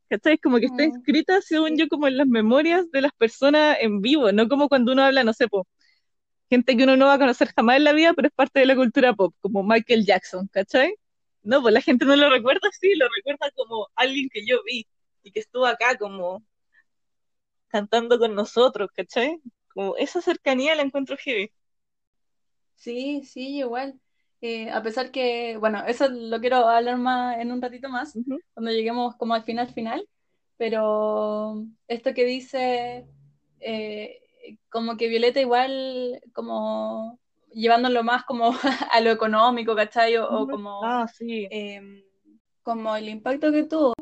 ¿cachai? 0.10 0.38
Como 0.38 0.58
que 0.60 0.68
está 0.68 0.84
Mm, 0.84 0.86
inscrita, 0.86 1.42
según 1.42 1.78
yo, 1.78 1.88
como 1.90 2.08
en 2.08 2.18
las 2.18 2.28
memorias 2.28 2.90
de 2.92 3.02
las 3.02 3.12
personas 3.14 3.78
en 3.82 4.02
vivo, 4.02 4.32
no 4.32 4.48
como 4.50 4.70
cuando 4.70 4.94
uno 4.94 5.04
habla, 5.04 5.24
no 5.24 5.34
sé, 5.34 5.48
po, 5.50 5.68
gente 6.50 6.76
que 6.78 6.84
uno 6.84 6.98
no 6.98 7.08
va 7.08 7.14
a 7.16 7.20
conocer 7.20 7.50
jamás 7.56 7.78
en 7.78 7.84
la 7.86 7.94
vida, 7.94 8.14
pero 8.14 8.28
es 8.28 8.34
parte 8.34 8.60
de 8.60 8.66
la 8.66 8.76
cultura 8.76 9.14
pop, 9.14 9.34
como 9.42 9.64
Michael 9.64 10.06
Jackson, 10.06 10.48
¿cachai? 10.52 10.96
No, 11.44 11.62
pues 11.62 11.74
la 11.74 11.82
gente 11.82 12.06
no 12.06 12.16
lo 12.16 12.30
recuerda 12.30 12.68
así, 12.70 12.96
lo 12.96 13.08
recuerda 13.18 13.52
como 13.56 13.88
alguien 13.96 14.30
que 14.32 14.46
yo 14.46 14.62
vi 14.66 14.88
y 15.24 15.32
que 15.32 15.40
estuvo 15.42 15.66
acá 15.66 15.98
como 15.98 16.44
cantando 17.68 18.20
con 18.20 18.36
nosotros, 18.36 18.90
¿cachai? 18.94 19.40
Como 19.74 19.96
esa 19.98 20.22
cercanía 20.22 20.76
la 20.76 20.82
encuentro 20.84 21.18
heavy. 21.18 21.52
Sí, 22.76 23.24
sí, 23.26 23.58
igual. 23.60 24.00
Eh, 24.42 24.70
a 24.72 24.82
pesar 24.82 25.12
que, 25.12 25.58
bueno, 25.58 25.84
eso 25.86 26.08
lo 26.10 26.40
quiero 26.40 26.68
hablar 26.68 26.98
más 26.98 27.38
en 27.40 27.52
un 27.52 27.62
ratito 27.62 27.90
más, 27.90 28.18
cuando 28.54 28.72
lleguemos 28.72 29.16
como 29.18 29.34
al 29.34 29.44
final 29.44 29.74
final, 29.74 30.08
pero 30.58 31.66
esto 31.88 32.14
que 32.14 32.26
dice, 32.26 33.06
eh, 33.60 34.22
como 34.70 34.98
que 34.98 35.08
Violeta 35.08 35.40
igual, 35.40 36.22
como 36.34 37.20
llevándolo 37.52 38.04
más 38.04 38.24
como 38.26 38.52
a 38.92 39.02
lo 39.02 39.12
económico, 39.12 39.76
¿cachai? 39.76 40.18
O, 40.18 40.48
como, 40.48 40.84
Ah, 40.84 41.08
sí. 41.08 41.48
em, 41.52 42.04
como 42.64 42.96
el 42.96 43.10
impacto 43.10 43.52
que 43.52 43.64
tuvo, 43.64 43.94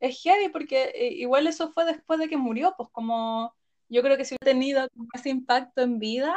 es 0.00 0.20
heavy 0.22 0.48
porque 0.48 0.92
eh, 0.94 1.12
igual 1.14 1.46
eso 1.46 1.72
fue 1.72 1.84
después 1.84 2.18
de 2.18 2.28
que 2.28 2.36
murió, 2.36 2.74
pues 2.76 2.88
como 2.90 3.54
yo 3.88 4.02
creo 4.02 4.16
que 4.16 4.24
si 4.24 4.34
hubiera 4.34 4.58
tenido 4.58 4.88
ese 5.14 5.30
impacto 5.30 5.82
en 5.82 5.98
vida, 5.98 6.34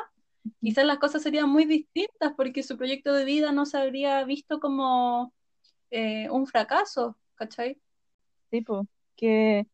quizás 0.62 0.86
las 0.86 1.00
cosas 1.00 1.24
serían 1.24 1.50
muy 1.50 1.66
distintas 1.66 2.34
porque 2.36 2.64
su 2.64 2.78
proyecto 2.78 3.14
de 3.14 3.26
vida 3.26 3.52
no 3.52 3.66
se 3.66 3.78
habría 3.78 4.24
visto 4.24 4.60
como 4.60 5.34
eh, 5.90 6.30
un 6.30 6.46
fracaso, 6.48 7.18
¿cachai? 7.36 7.80
Tipo, 8.50 8.88
que... 9.16 9.68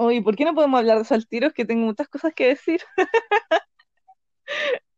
Oye, 0.00 0.22
¿por 0.22 0.36
qué 0.36 0.44
no 0.44 0.54
podemos 0.54 0.78
hablar 0.78 0.96
de 0.98 1.02
eso 1.02 1.14
al 1.14 1.26
tiro? 1.26 1.48
Es 1.48 1.52
que 1.54 1.64
tengo 1.64 1.84
muchas 1.86 2.08
cosas 2.08 2.32
que 2.34 2.46
decir. 2.48 2.80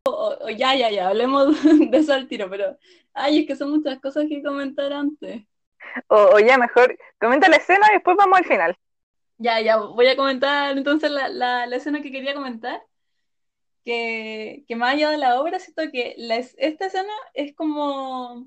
O, 0.04 0.36
o 0.46 0.48
ya, 0.50 0.74
ya, 0.76 0.90
ya, 0.90 1.08
hablemos 1.08 1.46
de 1.90 1.96
eso 1.98 2.12
al 2.14 2.28
tiro, 2.28 2.48
pero, 2.50 2.78
ay, 3.14 3.40
es 3.40 3.46
que 3.46 3.56
son 3.56 3.70
muchas 3.70 4.00
cosas 4.00 4.26
que 4.28 4.42
comentar 4.42 4.92
antes. 4.92 5.44
O, 6.08 6.16
o 6.34 6.38
ya 6.38 6.58
mejor, 6.58 6.96
comenta 7.20 7.48
la 7.48 7.56
escena 7.56 7.86
y 7.90 7.94
después 7.94 8.16
vamos 8.16 8.38
al 8.38 8.44
final. 8.44 8.76
Ya, 9.38 9.60
ya, 9.60 9.76
voy 9.78 10.06
a 10.08 10.16
comentar 10.16 10.76
entonces 10.76 11.10
la, 11.10 11.28
la, 11.28 11.66
la 11.66 11.76
escena 11.76 12.02
que 12.02 12.12
quería 12.12 12.34
comentar, 12.34 12.82
que, 13.84 14.64
que 14.68 14.76
más 14.76 14.94
allá 14.94 15.10
de 15.10 15.18
la 15.18 15.40
obra, 15.40 15.58
siento 15.58 15.82
que 15.92 16.14
la 16.18 16.36
es- 16.36 16.54
esta 16.58 16.86
escena 16.86 17.12
es 17.34 17.54
como, 17.54 18.46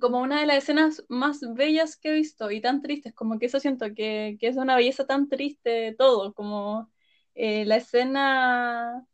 como 0.00 0.20
una 0.20 0.40
de 0.40 0.46
las 0.46 0.58
escenas 0.58 1.04
más 1.08 1.40
bellas 1.54 1.96
que 1.96 2.10
he 2.10 2.14
visto 2.14 2.50
y 2.50 2.60
tan 2.60 2.82
tristes, 2.82 3.14
como 3.14 3.38
que 3.38 3.46
eso 3.46 3.60
siento 3.60 3.86
que, 3.94 4.36
que 4.40 4.48
es 4.48 4.56
una 4.56 4.76
belleza 4.76 5.06
tan 5.06 5.28
triste 5.28 5.94
todo, 5.98 6.34
como 6.34 6.90
eh, 7.34 7.64
la 7.64 7.76
escena 7.76 9.06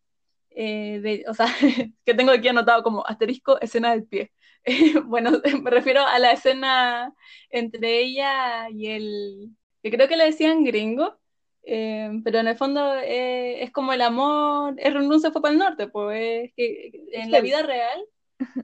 eh, 0.50 1.00
de, 1.00 1.24
o 1.28 1.34
sea, 1.34 1.46
que 2.04 2.14
tengo 2.14 2.32
aquí 2.32 2.48
anotado 2.48 2.82
como 2.82 3.06
asterisco, 3.06 3.60
escena 3.60 3.92
del 3.92 4.06
pie. 4.06 4.32
bueno, 5.06 5.30
me 5.62 5.70
refiero 5.70 6.04
a 6.06 6.18
la 6.18 6.32
escena 6.32 7.14
entre 7.50 8.00
ella 8.00 8.68
y 8.70 8.88
el, 8.88 9.56
que 9.82 9.90
creo 9.90 10.08
que 10.08 10.16
le 10.16 10.24
decían 10.24 10.64
gringo, 10.64 11.18
eh, 11.62 12.10
pero 12.24 12.38
en 12.40 12.48
el 12.48 12.56
fondo 12.56 12.94
eh, 12.96 13.62
es 13.62 13.70
como 13.70 13.92
el 13.92 14.02
amor, 14.02 14.74
el 14.78 15.20
se 15.20 15.30
fue 15.30 15.42
para 15.42 15.52
el 15.52 15.58
norte, 15.58 15.88
pues 15.88 16.46
es 16.46 16.54
que 16.54 16.90
en 17.12 17.30
la 17.30 17.40
vida 17.40 17.62
real 17.62 18.00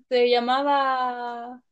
se 0.08 0.30
llamaba 0.30 1.62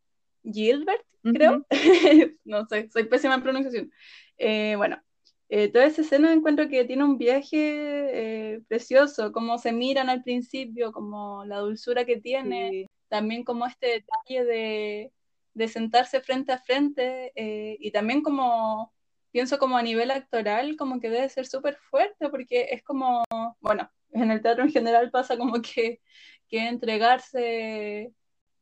Gilbert, 0.45 1.05
creo. 1.23 1.67
no 2.45 2.67
sé, 2.67 2.89
soy 2.93 3.05
pésima 3.05 3.35
en 3.35 3.43
pronunciación. 3.43 3.93
Eh, 4.37 4.75
bueno, 4.77 5.03
eh, 5.49 5.69
toda 5.69 5.87
esa 5.87 6.03
escena 6.03 6.33
encuentro 6.33 6.69
que 6.69 6.85
tiene 6.85 7.05
un 7.05 7.19
viaje 7.19 8.55
eh, 8.55 8.61
precioso, 8.69 9.33
como 9.33 9.59
se 9.59 9.73
miran 9.73 10.09
al 10.09 10.23
principio, 10.23 10.93
como 10.93 11.45
la 11.45 11.59
dulzura 11.59 12.05
que 12.05 12.17
tiene, 12.17 12.71
Sí. 12.71 12.87
también 13.09 13.45
como 13.45 13.67
este 13.67 13.87
detalle 13.87 14.45
de, 14.45 15.13
de 15.55 15.69
sentarse 15.69 16.21
frente 16.21 16.53
a 16.53 16.59
frente 16.59 17.33
eh, 17.37 17.77
y 17.79 17.91
también 17.93 18.23
como 18.23 18.93
pienso 19.31 19.59
como 19.59 19.77
a 19.77 19.83
nivel 19.83 20.11
actoral, 20.11 20.77
como 20.77 21.01
que 21.01 21.11
debe 21.11 21.29
ser 21.29 21.47
súper 21.47 21.77
fuerte 21.77 22.29
porque 22.29 22.69
es 22.71 22.83
como, 22.83 23.25
bueno, 23.61 23.91
en 24.13 24.31
el 24.31 24.41
teatro 24.41 24.65
en 24.65 24.71
general 24.71 25.11
pasa 25.11 25.37
como 25.37 25.61
que, 25.61 26.01
que 26.49 26.69
entregarse 26.69 28.13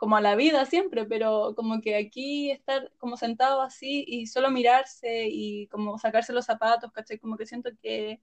como 0.02 0.16
a 0.16 0.20
la 0.20 0.34
vida 0.34 0.66
siempre, 0.66 1.04
pero 1.06 1.54
como 1.54 1.80
que 1.80 1.94
aquí 1.94 2.50
estar 2.50 2.90
como 2.98 3.16
sentado 3.16 3.62
así 3.62 4.04
y 4.08 4.26
solo 4.26 4.50
mirarse 4.50 5.28
y 5.30 5.68
como 5.68 5.96
sacarse 5.96 6.32
los 6.32 6.44
zapatos, 6.44 6.90
¿cachai? 6.90 7.20
Como 7.20 7.36
que 7.36 7.46
siento 7.46 7.70
que, 7.80 8.20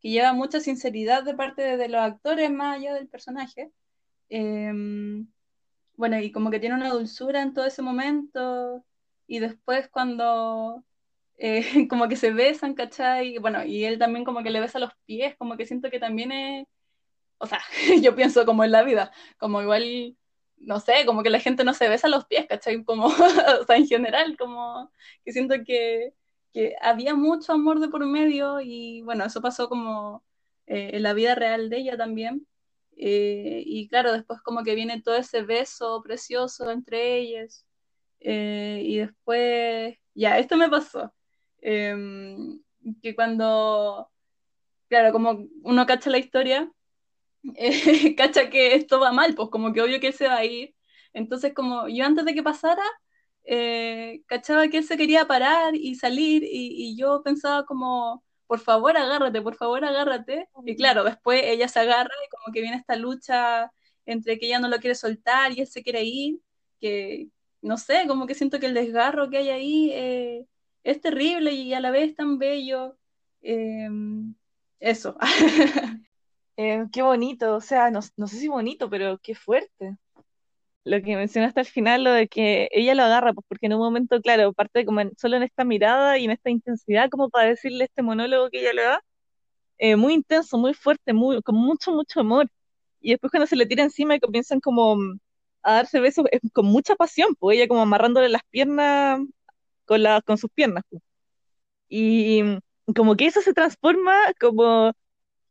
que 0.00 0.10
lleva 0.10 0.34
mucha 0.34 0.60
sinceridad 0.60 1.24
de 1.24 1.34
parte 1.34 1.62
de, 1.62 1.76
de 1.78 1.88
los 1.88 2.02
actores 2.02 2.50
más 2.50 2.76
allá 2.76 2.92
del 2.92 3.08
personaje. 3.08 3.72
Eh, 4.28 4.70
bueno, 5.96 6.18
y 6.20 6.30
como 6.30 6.50
que 6.50 6.60
tiene 6.60 6.74
una 6.74 6.90
dulzura 6.90 7.40
en 7.40 7.54
todo 7.54 7.64
ese 7.64 7.80
momento 7.80 8.84
y 9.26 9.38
después 9.38 9.88
cuando 9.88 10.84
eh, 11.38 11.62
como 11.88 12.06
que 12.08 12.16
se 12.16 12.32
besan, 12.32 12.74
¿cachai? 12.74 13.36
Y 13.36 13.38
bueno, 13.38 13.64
y 13.64 13.86
él 13.86 13.98
también 13.98 14.26
como 14.26 14.42
que 14.42 14.50
le 14.50 14.60
besa 14.60 14.78
los 14.78 14.92
pies, 15.06 15.36
como 15.38 15.56
que 15.56 15.64
siento 15.64 15.90
que 15.90 16.00
también 16.00 16.32
es, 16.32 16.66
o 17.38 17.46
sea, 17.46 17.60
yo 18.02 18.14
pienso 18.14 18.44
como 18.46 18.64
en 18.64 18.72
la 18.72 18.82
vida, 18.82 19.12
como 19.38 19.62
igual 19.62 20.18
no 20.66 20.80
sé, 20.80 21.06
como 21.06 21.22
que 21.22 21.30
la 21.30 21.40
gente 21.40 21.64
no 21.64 21.74
se 21.74 21.88
besa 21.88 22.08
los 22.08 22.26
pies, 22.26 22.46
¿cachai? 22.48 22.82
Como, 22.84 23.06
o 23.60 23.64
sea, 23.66 23.76
en 23.76 23.86
general, 23.86 24.36
como 24.38 24.90
que 25.24 25.32
siento 25.32 25.54
que, 25.66 26.14
que 26.52 26.74
había 26.82 27.14
mucho 27.14 27.52
amor 27.52 27.80
de 27.80 27.88
por 27.88 28.04
medio 28.06 28.60
y 28.60 29.02
bueno, 29.02 29.24
eso 29.24 29.40
pasó 29.42 29.68
como 29.68 30.24
eh, 30.66 30.90
en 30.94 31.02
la 31.02 31.14
vida 31.14 31.34
real 31.34 31.70
de 31.70 31.78
ella 31.78 31.96
también. 31.96 32.46
Eh, 32.96 33.62
y 33.66 33.88
claro, 33.88 34.12
después 34.12 34.40
como 34.42 34.62
que 34.64 34.74
viene 34.74 35.02
todo 35.02 35.16
ese 35.16 35.42
beso 35.42 36.02
precioso 36.02 36.70
entre 36.70 37.18
ellas. 37.18 37.66
Eh, 38.20 38.82
y 38.84 38.98
después, 38.98 39.96
ya, 40.14 40.38
esto 40.38 40.56
me 40.56 40.68
pasó. 40.70 41.12
Eh, 41.62 41.94
que 43.02 43.14
cuando, 43.14 44.10
claro, 44.88 45.12
como 45.12 45.46
uno 45.62 45.86
cacha 45.86 46.10
la 46.10 46.18
historia, 46.18 46.70
eh, 47.56 48.14
cacha 48.16 48.50
que 48.50 48.74
esto 48.74 49.00
va 49.00 49.12
mal, 49.12 49.34
pues 49.34 49.48
como 49.50 49.72
que 49.72 49.82
obvio 49.82 50.00
que 50.00 50.08
él 50.08 50.14
se 50.14 50.28
va 50.28 50.36
a 50.38 50.44
ir. 50.44 50.74
Entonces, 51.12 51.52
como 51.54 51.88
yo 51.88 52.04
antes 52.04 52.24
de 52.24 52.34
que 52.34 52.42
pasara, 52.42 52.82
eh, 53.44 54.22
cachaba 54.26 54.68
que 54.68 54.78
él 54.78 54.84
se 54.84 54.96
quería 54.96 55.26
parar 55.26 55.74
y 55.74 55.94
salir 55.96 56.42
y, 56.44 56.48
y, 56.90 56.96
yo 56.96 57.22
pensaba 57.22 57.66
como, 57.66 58.24
por 58.46 58.58
favor 58.60 58.96
agárrate, 58.96 59.42
por 59.42 59.56
favor 59.56 59.84
agárrate. 59.84 60.48
Y 60.64 60.76
claro, 60.76 61.04
después 61.04 61.42
ella 61.44 61.68
se 61.68 61.80
agarra 61.80 62.10
y 62.26 62.30
como 62.30 62.52
que 62.52 62.60
viene 62.62 62.76
esta 62.78 62.96
lucha 62.96 63.70
entre 64.06 64.38
que 64.38 64.46
ella 64.46 64.58
no 64.58 64.68
lo 64.68 64.78
quiere 64.78 64.94
soltar 64.94 65.52
y 65.52 65.60
él 65.60 65.66
se 65.66 65.82
quiere 65.82 66.02
ir, 66.04 66.40
que 66.80 67.28
no 67.62 67.76
sé, 67.78 68.06
como 68.08 68.26
que 68.26 68.34
siento 68.34 68.60
que 68.60 68.66
el 68.66 68.74
desgarro 68.74 69.30
que 69.30 69.38
hay 69.38 69.50
ahí 69.50 69.90
eh, 69.92 70.46
es 70.84 71.00
terrible 71.00 71.52
y 71.52 71.74
a 71.74 71.80
la 71.80 71.90
vez 71.90 72.14
tan 72.14 72.38
bello. 72.38 72.96
Eh, 73.42 73.88
eso. 74.80 75.16
Eh, 76.56 76.84
qué 76.92 77.02
bonito, 77.02 77.56
o 77.56 77.60
sea, 77.60 77.90
no, 77.90 78.00
no, 78.16 78.28
sé 78.28 78.36
si 78.38 78.48
bonito, 78.48 78.88
pero 78.88 79.18
qué 79.18 79.34
fuerte. 79.34 79.96
Lo 80.84 81.02
que 81.02 81.16
mencionaste 81.16 81.60
al 81.60 81.66
final, 81.66 82.04
lo 82.04 82.12
de 82.12 82.28
que 82.28 82.68
ella 82.72 82.94
lo 82.94 83.04
agarra, 83.04 83.32
pues 83.32 83.46
porque 83.48 83.66
en 83.66 83.74
un 83.74 83.80
momento, 83.80 84.20
claro, 84.20 84.52
parte 84.52 84.84
como 84.84 85.00
solo 85.18 85.36
en 85.36 85.44
esta 85.44 85.64
mirada 85.64 86.18
y 86.18 86.26
en 86.26 86.32
esta 86.32 86.50
intensidad, 86.50 87.08
como 87.10 87.30
para 87.30 87.48
decirle 87.48 87.84
este 87.84 88.02
monólogo 88.02 88.50
que 88.50 88.60
ella 88.60 88.72
le 88.74 88.82
da, 88.82 89.04
eh, 89.78 89.96
muy 89.96 90.14
intenso, 90.14 90.58
muy 90.58 90.74
fuerte, 90.74 91.12
muy, 91.12 91.42
con 91.42 91.56
mucho, 91.56 91.92
mucho 91.92 92.20
amor. 92.20 92.48
Y 93.00 93.12
después 93.12 93.30
cuando 93.30 93.46
se 93.46 93.56
le 93.56 93.66
tira 93.66 93.84
encima 93.84 94.16
y 94.16 94.20
comienzan 94.20 94.60
como 94.60 94.96
a 95.62 95.74
darse 95.74 96.00
besos, 96.00 96.26
es 96.32 96.40
con 96.52 96.66
mucha 96.66 96.96
pasión, 96.96 97.34
pues 97.38 97.56
ella 97.58 97.68
como 97.68 97.82
amarrándole 97.82 98.28
las 98.28 98.42
piernas 98.50 99.20
con, 99.86 100.02
la, 100.02 100.22
con 100.22 100.38
sus 100.38 100.50
piernas. 100.50 100.84
Pues. 100.90 101.02
Y 101.88 102.42
como 102.96 103.16
que 103.16 103.26
eso 103.26 103.42
se 103.42 103.54
transforma 103.54 104.14
como 104.40 104.92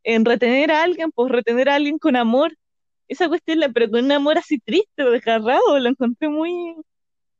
en 0.04 0.24
retener 0.24 0.70
a 0.72 0.84
alguien, 0.84 1.10
pues 1.12 1.32
retener 1.32 1.68
a 1.70 1.76
alguien 1.76 1.98
con 1.98 2.16
amor. 2.16 2.56
Esa 3.08 3.28
cuestión, 3.28 3.60
pero 3.74 3.90
con 3.90 4.04
un 4.06 4.12
amor 4.12 4.38
así 4.38 4.58
triste 4.60 5.04
desgarrado, 5.04 5.78
lo 5.78 5.88
encontré 5.90 6.28
muy... 6.28 6.76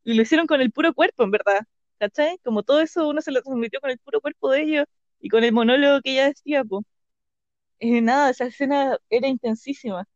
Y 0.05 0.15
lo 0.15 0.23
hicieron 0.23 0.47
con 0.47 0.61
el 0.61 0.73
puro 0.73 0.95
cuerpo, 0.95 1.25
en 1.25 1.31
verdad. 1.33 1.61
¿Cachai? 1.99 2.39
Como 2.45 2.63
todo 2.63 2.81
eso 2.81 3.09
uno 3.09 3.21
se 3.23 3.33
lo 3.33 3.43
transmitió 3.43 3.81
con 3.81 3.91
el 3.91 3.99
puro 3.99 4.21
cuerpo 4.21 4.51
de 4.51 4.63
ellos 4.63 4.87
y 5.21 5.29
con 5.31 5.45
el 5.45 5.53
monólogo 5.53 6.01
que 6.03 6.13
ella 6.13 6.27
decía, 6.29 6.65
pues. 6.65 6.85
Eh, 7.81 8.01
nada, 8.01 8.31
esa 8.31 8.47
escena 8.47 8.99
era 9.11 9.29
intensísima. 9.29 10.07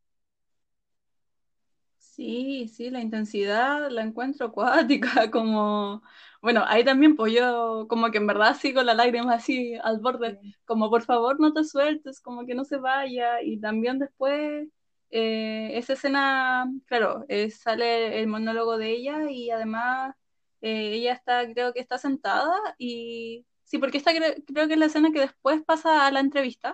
Sí, 1.97 2.67
sí, 2.67 2.89
la 2.89 2.99
intensidad 3.01 3.89
la 3.89 4.01
encuentro 4.03 4.47
acuática, 4.47 5.31
como, 5.31 6.01
bueno, 6.41 6.63
ahí 6.67 6.83
también 6.83 7.15
pues 7.15 7.33
yo 7.33 7.85
como 7.89 8.11
que 8.11 8.17
en 8.17 8.27
verdad 8.27 8.55
sigo 8.55 8.81
la 8.83 8.93
lágrima 8.93 9.33
así 9.33 9.75
al 9.83 9.99
borde, 9.99 10.39
como 10.65 10.89
por 10.89 11.03
favor 11.03 11.39
no 11.39 11.53
te 11.53 11.63
sueltes, 11.63 12.21
como 12.21 12.45
que 12.45 12.55
no 12.55 12.63
se 12.63 12.77
vaya, 12.77 13.41
y 13.41 13.59
también 13.59 13.99
después 13.99 14.67
eh, 15.11 15.71
esa 15.77 15.93
escena, 15.93 16.71
claro, 16.85 17.25
eh, 17.27 17.49
sale 17.49 18.19
el 18.19 18.27
monólogo 18.27 18.77
de 18.77 18.91
ella 18.91 19.29
y 19.29 19.49
además 19.49 20.15
eh, 20.61 20.93
ella 20.93 21.13
está, 21.13 21.51
creo 21.51 21.73
que 21.73 21.79
está 21.79 21.97
sentada 21.97 22.55
y, 22.77 23.45
sí, 23.63 23.79
porque 23.79 23.97
esta 23.97 24.11
creo, 24.13 24.67
que 24.67 24.73
es 24.73 24.79
la 24.79 24.85
escena 24.85 25.11
que 25.11 25.21
después 25.21 25.61
pasa 25.65 26.05
a 26.05 26.11
la 26.11 26.19
entrevista, 26.19 26.73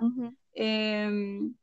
em, 0.54 1.56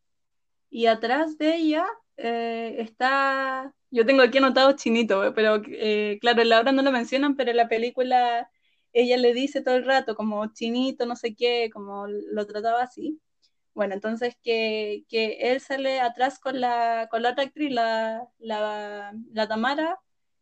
y 0.70 0.86
atrás 0.86 1.36
de 1.38 1.56
ella 1.56 1.86
está, 2.16 3.74
yo 3.92 4.06
tengo 4.06 4.22
aquí 4.22 4.38
anotado 4.38 4.72
chinito, 4.72 5.34
pero 5.34 5.62
eh, 5.68 6.18
claro, 6.20 6.42
en 6.42 6.48
la 6.48 6.60
obra 6.60 6.72
no 6.72 6.82
lo 6.82 6.90
mencionan, 6.90 7.36
pero 7.36 7.50
en 7.50 7.58
la 7.58 7.68
película 7.68 8.50
ella 8.92 9.16
le 9.18 9.34
dice 9.34 9.62
todo 9.62 9.76
el 9.76 9.84
rato 9.84 10.16
como 10.16 10.46
chinito, 10.52 11.06
no 11.06 11.14
sé 11.14 11.34
qué, 11.34 11.70
como 11.72 12.06
lo 12.08 12.46
trataba 12.46 12.82
así. 12.82 13.20
Bueno, 13.74 13.94
entonces 13.94 14.34
que, 14.42 15.04
que 15.08 15.52
él 15.52 15.60
sale 15.60 16.00
atrás 16.00 16.38
con 16.38 16.60
la, 16.60 17.08
con 17.10 17.22
la 17.22 17.30
otra 17.30 17.44
actriz, 17.44 17.70
la, 17.70 18.26
la, 18.38 19.14
la 19.30 19.48
Tamara, 19.48 19.98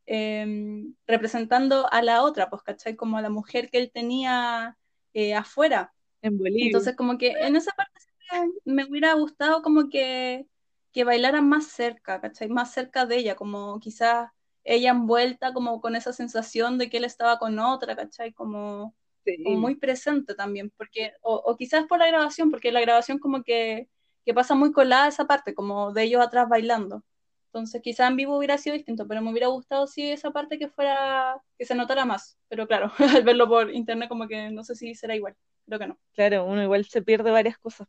em, 0.06 0.94
representando 1.06 1.92
a 1.92 2.02
la 2.02 2.22
otra, 2.22 2.50
pues, 2.50 2.62
¿cachai? 2.62 2.96
Como 2.96 3.18
a 3.18 3.22
la 3.22 3.30
mujer 3.30 3.70
que 3.70 3.78
él 3.78 3.90
tenía 3.92 4.76
eh, 5.12 5.34
afuera. 5.34 5.92
En 6.22 6.38
Bolivia. 6.38 6.66
Entonces, 6.66 6.96
como 6.96 7.18
que 7.18 7.32
en 7.32 7.56
esa 7.56 7.72
parte 7.72 8.00
me 8.64 8.84
hubiera 8.84 9.14
gustado 9.14 9.62
como 9.62 9.88
que 9.88 10.46
que 10.92 11.04
bailaran 11.04 11.48
más 11.48 11.66
cerca, 11.66 12.20
¿cachai? 12.20 12.48
Más 12.48 12.72
cerca 12.72 13.06
de 13.06 13.16
ella, 13.18 13.36
como 13.36 13.78
quizás 13.80 14.30
ella 14.64 14.90
envuelta 14.90 15.52
como 15.52 15.80
con 15.80 15.96
esa 15.96 16.12
sensación 16.12 16.78
de 16.78 16.90
que 16.90 16.98
él 16.98 17.04
estaba 17.04 17.38
con 17.38 17.58
otra, 17.58 17.96
¿cachai? 17.96 18.32
Como, 18.32 18.94
muy 19.44 19.76
presente 19.76 20.34
también, 20.34 20.72
porque, 20.76 21.12
o, 21.22 21.56
quizás 21.56 21.86
por 21.86 21.98
la 21.98 22.08
grabación, 22.08 22.50
porque 22.50 22.72
la 22.72 22.80
grabación 22.80 23.18
como 23.18 23.42
que, 23.42 23.88
que 24.24 24.34
pasa 24.34 24.54
muy 24.54 24.72
colada 24.72 25.08
esa 25.08 25.26
parte, 25.26 25.54
como 25.54 25.92
de 25.92 26.04
ellos 26.04 26.22
atrás 26.22 26.48
bailando. 26.48 27.04
Entonces 27.46 27.82
quizás 27.82 28.08
en 28.08 28.16
vivo 28.16 28.36
hubiera 28.38 28.58
sido 28.58 28.76
distinto, 28.76 29.08
pero 29.08 29.22
me 29.22 29.30
hubiera 29.30 29.48
gustado 29.48 29.88
si 29.88 30.08
esa 30.10 30.30
parte 30.30 30.56
que 30.58 30.68
fuera, 30.68 31.42
que 31.58 31.64
se 31.64 31.74
notara 31.74 32.04
más. 32.04 32.38
Pero 32.48 32.66
claro, 32.68 32.92
al 33.22 33.24
verlo 33.24 33.48
por 33.48 33.70
internet 33.72 34.08
como 34.08 34.28
que 34.28 34.50
no 34.50 34.62
sé 34.62 34.76
si 34.76 34.94
será 34.94 35.16
igual, 35.16 35.36
creo 35.66 35.78
que 35.78 35.86
no. 35.88 35.98
Claro, 36.12 36.44
uno 36.44 36.62
igual 36.62 36.84
se 36.84 37.02
pierde 37.02 37.30
varias 37.30 37.58
cosas, 37.58 37.88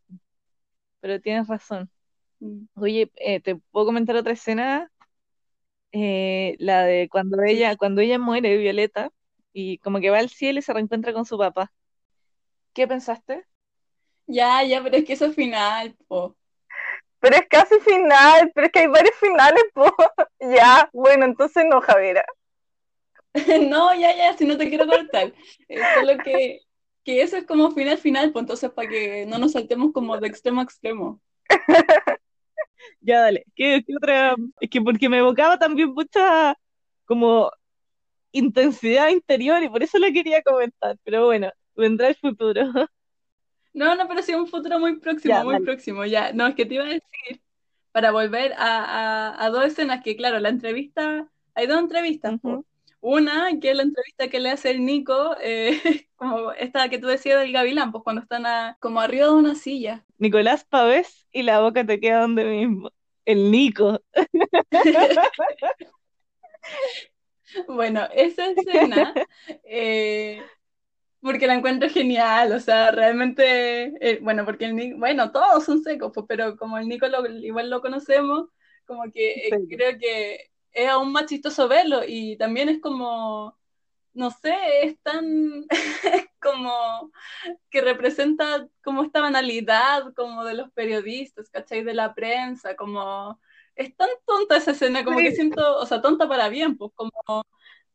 pero 0.99 1.21
tienes 1.21 1.47
razón. 1.47 1.91
Mm. 2.41 2.65
Oye, 2.75 3.11
eh, 3.17 3.39
¿te 3.39 3.55
puedo 3.55 3.85
comentar 3.85 4.15
otra 4.15 4.33
escena? 4.33 4.91
Eh, 5.91 6.55
la 6.59 6.83
de 6.83 7.07
cuando 7.09 7.41
ella, 7.43 7.75
cuando 7.77 8.01
ella 8.01 8.17
muere, 8.17 8.57
Violeta, 8.57 9.11
y 9.53 9.77
como 9.79 9.99
que 9.99 10.09
va 10.09 10.19
al 10.19 10.29
cielo 10.29 10.59
y 10.59 10.61
se 10.61 10.73
reencuentra 10.73 11.13
con 11.13 11.25
su 11.25 11.37
papá. 11.37 11.71
¿Qué 12.73 12.87
pensaste? 12.87 13.45
Ya, 14.27 14.63
ya, 14.63 14.81
pero 14.81 14.97
es 14.97 15.05
que 15.05 15.13
eso 15.13 15.25
es 15.25 15.35
final, 15.35 15.95
po. 16.07 16.35
Pero 17.19 17.35
es 17.35 17.47
casi 17.47 17.79
final, 17.81 18.51
pero 18.55 18.67
es 18.67 18.73
que 18.73 18.79
hay 18.79 18.87
varios 18.87 19.15
finales, 19.15 19.63
po. 19.73 19.85
Ya, 20.39 20.89
bueno, 20.91 21.25
entonces 21.25 21.65
no, 21.69 21.81
Javiera. 21.81 22.25
no, 23.69 23.93
ya, 23.93 24.15
ya, 24.15 24.35
si 24.35 24.45
no 24.45 24.57
te 24.57 24.69
quiero 24.69 24.87
cortar. 24.87 25.31
solo 25.95 26.17
que, 26.23 26.61
que 27.03 27.21
eso 27.21 27.37
es 27.37 27.45
como 27.45 27.71
final, 27.71 27.99
final, 27.99 28.31
pues 28.31 28.41
entonces 28.43 28.71
para 28.71 28.89
que 28.89 29.25
no 29.27 29.37
nos 29.37 29.51
saltemos 29.51 29.91
como 29.93 30.17
de 30.17 30.27
extremo 30.27 30.61
a 30.61 30.63
extremo. 30.63 31.21
Ya, 33.01 33.21
dale. 33.21 33.45
¿Qué, 33.55 33.83
otra? 33.97 34.35
Es 34.59 34.69
que 34.69 34.81
porque 34.81 35.09
me 35.09 35.19
evocaba 35.19 35.57
también 35.57 35.93
mucha 35.93 36.55
como 37.05 37.51
intensidad 38.31 39.09
interior 39.09 39.61
y 39.63 39.69
por 39.69 39.83
eso 39.83 39.99
lo 39.99 40.11
quería 40.11 40.41
comentar. 40.41 40.97
Pero 41.03 41.25
bueno, 41.25 41.51
vendrá 41.75 42.07
el 42.09 42.15
futuro. 42.15 42.61
No, 43.73 43.95
no, 43.95 44.05
pero 44.05 44.21
sí 44.21 44.33
un 44.35 44.47
futuro 44.47 44.79
muy 44.79 44.99
próximo, 44.99 45.45
muy 45.45 45.61
próximo, 45.61 46.03
ya. 46.03 46.33
No, 46.33 46.45
es 46.45 46.55
que 46.55 46.65
te 46.65 46.73
iba 46.73 46.83
a 46.83 46.87
decir, 46.87 47.41
para 47.93 48.11
volver 48.11 48.53
a, 48.57 49.49
dos 49.49 49.65
escenas 49.65 50.03
que, 50.03 50.17
claro, 50.17 50.39
la 50.39 50.49
entrevista, 50.49 51.29
hay 51.55 51.67
dos 51.67 51.79
entrevistas. 51.79 52.37
Una, 53.01 53.59
que 53.59 53.71
es 53.71 53.75
la 53.75 53.81
entrevista 53.83 54.27
que 54.29 54.39
le 54.39 54.51
hace 54.51 54.69
el 54.69 54.85
Nico, 54.85 55.35
eh, 55.41 55.71
como 56.15 56.51
esta 56.51 56.87
que 56.87 56.99
tú 56.99 57.07
decías 57.07 57.39
del 57.39 57.51
Gavilán, 57.51 57.91
pues 57.91 58.03
cuando 58.03 58.21
están 58.21 58.45
como 58.79 59.01
arriba 59.01 59.25
de 59.25 59.33
una 59.33 59.55
silla. 59.55 60.05
Nicolás 60.19 60.63
Pavés 60.65 61.27
y 61.31 61.41
la 61.41 61.59
boca 61.61 61.83
te 61.83 61.99
queda 61.99 62.21
donde 62.21 62.45
mismo. 62.45 62.91
El 63.25 63.49
Nico. 63.49 63.99
bueno, 67.67 68.07
esa 68.13 68.51
escena, 68.51 69.13
eh, 69.63 70.43
porque 71.21 71.47
la 71.47 71.55
encuentro 71.55 71.89
genial, 71.89 72.51
o 72.51 72.59
sea, 72.59 72.91
realmente, 72.91 73.93
eh, 73.99 74.19
bueno, 74.21 74.45
porque 74.45 74.65
el 74.65 74.75
Nico, 74.75 74.99
bueno, 74.99 75.31
todos 75.31 75.65
son 75.65 75.81
secos, 75.81 76.11
pues, 76.13 76.27
pero 76.29 76.55
como 76.55 76.77
el 76.77 76.87
Nico 76.87 77.07
igual 77.41 77.71
lo 77.71 77.81
conocemos, 77.81 78.49
como 78.85 79.11
que 79.11 79.49
creo 79.69 79.97
que 79.97 80.50
es 80.71 80.89
aún 80.89 81.11
más 81.11 81.25
chistoso 81.25 81.67
verlo 81.67 82.01
y 82.07 82.37
también 82.37 82.69
es 82.69 82.79
como, 82.79 83.57
no 84.13 84.31
sé, 84.31 84.55
es 84.83 84.99
tan 85.01 85.65
como 86.41 87.11
que 87.69 87.81
representa 87.81 88.67
como 88.83 89.03
esta 89.03 89.21
banalidad 89.21 90.13
como 90.15 90.43
de 90.43 90.55
los 90.55 90.71
periodistas, 90.71 91.49
¿cachai? 91.49 91.83
De 91.83 91.93
la 91.93 92.13
prensa, 92.13 92.75
como 92.75 93.39
es 93.75 93.95
tan 93.95 94.09
tonta 94.25 94.57
esa 94.57 94.71
escena, 94.71 95.03
como 95.03 95.17
que 95.17 95.31
siento, 95.31 95.77
o 95.77 95.85
sea, 95.85 96.01
tonta 96.01 96.27
para 96.27 96.49
bien, 96.49 96.77
pues 96.77 96.91
como 96.95 97.11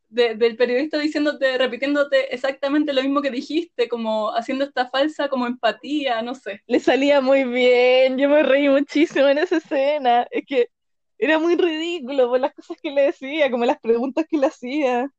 del 0.09 0.57
periodista 0.57 0.99
diciéndote, 0.99 1.59
repitiéndote 1.59 2.33
exactamente 2.35 2.93
lo 2.93 3.03
mismo 3.03 3.20
que 3.20 3.31
dijiste, 3.31 3.89
como 3.89 4.31
haciendo 4.35 4.64
esta 4.64 4.89
falsa 4.89 5.29
como 5.29 5.47
empatía, 5.47 6.22
no 6.22 6.35
sé. 6.35 6.62
Le 6.66 6.81
salía 6.81 7.20
muy 7.20 7.45
bien, 7.45 8.16
yo 8.16 8.29
me 8.29 8.43
reí 8.43 8.68
muchísimo 8.68 9.27
en 9.27 9.39
esa 9.39 9.57
escena, 9.57 10.27
es 10.31 10.45
que 10.47 10.70
era 11.19 11.39
muy 11.39 11.57
ridículo 11.57 12.29
por 12.29 12.41
las 12.41 12.55
cosas 12.55 12.77
que 12.83 12.91
le 12.91 13.03
decía, 13.03 13.51
como 13.51 13.64
las 13.64 13.79
preguntas 13.81 14.27
que 14.29 14.39
le 14.39 14.47
hacía. 14.47 15.11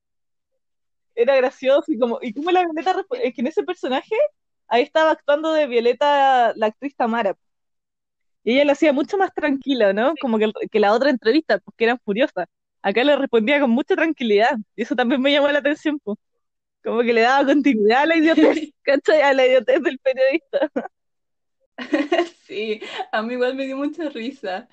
Era 1.15 1.35
gracioso 1.35 1.91
y 1.91 1.97
como, 1.99 2.19
y 2.21 2.33
como 2.33 2.51
la 2.51 2.63
Violeta, 2.63 3.03
es 3.23 3.33
que 3.33 3.41
en 3.41 3.47
ese 3.47 3.63
personaje, 3.63 4.15
ahí 4.67 4.83
estaba 4.83 5.11
actuando 5.11 5.51
de 5.53 5.67
Violeta 5.67 6.53
la 6.55 6.67
actriz 6.67 6.95
Tamara. 6.95 7.35
Y 8.43 8.53
ella 8.53 8.65
lo 8.65 8.71
hacía 8.73 8.93
mucho 8.93 9.17
más 9.17 9.33
tranquila, 9.33 9.93
¿no? 9.93 10.13
Como 10.21 10.37
que, 10.39 10.51
que 10.71 10.79
la 10.79 10.93
otra 10.93 11.09
entrevista, 11.09 11.59
porque 11.59 11.83
eran 11.85 11.99
furiosas. 12.03 12.47
Acá 12.81 13.03
le 13.03 13.15
respondía 13.17 13.59
con 13.59 13.71
mucha 13.71 13.95
tranquilidad. 13.95 14.55
Y 14.75 14.83
eso 14.83 14.95
también 14.95 15.21
me 15.21 15.31
llamó 15.31 15.49
la 15.49 15.59
atención, 15.59 15.99
pues. 15.99 16.17
Como 16.83 17.01
que 17.01 17.13
le 17.13 17.21
daba 17.21 17.45
continuidad 17.47 18.03
a 18.03 18.07
la 18.07 18.17
idiotez, 18.17 18.71
¿cachai? 18.83 19.21
A 19.21 19.33
la 19.33 19.47
idiotez 19.47 19.81
del 19.83 19.99
periodista. 19.99 20.71
sí, 22.47 22.81
a 23.11 23.21
mí 23.21 23.33
igual 23.33 23.55
me 23.55 23.65
dio 23.65 23.77
mucha 23.77 24.09
risa. 24.09 24.67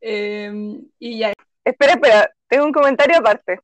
Em, 0.00 0.86
y 0.98 1.18
ya. 1.18 1.32
Espera, 1.64 1.92
espera, 1.92 2.30
tengo 2.48 2.66
un 2.66 2.72
comentario 2.72 3.18
aparte. 3.18 3.60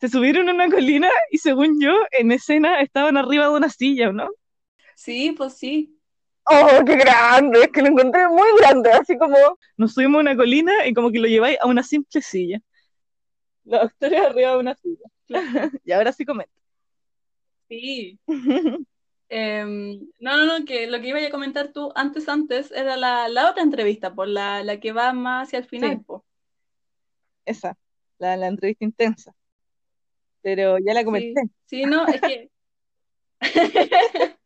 Se 0.00 0.08
subieron 0.08 0.48
a 0.48 0.54
una 0.54 0.68
colina 0.70 1.10
y 1.30 1.38
según 1.38 1.80
yo, 1.80 1.92
en 2.12 2.32
escena 2.32 2.80
estaban 2.80 3.16
arriba 3.16 3.44
de 3.44 3.50
una 3.50 3.70
silla, 3.70 4.12
¿no? 4.12 4.28
Sí, 4.94 5.32
pues 5.36 5.54
sí. 5.54 5.98
¡Oh, 6.44 6.84
qué 6.84 6.96
grande! 6.96 7.64
Es 7.64 7.68
que 7.68 7.82
lo 7.82 7.88
encontré 7.88 8.28
muy 8.28 8.48
grande, 8.58 8.90
así 8.92 9.18
como 9.18 9.36
nos 9.76 9.94
subimos 9.94 10.18
a 10.18 10.20
una 10.20 10.36
colina 10.36 10.86
y 10.86 10.94
como 10.94 11.10
que 11.10 11.18
lo 11.18 11.26
lleváis 11.26 11.58
a 11.60 11.66
una 11.66 11.82
simple 11.82 12.22
silla. 12.22 12.60
Los 13.64 13.82
actores 13.82 14.20
arriba 14.20 14.52
de 14.52 14.58
una 14.58 14.74
silla. 14.76 15.10
y 15.84 15.92
ahora 15.92 16.12
sí 16.12 16.24
comento. 16.24 16.52
Sí. 17.68 18.18
Em, 19.28 20.00
no, 20.20 20.36
no, 20.36 20.46
no, 20.46 20.64
que 20.64 20.86
lo 20.86 21.00
que 21.00 21.08
iba 21.08 21.18
a 21.18 21.30
comentar 21.30 21.72
tú 21.72 21.92
antes, 21.96 22.28
antes, 22.28 22.70
era 22.70 22.96
la, 22.96 23.28
la 23.28 23.50
otra 23.50 23.62
entrevista, 23.62 24.14
por 24.14 24.28
la, 24.28 24.62
la 24.62 24.78
que 24.78 24.92
va 24.92 25.12
más 25.12 25.48
hacia 25.48 25.58
el 25.58 25.64
final. 25.64 26.04
Esa, 27.44 27.76
la, 28.18 28.36
la 28.36 28.46
entrevista 28.46 28.84
intensa. 28.84 29.34
Pero 30.42 30.78
ya 30.78 30.94
la 30.94 31.04
comenté. 31.04 31.42
Sí, 31.64 31.82
no, 31.84 32.06
es 32.06 32.20
que. 32.20 32.50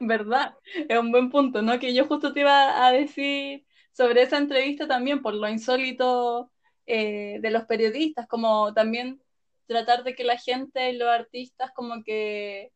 ¿Verdad? 0.00 0.54
Es 0.88 0.98
un 0.98 1.10
buen 1.10 1.30
punto, 1.30 1.62
¿no? 1.62 1.78
Que 1.78 1.92
yo 1.92 2.06
justo 2.06 2.32
te 2.32 2.40
iba 2.40 2.86
a 2.86 2.92
decir 2.92 3.66
sobre 3.92 4.22
esa 4.22 4.38
entrevista 4.38 4.86
también, 4.86 5.20
por 5.20 5.34
lo 5.34 5.48
insólito 5.48 6.52
eh, 6.86 7.38
de 7.40 7.50
los 7.50 7.64
periodistas, 7.64 8.28
como 8.28 8.72
también 8.72 9.20
tratar 9.66 10.04
de 10.04 10.14
que 10.14 10.22
la 10.22 10.38
gente 10.38 10.90
y 10.90 10.96
los 10.96 11.08
artistas 11.08 11.72
como 11.74 12.04
que 12.04 12.72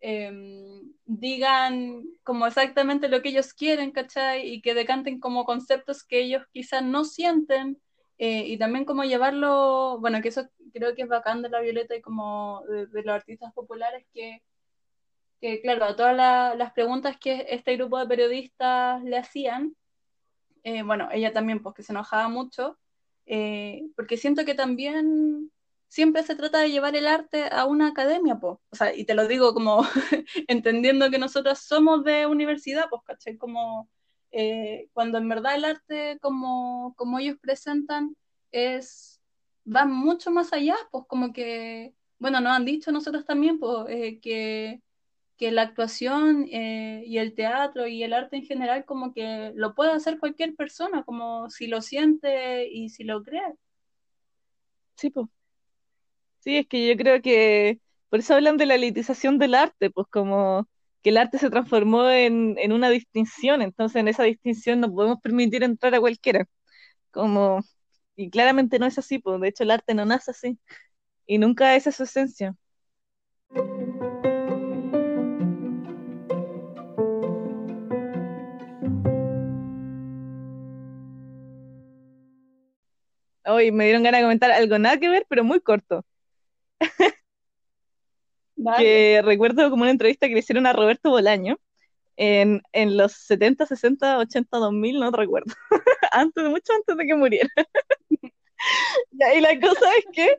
em, 0.00 0.92
digan 1.06 2.04
como 2.22 2.46
exactamente 2.46 3.08
lo 3.08 3.22
que 3.22 3.30
ellos 3.30 3.54
quieren, 3.54 3.90
¿cachai? 3.92 4.48
Y 4.48 4.62
que 4.62 4.74
decanten 4.74 5.20
como 5.20 5.44
conceptos 5.44 6.04
que 6.04 6.20
ellos 6.20 6.44
quizás 6.52 6.82
no 6.82 7.04
sienten. 7.04 7.80
Eh, 8.18 8.46
y 8.48 8.58
también 8.58 8.84
como 8.84 9.04
llevarlo, 9.04 9.98
bueno, 10.00 10.20
que 10.22 10.28
eso 10.28 10.48
creo 10.72 10.94
que 10.94 11.02
es 11.02 11.08
bacán 11.08 11.42
de 11.42 11.50
la 11.50 11.60
Violeta 11.60 11.94
y 11.96 12.02
como 12.02 12.62
de, 12.68 13.02
los 13.02 13.14
artistas 13.14 13.52
populares, 13.54 14.06
que, 14.12 14.42
que 15.40 15.60
claro, 15.62 15.94
todas 15.96 16.16
las 16.56 16.72
preguntas 16.72 17.16
que 17.18 17.46
este 17.50 17.76
grupo 17.76 17.98
de 17.98 18.06
periodistas 18.06 19.02
le 19.04 19.18
hacían, 19.18 19.76
eh, 20.64 20.82
bueno, 20.82 21.08
ella 21.12 21.32
también, 21.32 21.62
pues 21.62 21.74
que 21.76 21.82
se 21.82 21.92
enojaba 21.92 22.28
mucho, 22.28 22.78
eh, 23.26 23.82
porque 23.96 24.16
siento 24.16 24.44
que 24.44 24.54
también 24.54 25.52
siempre 25.88 26.22
se 26.22 26.36
trata 26.36 26.60
de 26.60 26.70
llevar 26.70 26.96
el 26.96 27.06
arte 27.06 27.48
a 27.50 27.64
una 27.66 27.88
academia, 27.88 28.36
pues. 28.36 28.58
O 28.70 28.76
sea, 28.76 28.94
y 28.94 29.04
te 29.04 29.14
lo 29.14 29.26
digo 29.26 29.54
como 29.54 29.82
entendiendo 30.48 31.10
que 31.10 31.18
nosotros 31.18 31.58
somos 31.60 32.04
de 32.04 32.26
universidad, 32.26 32.86
pues, 32.90 33.02
¿cachai? 33.04 33.36
Como 33.38 33.88
eh, 34.30 34.88
cuando 34.92 35.18
en 35.18 35.28
verdad 35.28 35.54
el 35.56 35.64
arte, 35.64 36.18
como, 36.20 36.94
como 36.96 37.18
ellos 37.18 37.38
presentan, 37.40 38.16
es 38.52 39.20
va 39.66 39.84
mucho 39.84 40.30
más 40.30 40.52
allá, 40.52 40.76
pues 40.90 41.04
como 41.08 41.32
que, 41.32 41.94
bueno, 42.18 42.40
nos 42.40 42.52
han 42.52 42.64
dicho 42.64 42.92
nosotros 42.92 43.24
también, 43.24 43.58
pues, 43.58 43.86
eh, 43.88 44.20
que, 44.20 44.82
que 45.36 45.52
la 45.52 45.62
actuación 45.62 46.46
eh, 46.50 47.02
y 47.06 47.18
el 47.18 47.34
teatro 47.34 47.86
y 47.86 48.02
el 48.02 48.12
arte 48.12 48.36
en 48.36 48.44
general 48.44 48.84
como 48.84 49.12
que 49.14 49.52
lo 49.54 49.74
puede 49.74 49.92
hacer 49.92 50.18
cualquier 50.18 50.54
persona, 50.56 51.04
como 51.04 51.50
si 51.50 51.66
lo 51.66 51.82
siente 51.82 52.68
y 52.68 52.90
si 52.90 53.04
lo 53.04 53.22
cree. 53.22 53.54
Sí, 54.96 55.10
pues. 55.10 55.28
Sí, 56.48 56.56
es 56.56 56.66
que 56.66 56.88
yo 56.88 56.96
creo 56.96 57.20
que 57.20 57.78
por 58.08 58.20
eso 58.20 58.32
hablan 58.34 58.56
de 58.56 58.64
la 58.64 58.76
elitización 58.76 59.38
del 59.38 59.54
arte, 59.54 59.90
pues 59.90 60.06
como 60.10 60.66
que 61.02 61.10
el 61.10 61.18
arte 61.18 61.36
se 61.38 61.50
transformó 61.50 62.08
en, 62.08 62.56
en 62.58 62.72
una 62.72 62.88
distinción, 62.88 63.60
entonces 63.60 64.00
en 64.00 64.08
esa 64.08 64.22
distinción 64.22 64.80
no 64.80 64.90
podemos 64.90 65.18
permitir 65.20 65.62
entrar 65.62 65.94
a 65.94 66.00
cualquiera. 66.00 66.46
Como, 67.12 67.60
y 68.16 68.30
claramente 68.30 68.78
no 68.78 68.86
es 68.86 68.98
así, 68.98 69.18
pues 69.20 69.40
de 69.40 69.48
hecho 69.48 69.64
el 69.64 69.72
arte 69.72 69.94
no 69.94 70.04
nace 70.06 70.32
así, 70.32 70.58
y 71.26 71.38
nunca 71.38 71.76
es 71.76 71.84
su 71.94 72.04
esencia. 72.04 72.56
Hoy 83.44 83.72
me 83.72 83.84
dieron 83.84 84.02
ganas 84.04 84.20
de 84.20 84.24
comentar 84.26 84.50
algo 84.52 84.78
nada 84.78 84.98
que 84.98 85.08
ver, 85.08 85.26
pero 85.28 85.42
muy 85.44 85.60
corto. 85.60 86.04
que 88.78 89.20
recuerdo 89.24 89.70
como 89.70 89.82
una 89.82 89.90
entrevista 89.90 90.26
que 90.26 90.34
le 90.34 90.40
hicieron 90.40 90.66
a 90.66 90.72
Roberto 90.72 91.10
Bolaño 91.10 91.58
en, 92.16 92.62
en 92.72 92.96
los 92.96 93.12
70, 93.12 93.66
60, 93.66 94.18
80, 94.18 94.58
2000, 94.58 95.00
no 95.00 95.10
recuerdo, 95.10 95.54
antes, 96.12 96.44
mucho 96.44 96.72
antes 96.72 96.96
de 96.96 97.06
que 97.06 97.14
muriera. 97.14 97.48
y 99.36 99.40
la 99.40 99.60
cosa 99.60 99.88
es 99.98 100.04
que 100.12 100.36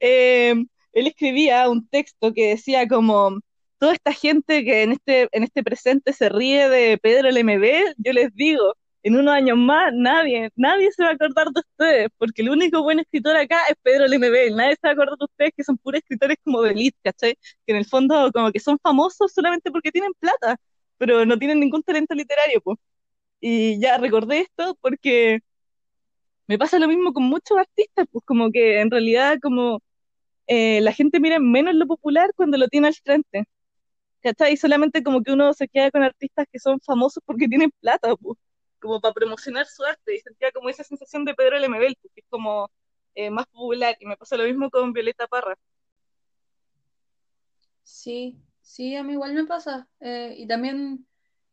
eh, 0.00 0.54
él 0.92 1.06
escribía 1.06 1.68
un 1.68 1.86
texto 1.88 2.32
que 2.34 2.48
decía 2.48 2.88
como 2.88 3.38
toda 3.78 3.92
esta 3.94 4.12
gente 4.12 4.64
que 4.64 4.82
en 4.82 4.92
este, 4.92 5.28
en 5.32 5.44
este 5.44 5.62
presente 5.62 6.12
se 6.12 6.28
ríe 6.28 6.68
de 6.68 6.98
Pedro 6.98 7.30
LMB, 7.30 7.94
yo 7.96 8.12
les 8.12 8.34
digo, 8.34 8.74
en 9.02 9.16
unos 9.16 9.34
años 9.34 9.56
más 9.58 9.92
nadie, 9.94 10.50
nadie 10.56 10.90
se 10.92 11.02
va 11.02 11.10
a 11.10 11.12
acordar 11.14 11.48
de 11.48 11.60
ustedes, 11.60 12.08
porque 12.18 12.42
el 12.42 12.50
único 12.50 12.82
buen 12.82 13.00
escritor 13.00 13.36
acá 13.36 13.58
es 13.68 13.76
Pedro 13.82 14.06
Lemebel, 14.06 14.56
nadie 14.56 14.72
se 14.72 14.80
va 14.84 14.90
a 14.90 14.92
acordar 14.92 15.16
de 15.18 15.24
ustedes 15.24 15.52
que 15.56 15.64
son 15.64 15.78
puros 15.78 16.00
escritores 16.00 16.36
como 16.44 16.62
de 16.62 16.72
elite, 16.72 16.98
¿cachai? 17.02 17.34
Que 17.66 17.72
en 17.72 17.76
el 17.76 17.86
fondo 17.86 18.30
como 18.32 18.52
que 18.52 18.60
son 18.60 18.78
famosos 18.82 19.32
solamente 19.32 19.70
porque 19.70 19.90
tienen 19.92 20.12
plata, 20.18 20.56
pero 20.98 21.24
no 21.26 21.38
tienen 21.38 21.60
ningún 21.60 21.82
talento 21.82 22.14
literario, 22.14 22.60
pues. 22.62 22.78
Y 23.40 23.80
ya 23.80 23.98
recordé 23.98 24.40
esto 24.40 24.76
porque 24.82 25.40
me 26.46 26.58
pasa 26.58 26.78
lo 26.78 26.88
mismo 26.88 27.12
con 27.12 27.24
muchos 27.24 27.56
artistas, 27.58 28.06
pues 28.10 28.24
como 28.24 28.50
que 28.50 28.80
en 28.80 28.90
realidad 28.90 29.38
como 29.42 29.80
eh, 30.48 30.80
la 30.82 30.92
gente 30.92 31.20
mira 31.20 31.38
menos 31.40 31.74
lo 31.74 31.86
popular 31.86 32.32
cuando 32.36 32.58
lo 32.58 32.68
tiene 32.68 32.88
al 32.88 32.94
frente. 32.94 33.44
¿Cachai? 34.22 34.54
Y 34.54 34.56
solamente 34.58 35.02
como 35.02 35.22
que 35.22 35.32
uno 35.32 35.54
se 35.54 35.68
queda 35.68 35.90
con 35.90 36.02
artistas 36.02 36.46
que 36.52 36.58
son 36.58 36.80
famosos 36.80 37.22
porque 37.26 37.48
tienen 37.48 37.70
plata, 37.80 38.16
pues 38.16 38.38
como 38.80 39.00
para 39.00 39.14
promocionar 39.14 39.66
su 39.66 39.84
arte, 39.84 40.16
y 40.16 40.20
sentía 40.20 40.50
como 40.52 40.68
esa 40.68 40.84
sensación 40.84 41.24
de 41.24 41.34
Pedro 41.34 41.58
Lemebel, 41.58 41.96
que 41.96 42.20
es 42.20 42.26
como 42.28 42.70
eh, 43.14 43.30
más 43.30 43.46
popular, 43.46 43.96
y 44.00 44.06
me 44.06 44.16
pasa 44.16 44.36
lo 44.36 44.44
mismo 44.44 44.70
con 44.70 44.92
Violeta 44.92 45.26
Parra. 45.26 45.56
Sí, 47.82 48.36
sí, 48.62 48.96
a 48.96 49.02
mí 49.02 49.12
igual 49.12 49.34
me 49.34 49.44
pasa, 49.44 49.88
eh, 50.00 50.34
y 50.36 50.46
también 50.46 51.06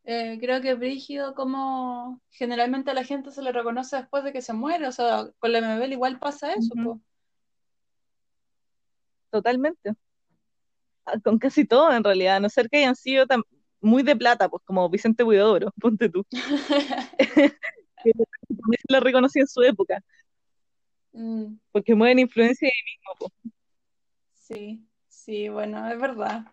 eh, 0.03 0.38
creo 0.39 0.61
que 0.61 0.71
es 0.71 0.80
brígido 0.80 1.36
como 1.36 2.21
generalmente 2.30 2.91
a 2.91 2.93
la 2.93 3.03
gente 3.03 3.32
se 3.32 3.41
le 3.41 3.51
reconoce 3.51 3.97
después 3.97 4.23
de 4.23 4.32
que 4.32 4.41
se 4.41 4.53
muere, 4.53 4.88
o 4.88 4.91
sea, 4.91 5.30
con 5.39 5.51
Lemebel 5.51 5.93
igual 5.93 6.19
pasa 6.19 6.53
eso, 6.53 7.01
Totalmente. 9.30 9.93
Ah, 11.05 11.19
con 11.23 11.38
casi 11.38 11.65
todo 11.65 11.91
en 11.91 12.03
realidad, 12.03 12.38
a 12.38 12.39
no 12.39 12.49
ser 12.49 12.69
que 12.69 12.78
hayan 12.78 12.95
sido 12.95 13.28
tan 13.28 13.41
muy 13.88 14.03
de 14.03 14.15
plata, 14.15 14.49
pues 14.49 14.63
como 14.65 14.89
Vicente 14.89 15.23
Huidobro, 15.23 15.71
ponte 15.81 16.09
tú. 16.09 16.25
que 18.03 18.11
lo 18.89 18.99
reconocí 18.99 19.39
en 19.39 19.47
su 19.47 19.61
época. 19.63 20.03
Mm. 21.13 21.57
Porque 21.71 21.95
mueven 21.95 22.19
influencia 22.19 22.67
ahí 22.67 22.83
mismo. 22.85 23.15
Pues. 23.19 23.53
Sí, 24.33 24.88
sí, 25.07 25.49
bueno, 25.49 25.89
es 25.89 25.99
verdad. 25.99 26.45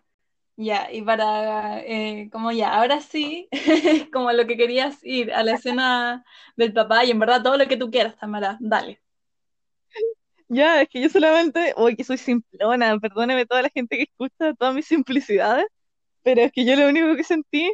Ya, 0.57 0.89
y 0.91 1.01
para, 1.01 1.81
eh, 1.81 2.29
como 2.31 2.51
ya, 2.51 2.73
ahora 2.75 3.01
sí, 3.01 3.49
como 4.13 4.31
lo 4.31 4.47
que 4.47 4.55
querías 4.55 5.03
ir 5.03 5.33
a 5.33 5.43
la 5.43 5.55
escena 5.55 6.23
del 6.55 6.71
papá, 6.73 7.03
y 7.03 7.11
en 7.11 7.19
verdad 7.19 7.43
todo 7.43 7.57
lo 7.57 7.67
que 7.67 7.75
tú 7.75 7.91
quieras, 7.91 8.15
Tamara, 8.17 8.57
dale. 8.61 9.01
Ya, 10.47 10.81
es 10.81 10.89
que 10.89 11.01
yo 11.01 11.09
solamente, 11.09 11.73
uy, 11.75 11.95
que 11.95 12.03
soy 12.03 12.17
simplona, 12.17 12.97
perdóneme 12.99 13.45
toda 13.45 13.63
la 13.63 13.69
gente 13.69 13.97
que 13.97 14.03
escucha 14.03 14.53
todas 14.53 14.75
mis 14.75 14.85
simplicidades, 14.85 15.65
pero 16.25 16.41
es 16.41 16.51
que 16.51 16.65
yo 16.65 16.75
lo 16.75 16.89
único 16.89 17.15
que 17.15 17.23
sentí 17.23 17.73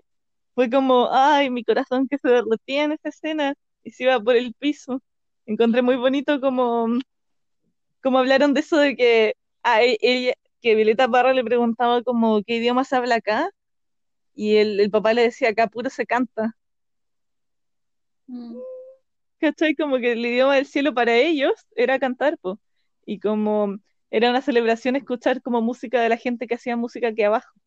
fue 0.55 0.69
como, 0.69 1.09
ay, 1.11 1.49
mi 1.49 1.63
corazón 1.63 2.07
que 2.09 2.17
se 2.17 2.29
derretía 2.29 2.83
en 2.85 2.93
esa 2.93 3.09
escena 3.09 3.55
y 3.83 3.91
se 3.91 4.03
iba 4.03 4.19
por 4.19 4.35
el 4.35 4.53
piso. 4.55 5.01
Encontré 5.45 5.81
muy 5.81 5.95
bonito 5.95 6.41
como, 6.41 6.87
como 8.03 8.19
hablaron 8.19 8.53
de 8.53 8.61
eso 8.61 8.77
de 8.77 8.95
que 8.97 9.35
a 9.63 9.83
e, 9.83 9.97
ella, 10.01 10.33
que 10.61 10.75
Violeta 10.75 11.07
Parra 11.07 11.33
le 11.33 11.45
preguntaba 11.45 12.03
como 12.03 12.43
qué 12.43 12.57
idioma 12.57 12.83
se 12.83 12.97
habla 12.97 13.15
acá 13.15 13.49
y 14.35 14.57
el, 14.57 14.79
el 14.81 14.91
papá 14.91 15.13
le 15.13 15.23
decía 15.23 15.49
acá 15.49 15.67
puro 15.67 15.89
se 15.89 16.05
canta. 16.05 16.55
Mm. 18.27 18.57
¿Cachai? 19.39 19.75
Como 19.75 19.97
que 19.99 20.13
el 20.13 20.25
idioma 20.25 20.55
del 20.55 20.67
cielo 20.67 20.93
para 20.93 21.15
ellos 21.15 21.53
era 21.75 21.99
cantar, 21.99 22.37
po. 22.39 22.59
Y 23.05 23.19
como 23.19 23.77
era 24.11 24.29
una 24.29 24.41
celebración 24.41 24.95
escuchar 24.97 25.41
como 25.41 25.61
música 25.61 26.01
de 26.01 26.09
la 26.09 26.17
gente 26.17 26.47
que 26.47 26.55
hacía 26.55 26.75
música 26.77 27.09
aquí 27.09 27.23
abajo. 27.23 27.61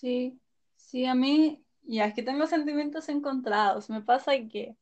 Sí, 0.00 0.40
sí, 0.76 1.06
a 1.06 1.14
mí, 1.14 1.64
ya 1.82 2.06
es 2.06 2.14
que 2.14 2.22
tengo 2.22 2.46
sentimientos 2.46 3.08
encontrados. 3.08 3.90
Me 3.90 4.00
pasa 4.02 4.32
que 4.50 4.76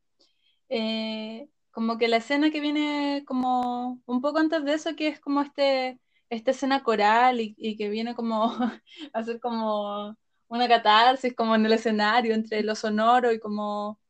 eh, 0.70 1.48
como 1.72 1.98
que 1.98 2.08
la 2.08 2.18
escena 2.18 2.50
que 2.50 2.60
viene 2.60 3.24
como 3.26 4.02
un 4.06 4.20
poco 4.22 4.38
antes 4.40 4.64
de 4.64 4.74
eso, 4.74 4.96
que 4.96 5.08
es 5.08 5.20
como 5.20 5.42
este, 5.42 6.00
esta 6.30 6.52
escena 6.52 6.82
coral 6.84 7.40
y, 7.40 7.76
que 7.76 7.88
viene 7.90 8.14
como 8.14 8.44
a 9.14 9.24
ser 9.24 9.40
como 9.40 10.16
una 10.48 10.68
catarsis 10.68 11.34
como 11.34 11.54
en 11.56 11.66
el 11.66 11.72
escenario, 11.72 12.34
entre 12.34 12.62
lo 12.62 12.74
sonoro 12.76 13.32
y 13.32 13.40
como... 13.40 14.00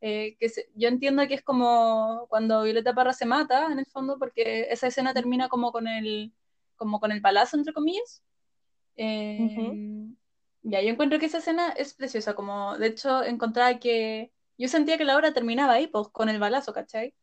eh, 0.00 0.36
que 0.40 0.48
se- 0.50 0.70
yo 0.76 0.88
entiendo 0.88 1.26
que 1.28 1.34
es 1.34 1.42
como 1.44 2.26
cuando 2.30 2.62
Violeta 2.64 2.94
Parra 2.94 3.12
se 3.14 3.26
mata, 3.26 3.72
en 3.72 3.78
el 3.80 3.86
fondo, 3.86 4.18
porque 4.18 4.68
esa 4.70 4.88
escena 4.88 5.14
termina 5.14 5.48
como 5.48 5.72
con 5.72 5.88
el, 5.88 6.32
como 6.76 7.00
con 7.00 7.12
el 7.12 7.22
palazo, 7.22 7.56
entre 7.58 7.74
comillas. 7.74 8.22
Eh. 8.96 9.78
Ya, 10.66 10.80
yo 10.82 10.88
encuentro 10.88 11.18
que 11.18 11.26
esa 11.26 11.38
escena 11.38 11.70
es 11.72 11.92
preciosa, 11.94 12.34
como 12.34 12.78
de 12.78 12.86
hecho 12.88 13.22
encontraba 13.22 13.78
que 13.78 14.32
yo 14.56 14.68
sentía 14.68 14.96
que 14.96 15.04
la 15.04 15.16
obra 15.16 15.34
terminaba 15.34 15.74
ahí, 15.74 15.86
pues 15.88 16.08
con 16.08 16.28
el 16.30 16.38
balazo, 16.40 16.72
¿cachai? 16.72 17.14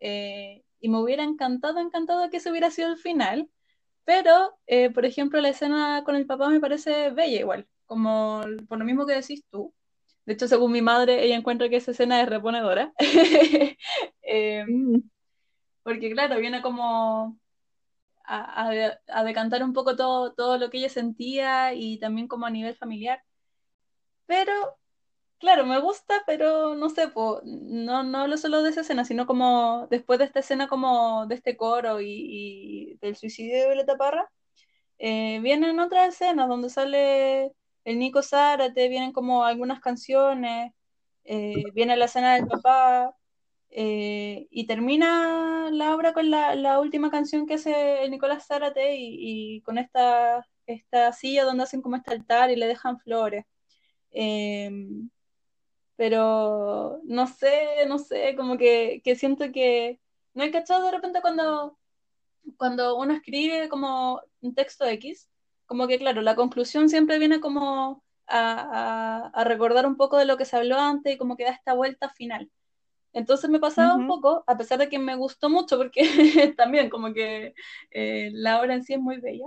Eh, 0.00 0.64
y 0.80 0.88
me 0.90 0.98
hubiera 1.00 1.24
encantado, 1.24 1.80
encantado 1.80 2.30
que 2.30 2.38
ese 2.38 2.50
hubiera 2.50 2.70
sido 2.70 2.88
el 2.90 2.98
final, 2.98 3.50
pero, 4.04 4.58
eh, 4.66 4.90
por 4.90 5.06
ejemplo, 5.06 5.40
la 5.40 5.50
escena 5.50 6.02
con 6.04 6.16
el 6.16 6.26
papá 6.26 6.48
me 6.50 6.60
parece 6.60 7.10
bella 7.10 7.40
igual, 7.40 7.68
como 7.86 8.42
por 8.68 8.78
lo 8.78 8.84
mismo 8.86 9.06
que 9.06 9.14
decís 9.14 9.44
tú. 9.50 9.74
De 10.26 10.34
hecho, 10.34 10.48
según 10.48 10.72
mi 10.72 10.82
madre, 10.82 11.24
ella 11.24 11.36
encuentra 11.36 11.68
que 11.70 11.76
esa 11.78 11.92
escena 11.92 12.22
es 12.22 12.28
reponedora. 12.28 12.92
Eh, 14.26 14.64
Mm. 14.66 15.00
porque 15.84 16.10
claro, 16.12 16.38
viene 16.40 16.62
como 16.62 17.38
a, 18.24 18.68
a- 19.08 19.24
decantar 19.24 19.62
un 19.64 19.72
poco 19.72 19.96
todo, 19.96 20.32
todo 20.34 20.58
lo 20.58 20.70
que 20.70 20.78
ella 20.78 20.88
sentía 20.90 21.74
y 21.74 21.98
también 21.98 22.28
como 22.28 22.46
a 22.46 22.50
nivel 22.50 22.76
familiar. 22.76 23.22
Pero, 24.26 24.52
claro, 25.38 25.66
me 25.66 25.80
gusta, 25.80 26.22
pero 26.26 26.74
no 26.76 26.90
sé, 26.90 27.08
po, 27.08 27.40
no, 27.44 28.02
no 28.04 28.18
hablo 28.20 28.36
solo 28.38 28.62
de 28.62 28.70
esa 28.70 28.82
escena, 28.82 29.04
sino 29.04 29.26
como 29.26 29.88
después 29.90 30.18
de 30.18 30.26
esta 30.26 30.40
escena 30.40 30.68
como 30.68 31.26
de 31.28 31.36
este 31.36 31.56
coro 31.56 32.00
y, 32.00 32.06
y 32.94 32.96
del 33.00 33.16
suicidio 33.16 33.58
de 33.60 33.66
Violeta 33.68 33.96
Parra, 33.98 34.30
eh, 34.98 35.40
vienen 35.42 35.80
otras 35.80 36.10
escenas 36.14 36.48
donde 36.48 36.70
sale 36.70 37.52
el 37.84 37.98
Nico 37.98 38.22
Zárate, 38.22 38.88
vienen 38.88 39.12
como 39.12 39.44
algunas 39.44 39.80
canciones, 39.80 40.72
eh, 41.24 41.64
viene 41.74 41.96
la 41.96 42.06
escena 42.06 42.34
del 42.36 42.46
papá, 42.48 43.16
eh, 43.74 44.46
y 44.50 44.66
termina 44.66 45.70
la 45.72 45.94
obra 45.96 46.12
con 46.14 46.30
la, 46.30 46.54
la 46.54 46.80
última 46.80 47.10
canción 47.10 47.46
que 47.46 47.54
hace 47.54 48.08
Nicolás 48.10 48.46
Zárate 48.46 48.96
y, 48.96 49.56
y 49.56 49.62
con 49.62 49.78
esta, 49.78 50.46
esta 50.66 51.12
silla 51.12 51.44
donde 51.44 51.64
hacen 51.64 51.82
como 51.82 51.96
este 51.96 52.12
altar 52.12 52.50
y 52.50 52.56
le 52.56 52.66
dejan 52.68 53.00
flores. 53.00 53.44
Eh, 54.12 54.70
pero 55.96 57.00
no 57.04 57.26
sé, 57.26 57.86
no 57.88 57.98
sé, 57.98 58.34
como 58.36 58.56
que, 58.58 59.00
que 59.04 59.16
siento 59.16 59.50
que 59.52 60.00
no 60.34 60.44
he 60.44 60.50
cachado 60.50 60.84
de 60.86 60.92
repente 60.92 61.20
cuando, 61.20 61.78
cuando 62.56 62.96
uno 62.96 63.14
escribe 63.14 63.68
como 63.68 64.20
un 64.40 64.54
texto 64.54 64.86
X, 64.86 65.30
como 65.66 65.86
que 65.88 65.98
claro, 65.98 66.22
la 66.22 66.34
conclusión 66.36 66.88
siempre 66.88 67.18
viene 67.18 67.40
como 67.40 68.04
a, 68.26 69.26
a, 69.26 69.28
a 69.28 69.44
recordar 69.44 69.86
un 69.86 69.96
poco 69.96 70.16
de 70.18 70.26
lo 70.26 70.36
que 70.36 70.44
se 70.44 70.56
habló 70.56 70.78
antes 70.78 71.14
y 71.14 71.18
como 71.18 71.36
que 71.36 71.44
da 71.44 71.50
esta 71.52 71.74
vuelta 71.74 72.10
final. 72.10 72.50
Entonces 73.14 73.50
me 73.50 73.60
pasaba 73.60 73.96
un 73.96 74.02
Ujú. 74.02 74.06
poco, 74.06 74.44
a 74.48 74.58
pesar 74.58 74.78
de 74.80 74.90
que 74.90 75.00
me 75.00 75.16
gustó 75.16 75.50
mucho, 75.50 75.78
porque 75.78 76.02
también 76.58 76.90
como 76.90 77.14
que 77.14 77.54
eh, 77.92 78.30
la 78.34 78.60
obra 78.60 78.74
en 78.76 78.84
sí 78.84 78.94
es 78.94 79.00
muy 79.00 79.20
bella, 79.20 79.46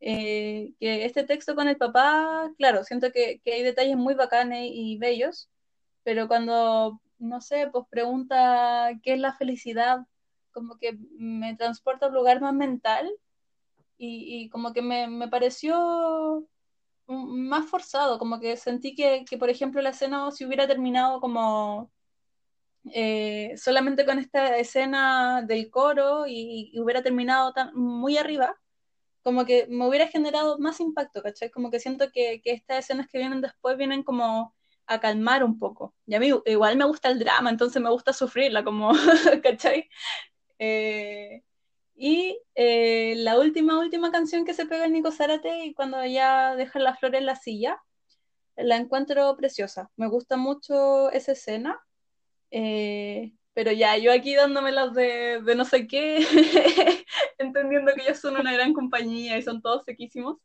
eh, 0.00 0.74
que 0.80 1.04
este 1.06 1.24
texto 1.24 1.54
con 1.56 1.68
el 1.68 1.78
papá, 1.78 2.50
claro, 2.58 2.84
siento 2.84 3.12
que, 3.12 3.40
que 3.44 3.54
hay 3.54 3.62
detalles 3.64 3.96
muy 3.98 4.14
bacanes 4.14 4.70
y 4.72 4.98
bellos, 4.98 5.50
pero 6.04 6.28
cuando, 6.28 7.00
no 7.18 7.40
sé, 7.40 7.68
pues 7.72 7.86
pregunta 7.90 8.90
qué 9.02 9.14
es 9.14 9.20
la 9.20 9.34
felicidad, 9.34 10.00
como 10.52 10.78
que 10.78 10.98
me 11.18 11.56
transporta 11.56 12.06
a 12.06 12.08
un 12.10 12.16
lugar 12.16 12.40
más 12.40 12.54
mental 12.54 13.10
y, 13.98 14.44
y 14.44 14.48
como 14.50 14.72
que 14.72 14.82
me, 14.82 15.08
me 15.08 15.28
pareció 15.28 16.46
más 17.06 17.66
forzado, 17.70 18.18
como 18.18 18.40
que 18.40 18.56
sentí 18.56 18.94
que, 18.94 19.24
que, 19.28 19.38
por 19.38 19.50
ejemplo, 19.50 19.80
la 19.82 19.90
escena 19.90 20.30
si 20.30 20.44
hubiera 20.44 20.66
terminado 20.68 21.20
como 21.20 21.90
eh, 22.94 23.54
solamente 23.56 24.04
con 24.06 24.18
esta 24.18 24.58
escena 24.58 25.42
del 25.42 25.70
coro 25.70 26.26
y, 26.26 26.72
hubiera 26.80 27.02
terminado 27.02 27.52
tan, 27.52 27.74
muy 27.74 28.16
arriba, 28.18 28.56
como 29.22 29.44
que 29.46 29.66
me 29.68 29.86
hubiera 29.88 30.08
generado 30.08 30.58
más 30.58 30.80
impacto, 30.80 31.22
¿cachai? 31.22 31.50
Como 31.50 31.70
que 31.70 31.80
siento 31.80 32.10
que, 32.12 32.40
estas 32.44 32.80
escenas 32.80 33.08
que 33.08 33.18
vienen 33.18 33.40
después 33.42 33.76
vienen 33.76 34.02
como 34.02 34.54
a 34.86 35.00
calmar 35.00 35.44
un 35.44 35.58
poco. 35.58 35.94
Y 36.06 36.14
a 36.14 36.20
mí 36.20 36.30
igual 36.46 36.76
me 36.76 36.86
gusta 36.86 37.10
el 37.10 37.18
drama, 37.18 37.50
entonces 37.50 37.82
me 37.82 37.90
gusta 37.90 38.12
sufrirla, 38.12 38.64
como, 38.64 38.92
¿cachai? 39.42 39.88
Eh, 40.58 41.42
y 41.96 42.40
eh, 42.54 43.14
la 43.16 43.38
última, 43.38 43.78
última 43.80 44.12
canción 44.12 44.44
que 44.44 44.54
se 44.54 44.66
pega 44.66 44.84
el 44.84 44.92
Nico 44.92 45.10
Zárate 45.12 45.64
y 45.66 45.74
cuando 45.74 46.04
ya 46.06 46.54
deja 46.56 46.78
la 46.78 46.94
flor 46.96 47.16
en 47.16 47.26
la 47.26 47.36
silla, 47.36 47.82
la 48.58 48.76
encuentro 48.76 49.36
preciosa. 49.36 49.90
Me 49.96 50.08
gusta 50.08 50.36
mucho 50.36 51.10
esa 51.10 51.32
escena. 51.32 51.80
Eh, 52.50 53.32
pero 53.54 53.72
ya, 53.72 53.96
yo 53.98 54.12
aquí 54.12 54.34
dándome 54.34 54.72
las 54.72 54.94
de, 54.94 55.40
de 55.42 55.54
no 55.54 55.64
sé 55.64 55.86
qué, 55.86 56.18
entendiendo 57.38 57.92
que 57.94 58.02
ellos 58.02 58.18
son 58.20 58.36
una 58.36 58.52
gran 58.52 58.72
compañía 58.72 59.36
y 59.38 59.42
son 59.42 59.60
todos 59.62 59.84
sequísimos, 59.84 60.38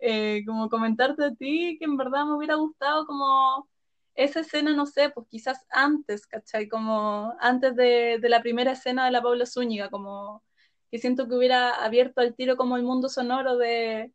eh, 0.00 0.42
como 0.46 0.68
comentarte 0.70 1.24
a 1.24 1.34
ti 1.34 1.76
que 1.78 1.84
en 1.86 1.96
verdad 1.96 2.24
me 2.26 2.34
hubiera 2.36 2.56
gustado 2.56 3.06
como 3.06 3.68
esa 4.14 4.40
escena, 4.40 4.72
no 4.74 4.86
sé, 4.86 5.10
pues 5.10 5.26
quizás 5.30 5.66
antes, 5.70 6.26
¿cachai? 6.26 6.68
Como 6.68 7.34
antes 7.40 7.76
de, 7.76 8.18
de 8.20 8.28
la 8.30 8.42
primera 8.42 8.72
escena 8.72 9.04
de 9.06 9.12
la 9.12 9.22
Paula 9.22 9.46
Zúñiga, 9.46 9.90
como 9.90 10.42
que 10.90 10.98
siento 10.98 11.28
que 11.28 11.34
hubiera 11.36 11.70
abierto 11.84 12.20
al 12.20 12.34
tiro 12.34 12.56
como 12.56 12.76
el 12.76 12.82
mundo 12.84 13.08
sonoro 13.08 13.56
de, 13.58 14.12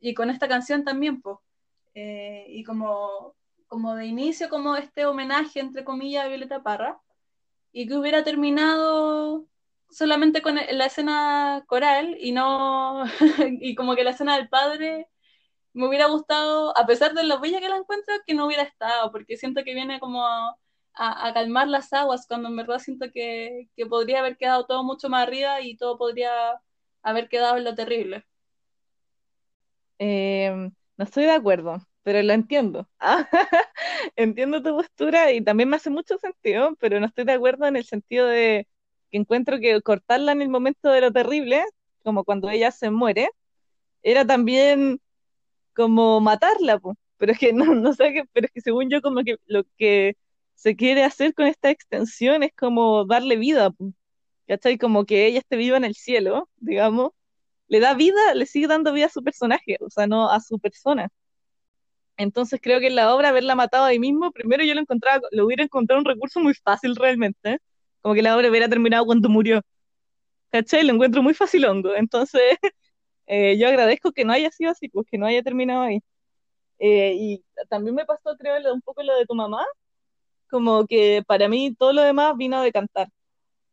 y 0.00 0.14
con 0.14 0.30
esta 0.30 0.48
canción 0.48 0.84
también, 0.84 1.20
pues, 1.22 1.38
eh, 1.94 2.46
y 2.48 2.64
como, 2.64 3.34
como 3.72 3.94
de 3.94 4.04
inicio, 4.04 4.50
como 4.50 4.76
este 4.76 5.06
homenaje, 5.06 5.58
entre 5.60 5.82
comillas, 5.82 6.26
a 6.26 6.28
Violeta 6.28 6.62
Parra, 6.62 7.00
y 7.72 7.88
que 7.88 7.94
hubiera 7.96 8.22
terminado 8.22 9.46
solamente 9.90 10.42
con 10.42 10.56
la 10.56 10.86
escena 10.86 11.64
coral 11.66 12.14
y 12.20 12.32
no, 12.32 13.04
y 13.62 13.74
como 13.74 13.94
que 13.96 14.04
la 14.04 14.10
escena 14.10 14.36
del 14.36 14.50
padre 14.50 15.08
me 15.72 15.88
hubiera 15.88 16.06
gustado, 16.08 16.76
a 16.76 16.86
pesar 16.86 17.14
de 17.14 17.24
lo 17.24 17.40
bella 17.40 17.60
que 17.60 17.70
la 17.70 17.78
encuentro, 17.78 18.14
que 18.26 18.34
no 18.34 18.44
hubiera 18.46 18.64
estado, 18.64 19.10
porque 19.10 19.38
siento 19.38 19.64
que 19.64 19.72
viene 19.72 20.00
como 20.00 20.22
a, 20.26 20.58
calmar 21.32 21.68
las 21.68 21.94
aguas, 21.94 22.26
cuando 22.28 22.48
en 22.50 22.56
verdad 22.56 22.78
siento 22.78 23.06
que, 23.10 23.70
que 23.74 23.86
podría 23.86 24.18
haber 24.18 24.36
quedado 24.36 24.66
todo 24.66 24.84
mucho 24.84 25.08
más 25.08 25.22
arriba 25.26 25.62
y 25.62 25.78
todo 25.78 25.96
podría 25.96 26.60
haber 27.02 27.30
quedado 27.30 27.56
en 27.56 27.64
lo 27.64 27.74
terrible. 27.74 28.26
Eh, 29.98 30.70
no 30.98 31.04
estoy 31.04 31.24
de 31.24 31.32
acuerdo, 31.32 31.80
pero 32.02 32.22
lo 32.22 32.32
entiendo. 32.32 32.88
Ah, 32.98 33.28
entiendo 34.16 34.62
tu 34.62 34.76
postura 34.76 35.32
y 35.32 35.42
también 35.42 35.68
me 35.68 35.76
hace 35.76 35.90
mucho 35.90 36.18
sentido, 36.18 36.76
pero 36.80 37.00
no 37.00 37.06
estoy 37.06 37.24
de 37.24 37.32
acuerdo 37.32 37.66
en 37.66 37.76
el 37.76 37.84
sentido 37.84 38.26
de 38.26 38.68
que 39.10 39.18
encuentro 39.18 39.58
que 39.60 39.80
cortarla 39.82 40.32
en 40.32 40.42
el 40.42 40.48
momento 40.48 40.90
de 40.90 41.00
lo 41.02 41.12
terrible, 41.12 41.64
como 42.04 42.24
cuando 42.24 42.50
ella 42.50 42.70
se 42.72 42.90
muere, 42.90 43.30
era 44.02 44.26
también 44.26 45.00
como 45.74 46.20
matarla. 46.20 46.80
Pero 47.18 47.32
es 47.32 47.38
que 47.38 47.52
no, 47.52 47.74
no 47.74 47.92
sé 47.94 48.12
qué, 48.14 48.24
pero 48.32 48.46
es 48.46 48.52
que 48.52 48.60
según 48.60 48.90
yo 48.90 49.02
como 49.02 49.22
que 49.24 49.36
lo 49.46 49.64
que 49.78 50.16
se 50.54 50.76
quiere 50.76 51.04
hacer 51.04 51.34
con 51.34 51.46
esta 51.46 51.70
extensión 51.70 52.42
es 52.42 52.52
como 52.56 53.04
darle 53.06 53.36
vida, 53.36 53.70
po. 53.70 53.92
¿Cachai? 54.48 54.78
Como 54.78 55.06
que 55.06 55.26
ella 55.26 55.40
esté 55.40 55.56
viva 55.56 55.76
en 55.76 55.84
el 55.84 55.94
cielo, 55.94 56.48
digamos 56.58 57.12
le 57.68 57.80
da 57.80 57.94
vida, 57.94 58.34
le 58.34 58.46
sigue 58.46 58.66
dando 58.68 58.92
vida 58.92 59.06
a 59.06 59.08
su 59.08 59.22
personaje, 59.24 59.78
o 59.80 59.90
sea, 59.90 60.06
no 60.06 60.30
a 60.30 60.40
su 60.40 60.58
persona. 60.58 61.08
Entonces 62.22 62.60
creo 62.62 62.80
que 62.80 62.88
en 62.88 62.96
la 62.96 63.14
obra 63.14 63.30
haberla 63.30 63.54
matado 63.54 63.84
ahí 63.84 63.98
mismo, 63.98 64.32
primero 64.32 64.64
yo 64.64 64.74
lo 64.74 64.80
encontraba, 64.80 65.20
lo 65.32 65.46
hubiera 65.46 65.64
encontrado 65.64 66.00
un 66.00 66.06
recurso 66.06 66.40
muy 66.40 66.54
fácil 66.54 66.96
realmente, 66.96 67.54
¿eh? 67.54 67.58
como 68.02 68.14
que 68.14 68.22
la 68.22 68.36
obra 68.36 68.50
hubiera 68.50 68.68
terminado 68.68 69.06
cuando 69.06 69.28
murió. 69.28 69.62
¿Cachai? 70.50 70.84
Lo 70.84 70.92
encuentro 70.94 71.22
muy 71.22 71.34
facilongo. 71.34 71.94
Entonces, 71.94 72.42
eh, 73.26 73.58
yo 73.58 73.68
agradezco 73.68 74.12
que 74.12 74.24
no 74.24 74.32
haya 74.32 74.50
sido 74.50 74.70
así, 74.72 74.88
pues 74.88 75.06
que 75.10 75.18
no 75.18 75.26
haya 75.26 75.42
terminado 75.42 75.82
ahí. 75.82 76.00
Eh, 76.80 77.14
y 77.16 77.44
también 77.70 77.94
me 77.96 78.06
pasó, 78.06 78.36
creo, 78.38 78.58
lo- 78.60 78.74
un 78.74 78.82
poco 78.82 79.02
lo 79.02 79.16
de 79.18 79.26
tu 79.26 79.34
mamá, 79.36 79.64
como 80.50 80.86
que 80.86 81.22
para 81.26 81.48
mí 81.48 81.74
todo 81.76 81.92
lo 81.92 82.02
demás 82.02 82.36
vino 82.36 82.62
de 82.62 82.72
cantar. 82.72 83.08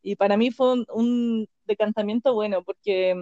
Y 0.02 0.16
para 0.16 0.36
mí 0.38 0.50
fue 0.52 0.72
un, 0.74 0.86
un 0.94 1.48
decantamiento 1.66 2.34
bueno, 2.34 2.62
porque 2.64 3.16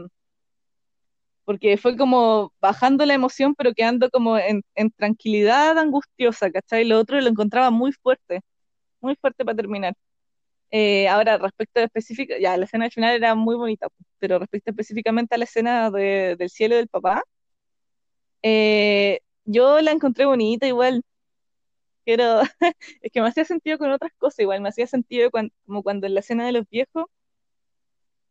porque 1.49 1.79
fue 1.79 1.97
como 1.99 2.55
bajando 2.63 3.07
la 3.07 3.15
emoción, 3.15 3.57
pero 3.57 3.75
quedando 3.75 4.11
como 4.11 4.39
en, 4.39 4.63
en 4.77 4.93
tranquilidad 4.93 5.79
angustiosa, 5.79 6.53
¿cachai? 6.53 6.85
Lo 6.87 7.01
otro 7.01 7.21
lo 7.23 7.29
encontraba 7.31 7.71
muy 7.73 7.93
fuerte, 7.93 8.43
muy 9.01 9.17
fuerte 9.17 9.45
para 9.45 9.57
terminar. 9.57 9.95
Eh, 10.71 11.09
ahora, 11.09 11.39
respecto 11.39 11.81
específico, 11.81 12.35
ya, 12.41 12.57
la 12.59 12.67
escena 12.67 12.91
final 12.91 13.15
era 13.17 13.35
muy 13.37 13.57
bonita, 13.57 13.89
pero 14.19 14.39
respecto 14.41 14.71
específicamente 14.73 15.35
a 15.35 15.39
la 15.39 15.45
escena 15.45 15.91
de- 15.91 16.37
del 16.39 16.51
cielo 16.51 16.77
del 16.77 16.89
papá, 16.89 17.23
eh, 18.43 19.21
yo 19.45 19.81
la 19.81 19.93
encontré 19.93 20.27
bonita 20.27 20.67
igual, 20.67 21.03
pero 22.05 22.41
es 23.03 23.13
que 23.13 23.21
me 23.21 23.29
hacía 23.29 23.45
sentido 23.45 23.79
con 23.79 23.91
otras 23.93 24.13
cosas 24.19 24.41
igual, 24.41 24.61
me 24.61 24.69
hacía 24.71 24.87
sentido 24.87 25.31
cuan- 25.31 25.53
como 25.67 25.83
cuando 25.83 26.07
en 26.07 26.15
la 26.15 26.21
escena 26.21 26.47
de 26.47 26.53
los 26.53 26.65
viejos 26.71 27.07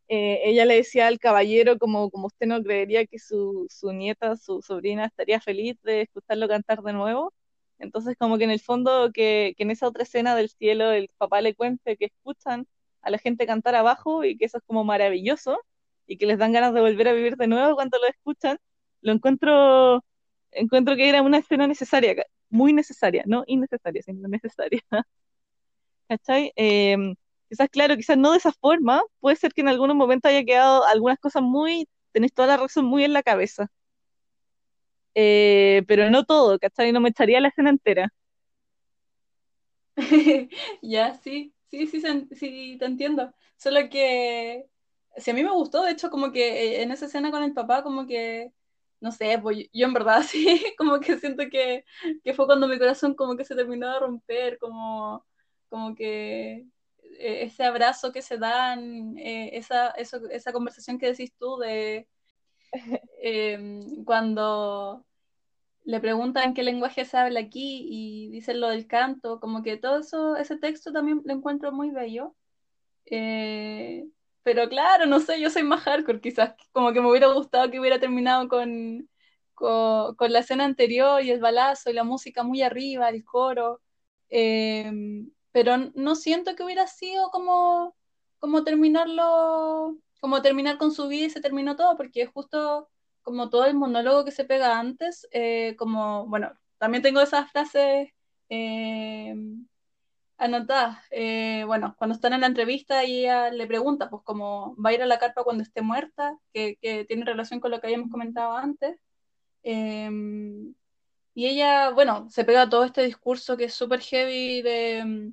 eh, 0.10 0.41
ella 0.45 0.66
le 0.66 0.76
decía 0.76 1.08
al 1.08 1.20
caballero 1.20 1.78
como, 1.78 2.10
como 2.12 2.28
usted 2.28 2.47
no 2.47 2.62
creería 2.64 3.05
que 3.05 3.20
su, 3.20 3.68
su 3.70 3.91
nieta, 3.93 4.36
su 4.38 4.62
sobrina 4.62 5.05
estaría 5.05 5.41
feliz 5.41 5.78
de 5.84 6.01
escucharlo 6.01 6.47
cantar 6.47 6.82
de 6.82 6.93
nuevo. 6.93 7.34
Entonces 7.80 8.16
como 8.18 8.38
que 8.38 8.45
en 8.45 8.51
el 8.51 8.60
fondo 8.62 9.12
que, 9.14 9.53
que 9.58 9.64
en 9.64 9.72
esa 9.72 9.88
otra 9.88 10.03
escena 10.03 10.36
del 10.36 10.49
cielo 10.49 10.91
el 10.91 11.10
papá 11.18 11.41
le 11.41 11.55
cuente 11.55 11.97
que 11.97 12.05
escuchan 12.05 12.68
a 13.01 13.10
la 13.12 13.18
gente 13.20 13.45
cantar 13.47 13.76
abajo 13.76 14.24
y 14.24 14.38
que 14.38 14.45
eso 14.45 14.58
es 14.58 14.64
como 14.66 14.84
maravilloso 14.84 15.60
y 16.08 16.18
que 16.18 16.26
les 16.26 16.38
dan 16.39 16.53
ganas 16.53 16.74
de 16.74 16.82
volver 16.82 17.08
a 17.10 17.14
vivir 17.14 17.36
de 17.38 17.47
nuevo 17.47 17.76
cuando 17.76 17.97
lo 17.99 18.08
escuchan, 18.08 18.58
lo 19.01 19.14
encuentro, 19.14 20.03
encuentro 20.51 20.95
que 20.95 21.10
era 21.10 21.22
una 21.22 21.39
escena 21.39 21.68
necesaria, 21.68 22.16
muy 22.49 22.74
necesaria, 22.74 23.24
no 23.28 23.43
innecesaria, 23.47 24.01
sino 24.03 24.28
necesaria. 24.28 24.82
¿Cachai? 26.10 26.51
Em, 26.55 27.16
quizás, 27.50 27.70
claro, 27.70 27.95
quizás 27.98 28.18
no 28.18 28.32
de 28.32 28.38
esa 28.38 28.52
forma, 28.54 29.04
puede 29.20 29.36
ser 29.38 29.54
que 29.54 29.62
en 29.62 29.70
algún 29.70 29.95
momento 29.98 30.28
haya 30.30 30.43
quedado 30.45 30.86
algunas 30.86 31.20
cosas 31.20 31.43
muy, 31.43 31.88
tenéis 32.12 32.34
toda 32.34 32.48
la 32.50 32.58
razón 32.58 32.86
muy 32.86 33.04
en 33.04 33.14
la 33.14 33.24
cabeza. 33.24 33.68
Eh, 35.16 35.84
pero 35.88 36.10
no 36.12 36.24
todo, 36.26 36.60
¿cachai? 36.60 36.91
No 36.91 37.00
me 37.02 37.10
echaría 37.10 37.41
la 37.41 37.48
escena 37.50 37.72
entera. 37.72 38.14
ya, 40.82 41.14
sí, 41.16 41.54
sí, 41.72 41.88
sí, 41.88 42.02
sí, 42.32 42.78
te 42.80 42.86
entiendo. 42.86 43.34
Solo 43.58 43.89
que, 43.89 44.68
si 45.18 45.32
a 45.32 45.34
mí 45.34 45.43
me 45.43 45.52
gustó, 45.52 45.84
de 45.84 45.91
hecho, 45.91 46.10
como 46.12 46.32
que 46.32 46.78
eh, 46.78 46.82
en 46.84 46.91
esa 46.91 47.06
escena 47.08 47.32
con 47.32 47.43
el 47.43 47.54
papá, 47.54 47.84
como 47.84 48.06
que, 48.06 48.54
no 49.00 49.12
sé, 49.12 49.39
pues 49.41 49.58
yo 49.74 49.88
en 49.88 49.93
verdad 49.93 50.22
sí, 50.28 50.64
como 50.78 51.00
que 51.00 51.18
siento 51.18 51.43
que, 51.50 51.86
que 52.24 52.34
fue 52.34 52.45
cuando 52.45 52.68
mi 52.68 52.78
corazón 52.80 53.16
como 53.16 53.36
que 53.36 53.45
se 53.45 53.56
terminó 53.56 53.91
de 53.93 54.00
romper, 54.00 54.58
como, 54.60 55.26
como 55.70 55.95
que 55.95 56.66
eh, 57.20 57.43
ese 57.45 57.63
abrazo 57.63 58.11
que 58.11 58.22
se 58.22 58.38
dan, 58.38 59.18
eh, 59.18 59.51
esa, 59.57 59.89
esa 59.91 60.53
conversación 60.53 60.99
que 60.99 61.07
decís 61.07 61.34
tú 61.38 61.57
de 61.57 62.07
em, 63.22 64.03
cuando 64.05 65.05
le 65.86 65.99
preguntan 66.01 66.53
qué 66.53 66.63
lenguaje 66.63 67.05
se 67.05 67.18
habla 67.18 67.39
aquí 67.41 67.88
y 67.89 68.30
dicen 68.32 68.59
lo 68.61 68.70
del 68.70 68.88
canto, 68.88 69.39
como 69.39 69.63
que 69.63 69.78
todo 69.78 69.99
eso, 69.99 70.36
ese 70.38 70.57
texto 70.57 70.91
también 70.91 71.22
lo 71.26 71.34
encuentro 71.34 71.72
muy 71.72 71.91
bello. 71.91 72.36
Eh, 73.05 74.05
pero 74.43 74.70
claro, 74.70 75.05
no 75.07 75.20
sé, 75.22 75.39
yo 75.41 75.49
soy 75.49 75.63
más 75.63 75.82
hardcore, 75.84 76.22
quizás 76.22 76.55
como 76.74 76.93
que 76.93 77.01
me 77.01 77.09
hubiera 77.09 77.28
gustado 77.34 77.72
que 77.72 77.80
hubiera 77.80 77.99
terminado 77.99 78.47
con, 78.49 79.09
con, 79.55 80.15
la 80.34 80.39
escena 80.39 80.65
anterior 80.65 81.24
y 81.24 81.32
el 81.32 81.39
balazo 81.39 81.89
y 81.89 81.93
la 81.93 82.03
música 82.03 82.43
muy 82.43 82.61
arriba, 82.61 83.09
el 83.09 83.24
coro. 83.26 83.82
Em, 84.30 85.32
pero 85.52 85.78
no 85.95 86.16
siento 86.16 86.56
que 86.56 86.64
hubiera 86.64 86.88
sido 86.88 87.30
como, 87.32 87.95
como 88.39 88.64
terminarlo, 88.64 89.98
como 90.20 90.41
terminar 90.41 90.78
con 90.78 90.91
su 90.91 91.08
vida 91.08 91.26
y 91.28 91.30
se 91.30 91.41
terminó 91.41 91.76
todo, 91.76 91.98
porque 91.98 92.26
justo 92.28 92.89
como 93.22 93.50
todo 93.50 93.66
el 93.66 93.76
monólogo 93.76 94.24
que 94.26 94.32
se 94.32 94.45
pega 94.45 94.80
antes, 94.80 95.28
eh, 95.32 95.76
como, 95.78 96.28
bueno, 96.28 96.54
también 96.78 97.04
tengo 97.04 97.20
esas 97.22 97.52
frases 97.52 98.10
eh, 98.50 99.36
anotadas. 100.38 101.00
Eh, 101.12 101.64
bueno, 101.66 101.95
cuando 101.98 102.16
están 102.16 102.34
en 102.34 102.41
la 102.41 102.48
entrevista 102.48 103.04
y 103.04 103.22
ella 103.22 103.50
le 103.52 103.68
pregunta, 103.68 104.10
pues 104.10 104.24
como 104.24 104.76
va 104.78 104.91
a 104.91 104.93
ir 104.93 105.02
a 105.02 105.06
la 105.08 105.20
carpa 105.20 105.43
cuando 105.43 105.64
esté 105.64 105.82
muerta, 105.82 106.38
que, 106.54 106.78
que 106.82 107.06
tiene 107.06 107.26
relación 107.26 107.60
con 107.60 107.72
lo 107.72 107.82
que 107.82 107.88
habíamos 107.88 108.12
comentado 108.12 108.56
antes. 108.56 108.98
Y 111.38 111.45
ella, 111.45 111.91
bueno, 111.91 112.27
se 112.31 112.43
pega 112.45 112.67
todo 112.67 112.83
este 112.83 113.03
discurso 113.03 113.57
que 113.57 113.65
es 113.65 113.73
súper 113.75 114.01
heavy 114.01 114.63
de 114.63 115.31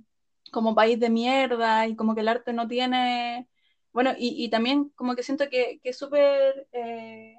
como 0.53 0.75
país 0.75 1.01
de 1.01 1.09
mierda 1.09 1.87
y 1.87 1.97
como 1.97 2.15
que 2.15 2.21
el 2.21 2.29
arte 2.29 2.53
no 2.53 2.69
tiene, 2.69 3.49
bueno, 3.91 4.13
y, 4.19 4.51
también 4.51 4.91
como 4.97 5.17
que 5.17 5.23
siento 5.23 5.49
que, 5.49 5.81
que 5.83 5.89
es 5.89 5.97
súper 5.97 6.69
eh, 6.73 7.37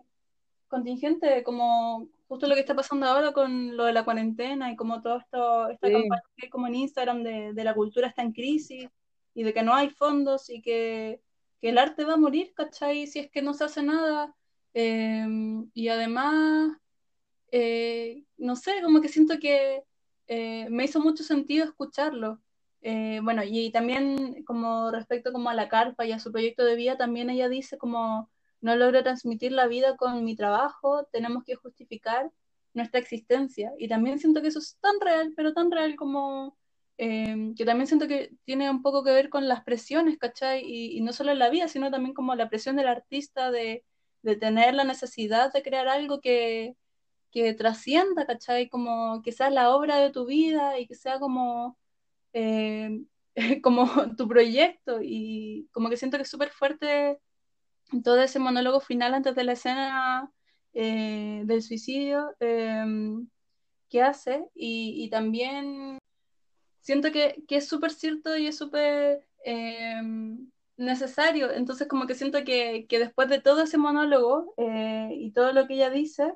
contingente, 0.68 1.44
como 1.44 2.10
justo 2.28 2.48
lo 2.48 2.56
que 2.56 2.62
está 2.62 2.74
pasando 2.76 3.06
ahora 3.06 3.34
con 3.34 3.78
lo 3.78 3.86
de 3.86 3.94
la 3.94 4.04
cuarentena 4.04 4.72
y 4.72 4.76
como 4.76 5.00
todo 5.00 5.20
esto, 5.20 5.70
esta 5.70 5.92
campaña 5.92 6.24
que 6.36 6.46
hay 6.48 6.50
como 6.50 6.66
en 6.66 6.74
Instagram 6.74 7.22
de, 7.22 7.54
de, 7.54 7.64
la 7.64 7.76
cultura 7.76 8.08
está 8.08 8.24
en 8.24 8.34
crisis 8.34 8.90
y 9.36 9.44
de 9.44 9.54
que 9.54 9.62
no 9.62 9.76
hay 9.76 9.92
fondos 9.92 10.50
y 10.50 10.64
que, 10.64 11.22
que 11.62 11.70
el 11.70 11.78
arte 11.78 12.04
va 12.04 12.14
a 12.14 12.18
morir, 12.18 12.52
¿cachai? 12.56 13.06
Si 13.06 13.20
es 13.20 13.30
que 13.30 13.44
no 13.44 13.54
se 13.54 13.66
hace 13.66 13.84
nada. 13.84 14.36
Em, 14.74 15.70
y 15.76 15.90
además, 15.90 16.76
eh, 17.58 18.26
no 18.38 18.58
sé, 18.58 18.82
como 18.84 19.00
que 19.00 19.08
siento 19.08 19.40
que 19.40 19.84
eh, 20.28 20.68
me 20.70 20.84
hizo 20.84 21.00
mucho 21.00 21.24
sentido 21.24 21.64
escucharlo. 21.64 22.42
Eh, 22.82 23.22
bueno, 23.24 23.44
y, 23.46 23.72
también 23.72 24.44
como 24.44 24.92
respecto 24.92 25.32
como 25.32 25.50
a 25.50 25.54
la 25.54 25.70
carpa 25.70 26.06
y 26.06 26.12
a 26.12 26.20
su 26.20 26.32
proyecto 26.34 26.66
de 26.66 26.76
vida, 26.76 26.98
también 26.98 27.30
ella 27.30 27.48
dice 27.48 27.78
como 27.78 28.30
no 28.62 28.76
logro 28.76 29.04
transmitir 29.04 29.54
la 29.54 29.68
vida 29.68 29.96
con 29.96 30.26
mi 30.26 30.36
trabajo, 30.36 31.06
tenemos 31.14 31.46
que 31.46 31.56
justificar 31.56 32.30
nuestra 32.74 33.00
existencia. 33.00 33.72
Y 33.80 33.88
también 33.88 34.20
siento 34.20 34.42
que 34.42 34.50
eso 34.50 34.60
es 34.60 34.78
tan 34.82 35.00
real, 35.00 35.34
pero 35.38 35.54
tan 35.54 35.72
real 35.72 35.96
como 35.96 36.58
eh, 36.98 37.54
que 37.56 37.66
también 37.66 37.88
siento 37.88 38.08
que 38.08 38.32
tiene 38.44 38.70
un 38.70 38.82
poco 38.82 39.04
que 39.04 39.12
ver 39.12 39.30
con 39.30 39.48
las 39.48 39.64
presiones, 39.64 40.18
¿cachai? 40.18 40.62
Y, 40.66 41.02
no 41.02 41.14
solo 41.14 41.32
en 41.32 41.40
la 41.40 41.50
vida, 41.50 41.68
sino 41.70 41.90
también 41.92 42.14
como 42.14 42.36
la 42.36 42.50
presión 42.50 42.76
del 42.76 42.88
artista 42.90 43.52
de, 43.52 43.86
de 44.24 44.36
tener 44.36 44.74
la 44.76 44.84
necesidad 44.84 45.54
de 45.54 45.64
crear 45.64 45.88
algo 45.88 46.20
que, 46.22 46.76
que 47.36 47.54
trascienda, 47.54 48.26
¿cachai? 48.26 48.70
Como 48.70 49.22
que 49.22 49.34
sea 49.34 49.50
la 49.50 49.76
obra 49.76 49.98
de 49.98 50.10
tu 50.10 50.26
vida 50.26 50.80
y 50.80 50.88
que 50.88 50.96
sea 50.96 51.20
como 51.20 51.78
eh, 52.34 53.02
como 53.64 54.16
tu 54.16 54.28
proyecto 54.28 55.00
y 55.02 55.68
como 55.74 55.90
que 55.90 55.98
siento 55.98 56.18
que 56.18 56.24
es 56.24 56.30
súper 56.30 56.50
fuerte 56.52 57.20
todo 58.04 58.22
ese 58.22 58.40
monólogo 58.40 58.80
final 58.80 59.14
antes 59.14 59.36
de 59.36 59.44
la 59.44 59.54
escena 59.54 60.32
eh, 60.74 61.44
del 61.46 61.62
suicidio 61.62 62.36
em, 62.40 63.28
que 63.90 64.02
hace 64.02 64.46
y, 64.56 65.10
también 65.10 66.00
siento 66.82 67.12
que, 67.12 67.44
es 67.50 67.68
súper 67.68 67.92
cierto 67.92 68.38
y 68.38 68.48
es 68.48 68.58
súper 68.58 69.28
em, 69.44 70.50
necesario. 70.78 71.52
Entonces 71.52 71.88
como 71.88 72.08
que 72.08 72.16
siento 72.16 72.44
que, 72.46 72.88
después 72.90 73.30
de 73.30 73.42
todo 73.42 73.64
ese 73.64 73.78
monólogo 73.78 74.54
eh, 74.58 75.10
y 75.14 75.32
todo 75.32 75.54
lo 75.54 75.68
que 75.68 75.76
ella 75.76 75.90
dice, 75.90 76.34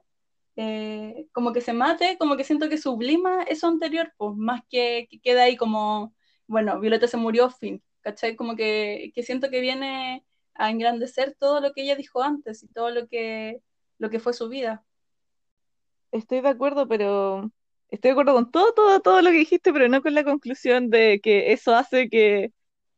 eh, 0.62 1.26
como 1.32 1.54
que 1.54 1.62
se 1.62 1.72
mate, 1.72 2.18
como 2.18 2.36
que 2.36 2.44
siento 2.44 2.68
que 2.68 2.78
sublima 2.78 3.44
eso 3.44 3.68
anterior, 3.68 4.12
pues 4.18 4.36
más 4.36 4.62
que, 4.70 5.08
que 5.10 5.22
queda 5.22 5.44
ahí 5.44 5.56
como, 5.56 6.14
bueno, 6.48 6.82
Violeta 6.82 7.08
se 7.08 7.16
murió, 7.16 7.50
fin, 7.50 7.82
¿cachai? 8.02 8.36
Como 8.36 8.58
que, 8.58 9.14
que, 9.16 9.24
siento 9.24 9.50
que 9.50 9.62
viene 9.62 10.26
a 10.56 10.70
engrandecer 10.70 11.34
todo 11.40 11.62
lo 11.62 11.72
que 11.72 11.84
ella 11.84 11.96
dijo 11.96 12.22
antes 12.22 12.62
y 12.62 12.68
todo 12.68 12.90
lo 12.90 13.08
que, 13.08 13.62
lo 14.00 14.10
que 14.10 14.20
fue 14.20 14.34
su 14.34 14.50
vida. 14.50 14.84
Estoy 16.12 16.42
de 16.42 16.50
acuerdo, 16.50 16.90
pero 16.90 17.50
estoy 17.88 18.10
de 18.10 18.12
acuerdo 18.12 18.34
con 18.34 18.52
todo, 18.52 18.74
todo, 18.74 19.00
todo 19.00 19.22
lo 19.22 19.30
que 19.30 19.38
dijiste, 19.38 19.72
pero 19.72 19.88
no 19.88 20.02
con 20.02 20.14
la 20.14 20.26
conclusión 20.26 20.90
de 20.90 21.22
que 21.24 21.54
eso 21.54 21.74
hace 21.74 22.10
que, 22.10 22.52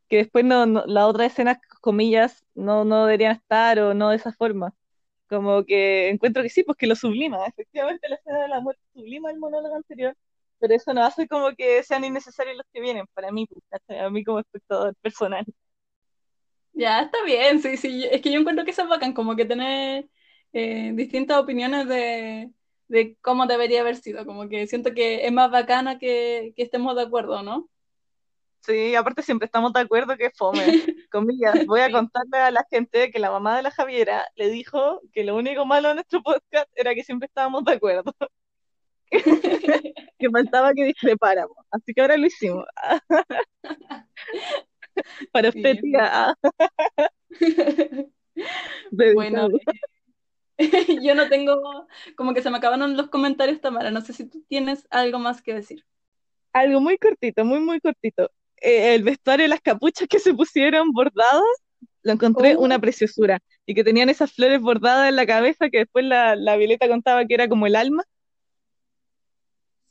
que 0.07 0.17
después 0.17 0.43
no, 0.45 0.65
la 0.65 1.05
otra 1.05 1.27
escena, 1.27 1.61
comillas, 1.79 2.43
no, 2.55 2.85
no 2.85 3.05
deberían 3.05 3.35
estar 3.35 3.77
o 3.77 3.93
no 3.93 4.09
de 4.09 4.15
esa 4.15 4.33
forma. 4.33 4.73
Como 5.31 5.63
que 5.65 6.09
encuentro 6.09 6.43
que 6.43 6.49
sí, 6.49 6.63
pues 6.63 6.77
que 6.77 6.87
lo 6.87 6.95
sublima. 6.95 7.45
Efectivamente, 7.47 8.09
la 8.09 8.15
escena 8.17 8.41
de 8.41 8.49
la 8.49 8.59
muerte 8.59 8.81
sublima 8.93 9.31
el 9.31 9.39
monólogo 9.39 9.75
anterior, 9.77 10.15
pero 10.59 10.75
eso 10.75 10.93
no 10.93 11.03
hace 11.05 11.27
como 11.27 11.55
que 11.55 11.83
sean 11.83 12.03
innecesarios 12.03 12.57
los 12.57 12.65
que 12.73 12.81
vienen, 12.81 13.05
para 13.13 13.31
mí, 13.31 13.47
pues, 13.47 13.63
a 14.01 14.09
mí 14.09 14.23
como 14.25 14.39
espectador 14.39 14.93
personal. 15.01 15.45
Ya, 16.73 17.03
está 17.03 17.23
bien, 17.23 17.61
sí, 17.61 17.77
sí. 17.77 18.05
Es 18.11 18.21
que 18.21 18.31
yo 18.31 18.39
encuentro 18.39 18.65
que 18.65 18.71
eso 18.71 18.83
es 18.83 18.89
bacán, 18.89 19.13
como 19.13 19.35
que 19.37 19.45
tener 19.45 20.09
eh, 20.53 20.91
distintas 20.95 21.37
opiniones 21.39 21.87
de, 21.87 22.51
de 22.89 23.17
cómo 23.21 23.47
debería 23.47 23.81
haber 23.81 23.95
sido. 23.95 24.25
Como 24.25 24.49
que 24.49 24.67
siento 24.67 24.93
que 24.93 25.25
es 25.25 25.31
más 25.31 25.49
bacana 25.51 25.97
que, 25.97 26.53
que 26.57 26.63
estemos 26.63 26.95
de 26.97 27.03
acuerdo, 27.03 27.41
¿no? 27.43 27.69
Sí, 28.61 28.95
aparte 28.95 29.23
siempre 29.23 29.45
estamos 29.45 29.73
de 29.73 29.79
acuerdo 29.79 30.17
que 30.17 30.29
fome. 30.31 30.65
Comillas, 31.11 31.65
voy 31.65 31.81
a 31.81 31.91
contarle 31.91 32.37
a 32.37 32.51
la 32.51 32.65
gente 32.69 33.11
que 33.11 33.19
la 33.19 33.29
mamá 33.29 33.57
de 33.57 33.63
la 33.63 33.71
Javiera 33.71 34.25
le 34.35 34.49
dijo 34.49 35.01
que 35.13 35.23
lo 35.23 35.35
único 35.35 35.65
malo 35.65 35.89
de 35.89 35.95
nuestro 35.95 36.23
podcast 36.23 36.69
era 36.75 36.95
que 36.95 37.03
siempre 37.03 37.27
estábamos 37.27 37.65
de 37.65 37.73
acuerdo. 37.73 38.15
que 39.11 40.29
faltaba 40.31 40.73
que 40.73 40.85
discrepáramos. 40.85 41.57
Así 41.69 41.93
que 41.93 42.01
ahora 42.01 42.15
lo 42.17 42.27
hicimos. 42.27 42.65
Para 45.31 45.49
usted, 45.49 45.79
tía. 45.81 46.35
bueno, 49.15 49.49
yo 51.03 51.15
no 51.15 51.27
tengo, 51.27 51.87
como 52.15 52.33
que 52.33 52.41
se 52.41 52.49
me 52.49 52.57
acabaron 52.57 52.95
los 52.95 53.09
comentarios, 53.09 53.59
Tamara. 53.59 53.91
No 53.91 54.01
sé 54.01 54.13
si 54.13 54.29
tú 54.29 54.43
tienes 54.47 54.87
algo 54.89 55.19
más 55.19 55.41
que 55.41 55.53
decir. 55.53 55.85
Algo 56.53 56.79
muy 56.79 56.97
cortito, 56.97 57.43
muy, 57.45 57.59
muy 57.59 57.79
cortito. 57.81 58.29
Eh, 58.61 58.95
el 58.95 59.03
vestuario, 59.03 59.47
las 59.47 59.61
capuchas 59.61 60.07
que 60.07 60.19
se 60.19 60.33
pusieron 60.33 60.91
bordadas, 60.91 61.43
lo 62.03 62.13
encontré 62.13 62.55
una 62.55 62.77
oh. 62.77 62.81
preciosura. 62.81 63.39
Y 63.65 63.75
que 63.75 63.83
tenían 63.83 64.09
esas 64.09 64.31
flores 64.31 64.61
bordadas 64.61 65.09
en 65.09 65.15
la 65.15 65.25
cabeza 65.25 65.69
que 65.69 65.79
después 65.79 66.05
la, 66.05 66.55
Violeta 66.55 66.87
contaba 66.87 67.25
que 67.25 67.33
era 67.33 67.47
como 67.47 67.67
el 67.67 67.75
alma. 67.75 68.03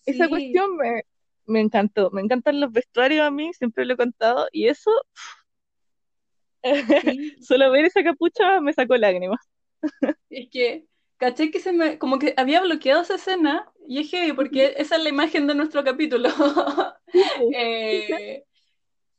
Esa 0.07 0.29
cuestión 0.29 0.77
me, 0.77 1.03
me, 1.47 1.61
encantó. 1.61 2.11
Me 2.11 2.23
encantan 2.23 2.61
los 2.61 2.73
vestuarios 2.73 3.27
a 3.27 3.31
mí, 3.31 3.53
siempre 3.53 3.85
lo 3.85 3.95
he 3.95 3.97
contado. 3.97 4.49
Y 4.51 4.67
eso, 4.67 4.91
Solo 7.41 7.71
ver 7.71 7.87
esa 7.87 8.03
capucha 8.03 8.61
me 8.61 8.73
sacó 8.73 8.97
lágrimas. 8.97 9.41
Es 10.29 10.49
que 10.51 10.87
caché 11.17 11.51
que 11.51 11.61
se 11.61 11.73
me, 11.73 11.99
como 11.99 12.19
que 12.19 12.35
había 12.37 12.61
bloqueado 12.61 13.03
esa 13.03 13.17
escena 13.17 13.71
y 13.87 14.01
es 14.01 14.11
que, 14.11 14.33
porque 14.35 14.75
esa 14.77 14.97
es 14.97 15.03
la 15.03 15.09
imagen 15.09 15.47
de 15.47 15.55
nuestro 15.55 15.85
capítulo. 15.85 16.29
Eh, 17.57 18.45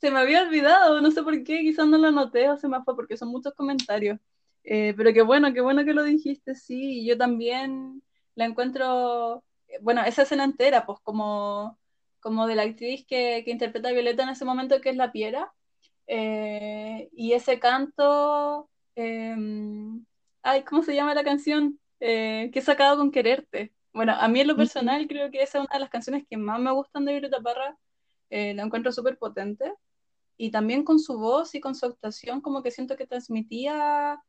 se 0.01 0.11
me 0.11 0.19
había 0.19 0.43
olvidado, 0.43 1.01
no 1.01 1.11
sé 1.11 1.23
por 1.23 1.43
qué, 1.43 1.61
quizás 1.61 1.87
no 1.87 1.97
lo 1.97 2.11
noté 2.11 2.49
o 2.49 2.57
se 2.57 2.67
me 2.67 2.81
fue 2.83 2.95
porque 2.95 3.17
son 3.17 3.29
muchos 3.29 3.53
comentarios. 3.53 4.19
Eh, 4.63 4.93
pero 4.97 5.13
qué 5.13 5.21
bueno, 5.21 5.53
qué 5.53 5.61
bueno 5.61 5.85
que 5.85 5.93
lo 5.93 6.03
dijiste, 6.03 6.55
sí, 6.55 7.05
yo 7.05 7.17
también 7.17 8.03
la 8.35 8.45
encuentro, 8.45 9.43
bueno, 9.81 10.03
esa 10.03 10.23
escena 10.23 10.43
entera, 10.43 10.85
pues 10.85 10.99
como, 11.03 11.79
como 12.19 12.47
de 12.47 12.55
la 12.55 12.63
actriz 12.63 13.05
que, 13.07 13.43
que 13.45 13.51
interpreta 13.51 13.89
a 13.89 13.93
Violeta 13.93 14.23
en 14.23 14.29
ese 14.29 14.45
momento, 14.45 14.81
que 14.81 14.89
es 14.89 14.95
la 14.97 15.11
Piera, 15.11 15.53
eh, 16.07 17.09
y 17.13 17.33
ese 17.33 17.59
canto, 17.59 18.69
eh, 18.95 19.35
ay, 20.43 20.63
¿cómo 20.63 20.83
se 20.83 20.95
llama 20.95 21.13
la 21.15 21.23
canción? 21.23 21.79
Eh, 21.99 22.49
que 22.51 22.59
he 22.59 22.61
sacado 22.61 22.97
con 22.97 23.11
quererte. 23.11 23.73
Bueno, 23.93 24.13
a 24.13 24.27
mí 24.27 24.41
en 24.41 24.47
lo 24.47 24.57
personal 24.57 25.07
creo 25.07 25.31
que 25.31 25.41
esa 25.43 25.59
es 25.59 25.65
una 25.65 25.73
de 25.73 25.79
las 25.79 25.89
canciones 25.89 26.25
que 26.29 26.37
más 26.37 26.59
me 26.59 26.71
gustan 26.71 27.05
de 27.05 27.13
Violeta 27.13 27.41
Parra, 27.41 27.77
la 28.29 28.63
encuentro 28.63 28.91
súper 28.91 29.17
potente, 29.17 29.73
y 30.37 30.51
también 30.51 30.83
con 30.83 30.99
su 30.99 31.17
voz 31.19 31.55
y 31.55 31.59
con 31.59 31.75
su 31.75 31.85
actuación 31.85 32.41
como 32.41 32.63
que 32.63 32.71
siento 32.71 32.97
que 32.97 33.07
transmitía 33.07 34.21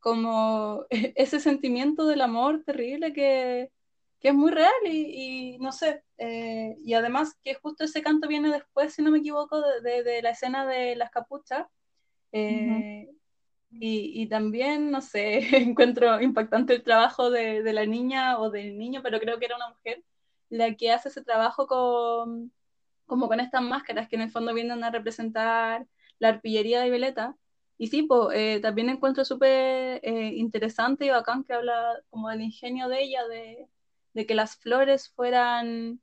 como 0.00 0.86
ese 0.90 1.40
sentimiento 1.40 2.06
del 2.06 2.22
amor 2.22 2.62
terrible 2.64 3.12
que, 3.12 3.70
que 4.20 4.28
es 4.28 4.34
muy 4.34 4.50
real 4.50 4.72
y, 4.84 5.54
y 5.54 5.58
no 5.58 5.72
sé, 5.72 6.02
eh, 6.18 6.76
y 6.84 6.94
además 6.94 7.38
que 7.42 7.54
justo 7.54 7.84
ese 7.84 8.02
canto 8.02 8.28
viene 8.28 8.50
después, 8.50 8.92
si 8.92 9.02
no 9.02 9.10
me 9.10 9.18
equivoco, 9.18 9.60
de, 9.80 10.02
de, 10.02 10.22
la 10.22 10.30
escena 10.30 10.66
de 10.66 10.96
las 10.96 11.10
capuchas. 11.10 11.66
Eh, 12.32 13.08
uh 13.08 13.10
-huh. 13.10 13.18
y, 13.70 14.22
y, 14.22 14.28
también, 14.28 14.90
no 14.90 15.00
sé, 15.00 15.38
encuentro 15.56 16.20
impactante 16.20 16.74
el 16.74 16.82
trabajo 16.82 17.30
de, 17.30 17.62
de, 17.62 17.72
la 17.72 17.86
niña 17.86 18.38
o 18.38 18.50
del 18.50 18.78
niño, 18.78 19.00
pero 19.02 19.20
creo 19.20 19.38
que 19.38 19.46
era 19.46 19.56
una 19.56 19.70
mujer, 19.70 20.04
la 20.50 20.74
que 20.74 20.92
hace 20.92 21.08
ese 21.08 21.22
trabajo 21.22 21.66
con, 21.66 22.52
como 23.10 23.28
con 23.28 23.40
estas 23.40 23.62
máscaras 23.62 24.08
que 24.08 24.16
en 24.16 24.22
el 24.22 24.30
fondo 24.30 24.54
vienen 24.54 24.84
a 24.84 24.90
representar 24.90 25.86
la 26.18 26.28
arpillería 26.28 26.80
de 26.80 26.90
Violeta. 26.90 27.36
Y 27.78 27.88
sí, 27.88 28.02
pues, 28.04 28.36
eh, 28.38 28.60
también 28.62 28.88
encuentro 28.90 29.24
súper 29.24 30.00
eh, 30.02 30.32
interesante 30.36 31.06
y 31.06 31.10
bacán 31.10 31.44
que 31.44 31.54
habla 31.54 32.00
como 32.10 32.28
del 32.30 32.42
ingenio 32.42 32.88
de 32.88 33.02
ella, 33.02 33.26
de, 33.28 33.68
de 34.14 34.26
que 34.26 34.34
las 34.34 34.56
flores 34.56 35.10
fueran 35.10 36.00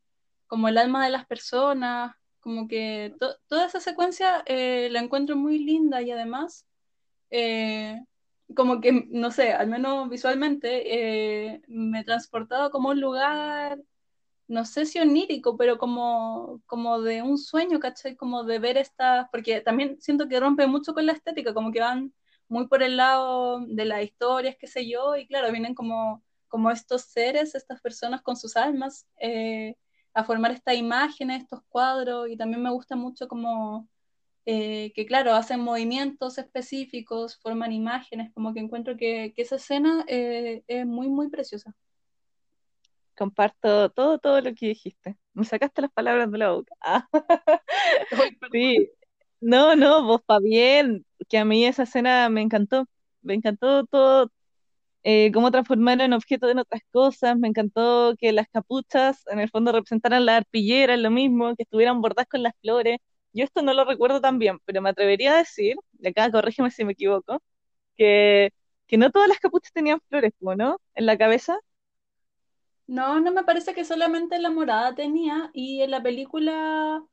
como 0.48 0.68
el 0.68 0.78
alma 0.78 1.06
de 1.06 1.12
las 1.12 1.26
personas, 1.28 2.16
como 2.40 2.68
que 2.68 3.14
to 3.20 3.36
toda 3.48 3.66
esa 3.68 3.80
secuencia 3.82 4.44
eh, 4.46 4.90
la 4.92 5.00
encuentro 5.02 5.36
muy 5.36 5.60
linda 5.60 6.02
y 6.02 6.12
además, 6.12 6.66
eh, 7.30 8.02
como 8.56 8.82
que, 8.82 9.08
no 9.10 9.32
sé, 9.32 9.54
al 9.54 9.68
menos 9.68 10.10
visualmente, 10.10 10.70
eh, 11.54 11.62
me 11.68 12.02
he 12.02 12.04
transportado 12.06 12.72
como 12.72 12.90
un 12.90 13.02
lugar, 13.02 13.80
no 14.48 14.66
sé 14.66 14.86
si 14.86 15.00
onírico, 15.00 15.58
pero 15.58 15.78
como, 15.78 16.62
como 16.66 17.02
de 17.02 17.22
un 17.22 17.38
sueño, 17.38 17.80
¿cachai? 17.80 18.16
Como 18.16 18.44
de 18.44 18.60
ver 18.60 18.78
estas, 18.78 19.28
porque 19.32 19.62
también 19.62 20.00
siento 20.02 20.28
que 20.28 20.40
rompe 20.40 20.68
mucho 20.68 20.94
con 20.94 21.06
la 21.06 21.14
estética, 21.14 21.54
como 21.54 21.72
que 21.72 21.82
van 21.82 22.14
muy 22.48 22.68
por 22.68 22.84
el 22.84 22.98
lado 22.98 23.60
de 23.68 23.86
las 23.86 24.04
historias, 24.04 24.56
qué 24.60 24.68
sé 24.68 24.90
yo, 24.90 25.16
y 25.18 25.28
claro, 25.28 25.52
vienen 25.52 25.76
como 25.76 26.24
como 26.48 26.72
estos 26.72 27.04
seres, 27.04 27.56
estas 27.56 27.82
personas 27.82 28.22
con 28.22 28.36
sus 28.38 28.56
almas, 28.58 29.08
eh, 29.20 29.76
a 30.14 30.24
formar 30.24 30.52
estas 30.52 30.76
imágenes, 30.76 31.44
estos 31.44 31.62
cuadros, 31.70 32.30
y 32.30 32.38
también 32.38 32.64
me 32.64 32.72
gusta 32.72 32.96
mucho 32.96 33.28
como 33.28 33.88
eh, 34.46 34.92
que, 34.96 35.06
claro, 35.06 35.34
hacen 35.36 35.60
movimientos 35.62 36.38
específicos, 36.38 37.38
forman 37.42 37.72
imágenes, 37.74 38.32
como 38.34 38.54
que 38.54 38.62
encuentro 38.62 38.98
que, 38.98 39.34
que 39.36 39.42
esa 39.44 39.58
escena 39.58 40.06
eh, 40.08 40.64
es 40.68 40.86
muy, 40.86 41.10
muy 41.10 41.30
preciosa. 41.30 41.76
Comparto 43.18 43.90
todo, 43.92 44.20
todo 44.20 44.42
lo 44.42 44.54
que 44.56 44.68
dijiste. 44.68 45.18
Me 45.34 45.46
sacaste 45.46 45.82
las 45.82 45.92
palabras 45.92 46.32
de 46.32 46.38
la 46.38 46.52
boca. 46.52 46.74
Ah. 46.82 47.08
sí. 48.52 48.90
No, 49.42 49.76
no, 49.76 50.04
vos, 50.06 50.22
pa' 50.26 50.40
bien, 50.40 51.06
que 51.30 51.38
a 51.38 51.46
mí 51.46 51.66
esa 51.66 51.84
escena 51.84 52.30
me 52.30 52.42
encantó. 52.42 52.88
Me 53.22 53.34
encantó 53.36 53.86
todo, 53.86 54.32
eh, 55.04 55.32
cómo 55.34 55.52
transformaron 55.52 56.14
objetos 56.14 56.52
en 56.52 56.60
otras 56.60 56.82
cosas, 56.92 57.38
me 57.38 57.48
encantó 57.48 58.16
que 58.20 58.32
las 58.34 58.48
capuchas 58.50 59.24
en 59.28 59.40
el 59.40 59.50
fondo 59.50 59.72
representaran 59.72 60.26
la 60.26 60.38
arpillera, 60.38 60.98
lo 60.98 61.12
mismo, 61.12 61.56
que 61.56 61.64
estuvieran 61.64 62.02
bordadas 62.02 62.28
con 62.30 62.44
las 62.44 62.54
flores. 62.62 62.98
Yo 63.34 63.44
esto 63.46 63.62
no 63.62 63.74
lo 63.74 63.86
recuerdo 63.86 64.22
tan 64.22 64.40
bien, 64.40 64.60
pero 64.66 64.82
me 64.82 64.90
atrevería 64.90 65.34
a 65.36 65.38
decir, 65.40 65.76
y 66.00 66.08
acá 66.08 66.32
corrígeme 66.32 66.72
si 66.72 66.86
me 66.86 66.94
equivoco, 66.94 67.42
que, 67.98 68.52
que 68.88 68.98
no 68.98 69.12
todas 69.12 69.30
las 69.30 69.40
capuchas 69.40 69.74
tenían 69.74 70.02
flores, 70.10 70.34
¿no? 70.42 70.80
En 70.96 71.06
la 71.08 71.18
cabeza. 71.18 71.60
No, 72.88 73.20
no 73.20 73.32
me 73.32 73.44
parece 73.44 73.74
que 73.74 73.84
solamente 73.86 74.40
la 74.40 74.50
morada 74.50 74.96
tenía, 74.96 75.50
y 75.54 75.82
en 75.82 75.92
la 75.92 76.02
película 76.02 77.04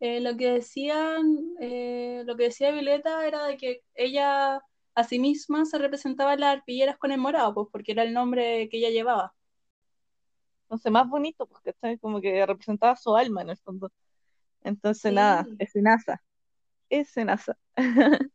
eh, 0.00 0.20
lo 0.20 0.36
que 0.36 0.52
decían, 0.52 1.54
eh, 1.60 2.22
lo 2.26 2.36
que 2.36 2.44
decía 2.44 2.70
Violeta 2.72 3.26
era 3.26 3.46
de 3.46 3.56
que 3.56 3.82
ella 3.94 4.60
a 4.94 5.04
sí 5.04 5.18
misma 5.18 5.64
se 5.64 5.78
representaba 5.78 6.36
las 6.36 6.58
arpilleras 6.58 6.98
con 6.98 7.10
el 7.10 7.18
morado, 7.18 7.54
pues 7.54 7.68
porque 7.72 7.92
era 7.92 8.02
el 8.02 8.12
nombre 8.12 8.68
que 8.68 8.78
ella 8.78 8.90
llevaba. 8.90 9.34
Entonces, 10.64 10.92
más 10.92 11.08
bonito, 11.08 11.46
porque 11.46 11.70
está 11.70 11.96
como 11.98 12.20
que 12.20 12.44
representaba 12.44 12.96
su 12.96 13.16
alma 13.16 13.42
en 13.42 13.50
el 13.50 13.56
fondo. 13.58 13.90
Entonces, 14.62 15.10
sí. 15.10 15.14
nada, 15.14 15.46
es 15.58 15.74
NASA. 15.74 16.22
Es 16.90 17.16
NASA. 17.16 17.56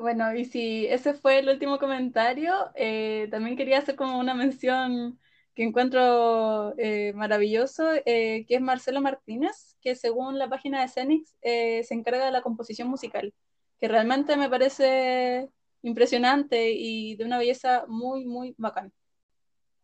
bueno, 0.00 0.34
y 0.34 0.44
si 0.44 0.86
ese 0.86 1.14
fue 1.14 1.38
el 1.38 1.48
último 1.48 1.78
comentario, 1.78 2.70
eh, 2.74 3.28
también 3.30 3.56
quería 3.56 3.78
hacer 3.78 3.96
como 3.96 4.18
una 4.18 4.34
mención 4.34 5.18
que 5.54 5.64
encuentro 5.64 6.74
eh, 6.78 7.12
maravilloso, 7.14 7.92
eh, 8.06 8.44
que 8.48 8.56
es 8.56 8.60
Marcelo 8.60 9.00
Martínez, 9.00 9.76
que 9.80 9.94
según 9.94 10.38
la 10.38 10.48
página 10.48 10.80
de 10.80 10.88
Cenix 10.88 11.36
eh, 11.42 11.82
se 11.84 11.94
encarga 11.94 12.24
de 12.24 12.30
la 12.32 12.42
composición 12.42 12.88
musical, 12.88 13.34
que 13.78 13.88
realmente 13.88 14.36
me 14.36 14.48
parece 14.48 15.50
impresionante 15.82 16.72
y 16.72 17.16
de 17.16 17.24
una 17.24 17.38
belleza 17.38 17.84
muy, 17.88 18.24
muy 18.24 18.54
bacán. 18.58 18.92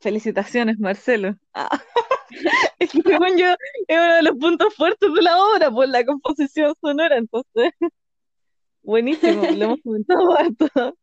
Felicitaciones, 0.01 0.79
Marcelo. 0.79 1.37
Ah. 1.55 1.69
es 2.81 2.91
que 2.91 3.03
según 3.03 3.39
yo 3.39 3.47
es 3.87 3.97
uno 3.97 4.15
de 4.17 4.23
los 4.23 4.37
puntos 4.37 4.75
fuertes 4.75 5.15
de 5.15 5.23
la 5.23 5.39
obra, 5.41 5.71
por 5.71 5.89
la 5.89 6.05
composición 6.05 6.75
sonora, 6.81 7.17
entonces. 7.17 7.73
Buenísimo, 8.87 9.43
lo 9.43 9.65
hemos 9.65 9.81
comentado 9.83 10.33
harto. 10.39 10.97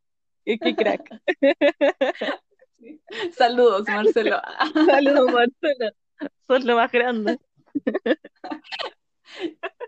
Qué, 0.45 0.57
qué 0.57 0.73
crack. 0.73 1.21
Saludos, 3.38 3.84
Marcelo. 3.86 4.41
Saludos, 4.88 5.34
Marcelo. 5.34 5.91
Sos 6.47 6.63
lo 6.63 6.77
más 6.77 6.89
grande. 6.93 7.39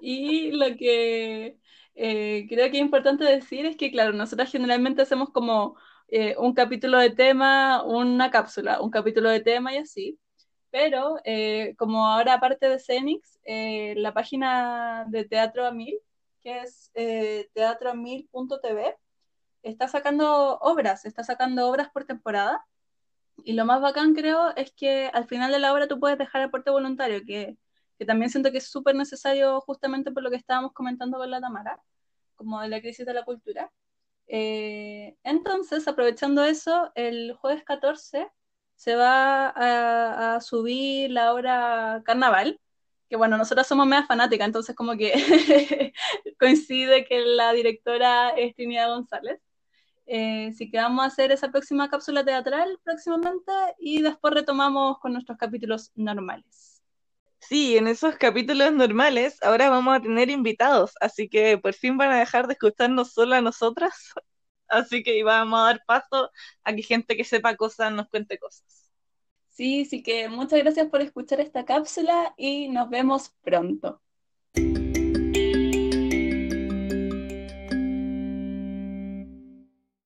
y 0.01 0.51
lo 0.51 0.75
que 0.75 1.57
eh, 1.95 2.45
creo 2.49 2.69
que 2.69 2.77
es 2.77 2.83
importante 2.83 3.23
decir 3.23 3.65
es 3.65 3.77
que, 3.77 3.91
claro, 3.91 4.11
nosotros 4.11 4.51
generalmente 4.51 5.03
hacemos 5.03 5.29
como 5.29 5.77
eh, 6.09 6.35
un 6.37 6.53
capítulo 6.53 6.99
de 6.99 7.11
tema, 7.11 7.81
una 7.81 8.29
cápsula, 8.29 8.81
un 8.81 8.91
capítulo 8.91 9.29
de 9.29 9.39
tema 9.39 9.73
y 9.73 9.77
así. 9.77 10.19
Pero 10.69 11.15
eh, 11.23 11.75
como 11.77 12.05
ahora 12.05 12.33
aparte 12.33 12.67
de 12.67 12.77
Cenix, 12.77 13.39
la 13.45 14.13
página 14.13 15.05
de 15.07 15.23
Teatro 15.23 15.65
a 15.65 15.71
Mil, 15.71 15.97
que 16.45 16.61
es 16.61 16.91
teatroamil.tv, 17.53 18.95
está 19.63 19.87
sacando 19.87 20.59
obras, 20.59 21.05
está 21.05 21.23
sacando 21.23 21.67
obras 21.67 21.89
por 21.89 22.05
temporada 22.05 22.63
y 23.43 23.53
lo 23.53 23.65
más 23.65 23.81
bacán 23.81 24.13
creo 24.13 24.55
es 24.55 24.71
que 24.71 25.09
al 25.13 25.27
final 25.27 25.51
de 25.51 25.59
la 25.59 25.73
obra 25.73 25.87
tú 25.87 25.99
puedes 25.99 26.17
dejar 26.19 26.43
aporte 26.43 26.69
voluntario, 26.69 27.21
que, 27.25 27.57
que 27.97 28.05
también 28.05 28.29
siento 28.29 28.51
que 28.51 28.59
es 28.59 28.67
súper 28.69 28.95
necesario 28.95 29.59
justamente 29.61 30.11
por 30.11 30.23
lo 30.23 30.29
que 30.29 30.35
estábamos 30.37 30.73
comentando 30.73 31.17
con 31.17 31.31
la 31.31 31.41
Tamara, 31.41 31.81
como 32.35 32.61
de 32.61 32.69
la 32.69 32.81
crisis 32.81 33.05
de 33.05 33.13
la 33.13 33.25
cultura. 33.25 33.71
Eh, 34.27 35.17
entonces, 35.23 35.87
aprovechando 35.87 36.43
eso, 36.43 36.91
el 36.95 37.33
jueves 37.33 37.63
14 37.63 38.27
se 38.75 38.95
va 38.95 39.49
a, 39.49 40.35
a, 40.35 40.41
subir 40.41 41.11
la 41.11 41.33
obra 41.33 42.03
Carnaval, 42.05 42.59
que 43.09 43.15
bueno, 43.15 43.37
nosotras 43.37 43.67
somos 43.67 43.87
media 43.87 44.05
fanáticas, 44.05 44.47
entonces 44.47 44.75
como 44.75 44.95
que 44.97 45.13
coincide 46.39 47.05
que 47.05 47.19
la 47.21 47.53
directora 47.53 48.29
es 48.29 48.55
Trinidad 48.55 48.89
González. 48.89 49.39
Eh, 50.07 50.49
así 50.51 50.69
que 50.69 50.77
vamos 50.77 51.03
a 51.03 51.07
hacer 51.07 51.31
esa 51.31 51.49
próxima 51.51 51.89
cápsula 51.89 52.23
teatral 52.23 52.79
próximamente 52.83 53.51
y 53.79 54.01
después 54.01 54.33
retomamos 54.33 54.99
con 54.99 55.13
nuestros 55.13 55.37
capítulos 55.37 55.91
normales. 55.95 56.83
Sí, 57.39 57.77
en 57.77 57.87
esos 57.87 58.15
capítulos 58.17 58.71
normales 58.73 59.37
ahora 59.43 59.69
vamos 59.69 59.95
a 59.95 60.01
tener 60.01 60.29
invitados, 60.29 60.93
así 60.99 61.29
que 61.29 61.57
por 61.57 61.73
fin 61.73 61.97
van 61.97 62.11
a 62.11 62.19
dejar 62.19 62.47
de 62.47 62.53
escucharnos 62.53 63.13
solo 63.13 63.35
a 63.35 63.41
nosotras. 63.41 64.13
Así 64.67 65.03
que 65.03 65.23
vamos 65.23 65.59
a 65.59 65.63
dar 65.65 65.83
paso 65.85 66.31
a 66.63 66.73
que 66.73 66.81
gente 66.81 67.15
que 67.15 67.23
sepa 67.23 67.55
cosas 67.55 67.91
nos 67.93 68.07
cuente 68.09 68.39
cosas. 68.39 68.84
Sí, 69.55 69.85
sí 69.85 70.03
que 70.03 70.27
muchas 70.29 70.59
gracias 70.59 70.87
por 70.89 71.01
escuchar 71.01 71.39
esta 71.41 71.65
cápsula 71.65 72.33
y 72.37 72.67
nos 72.69 72.89
vemos 72.89 73.29
pronto. 73.41 74.01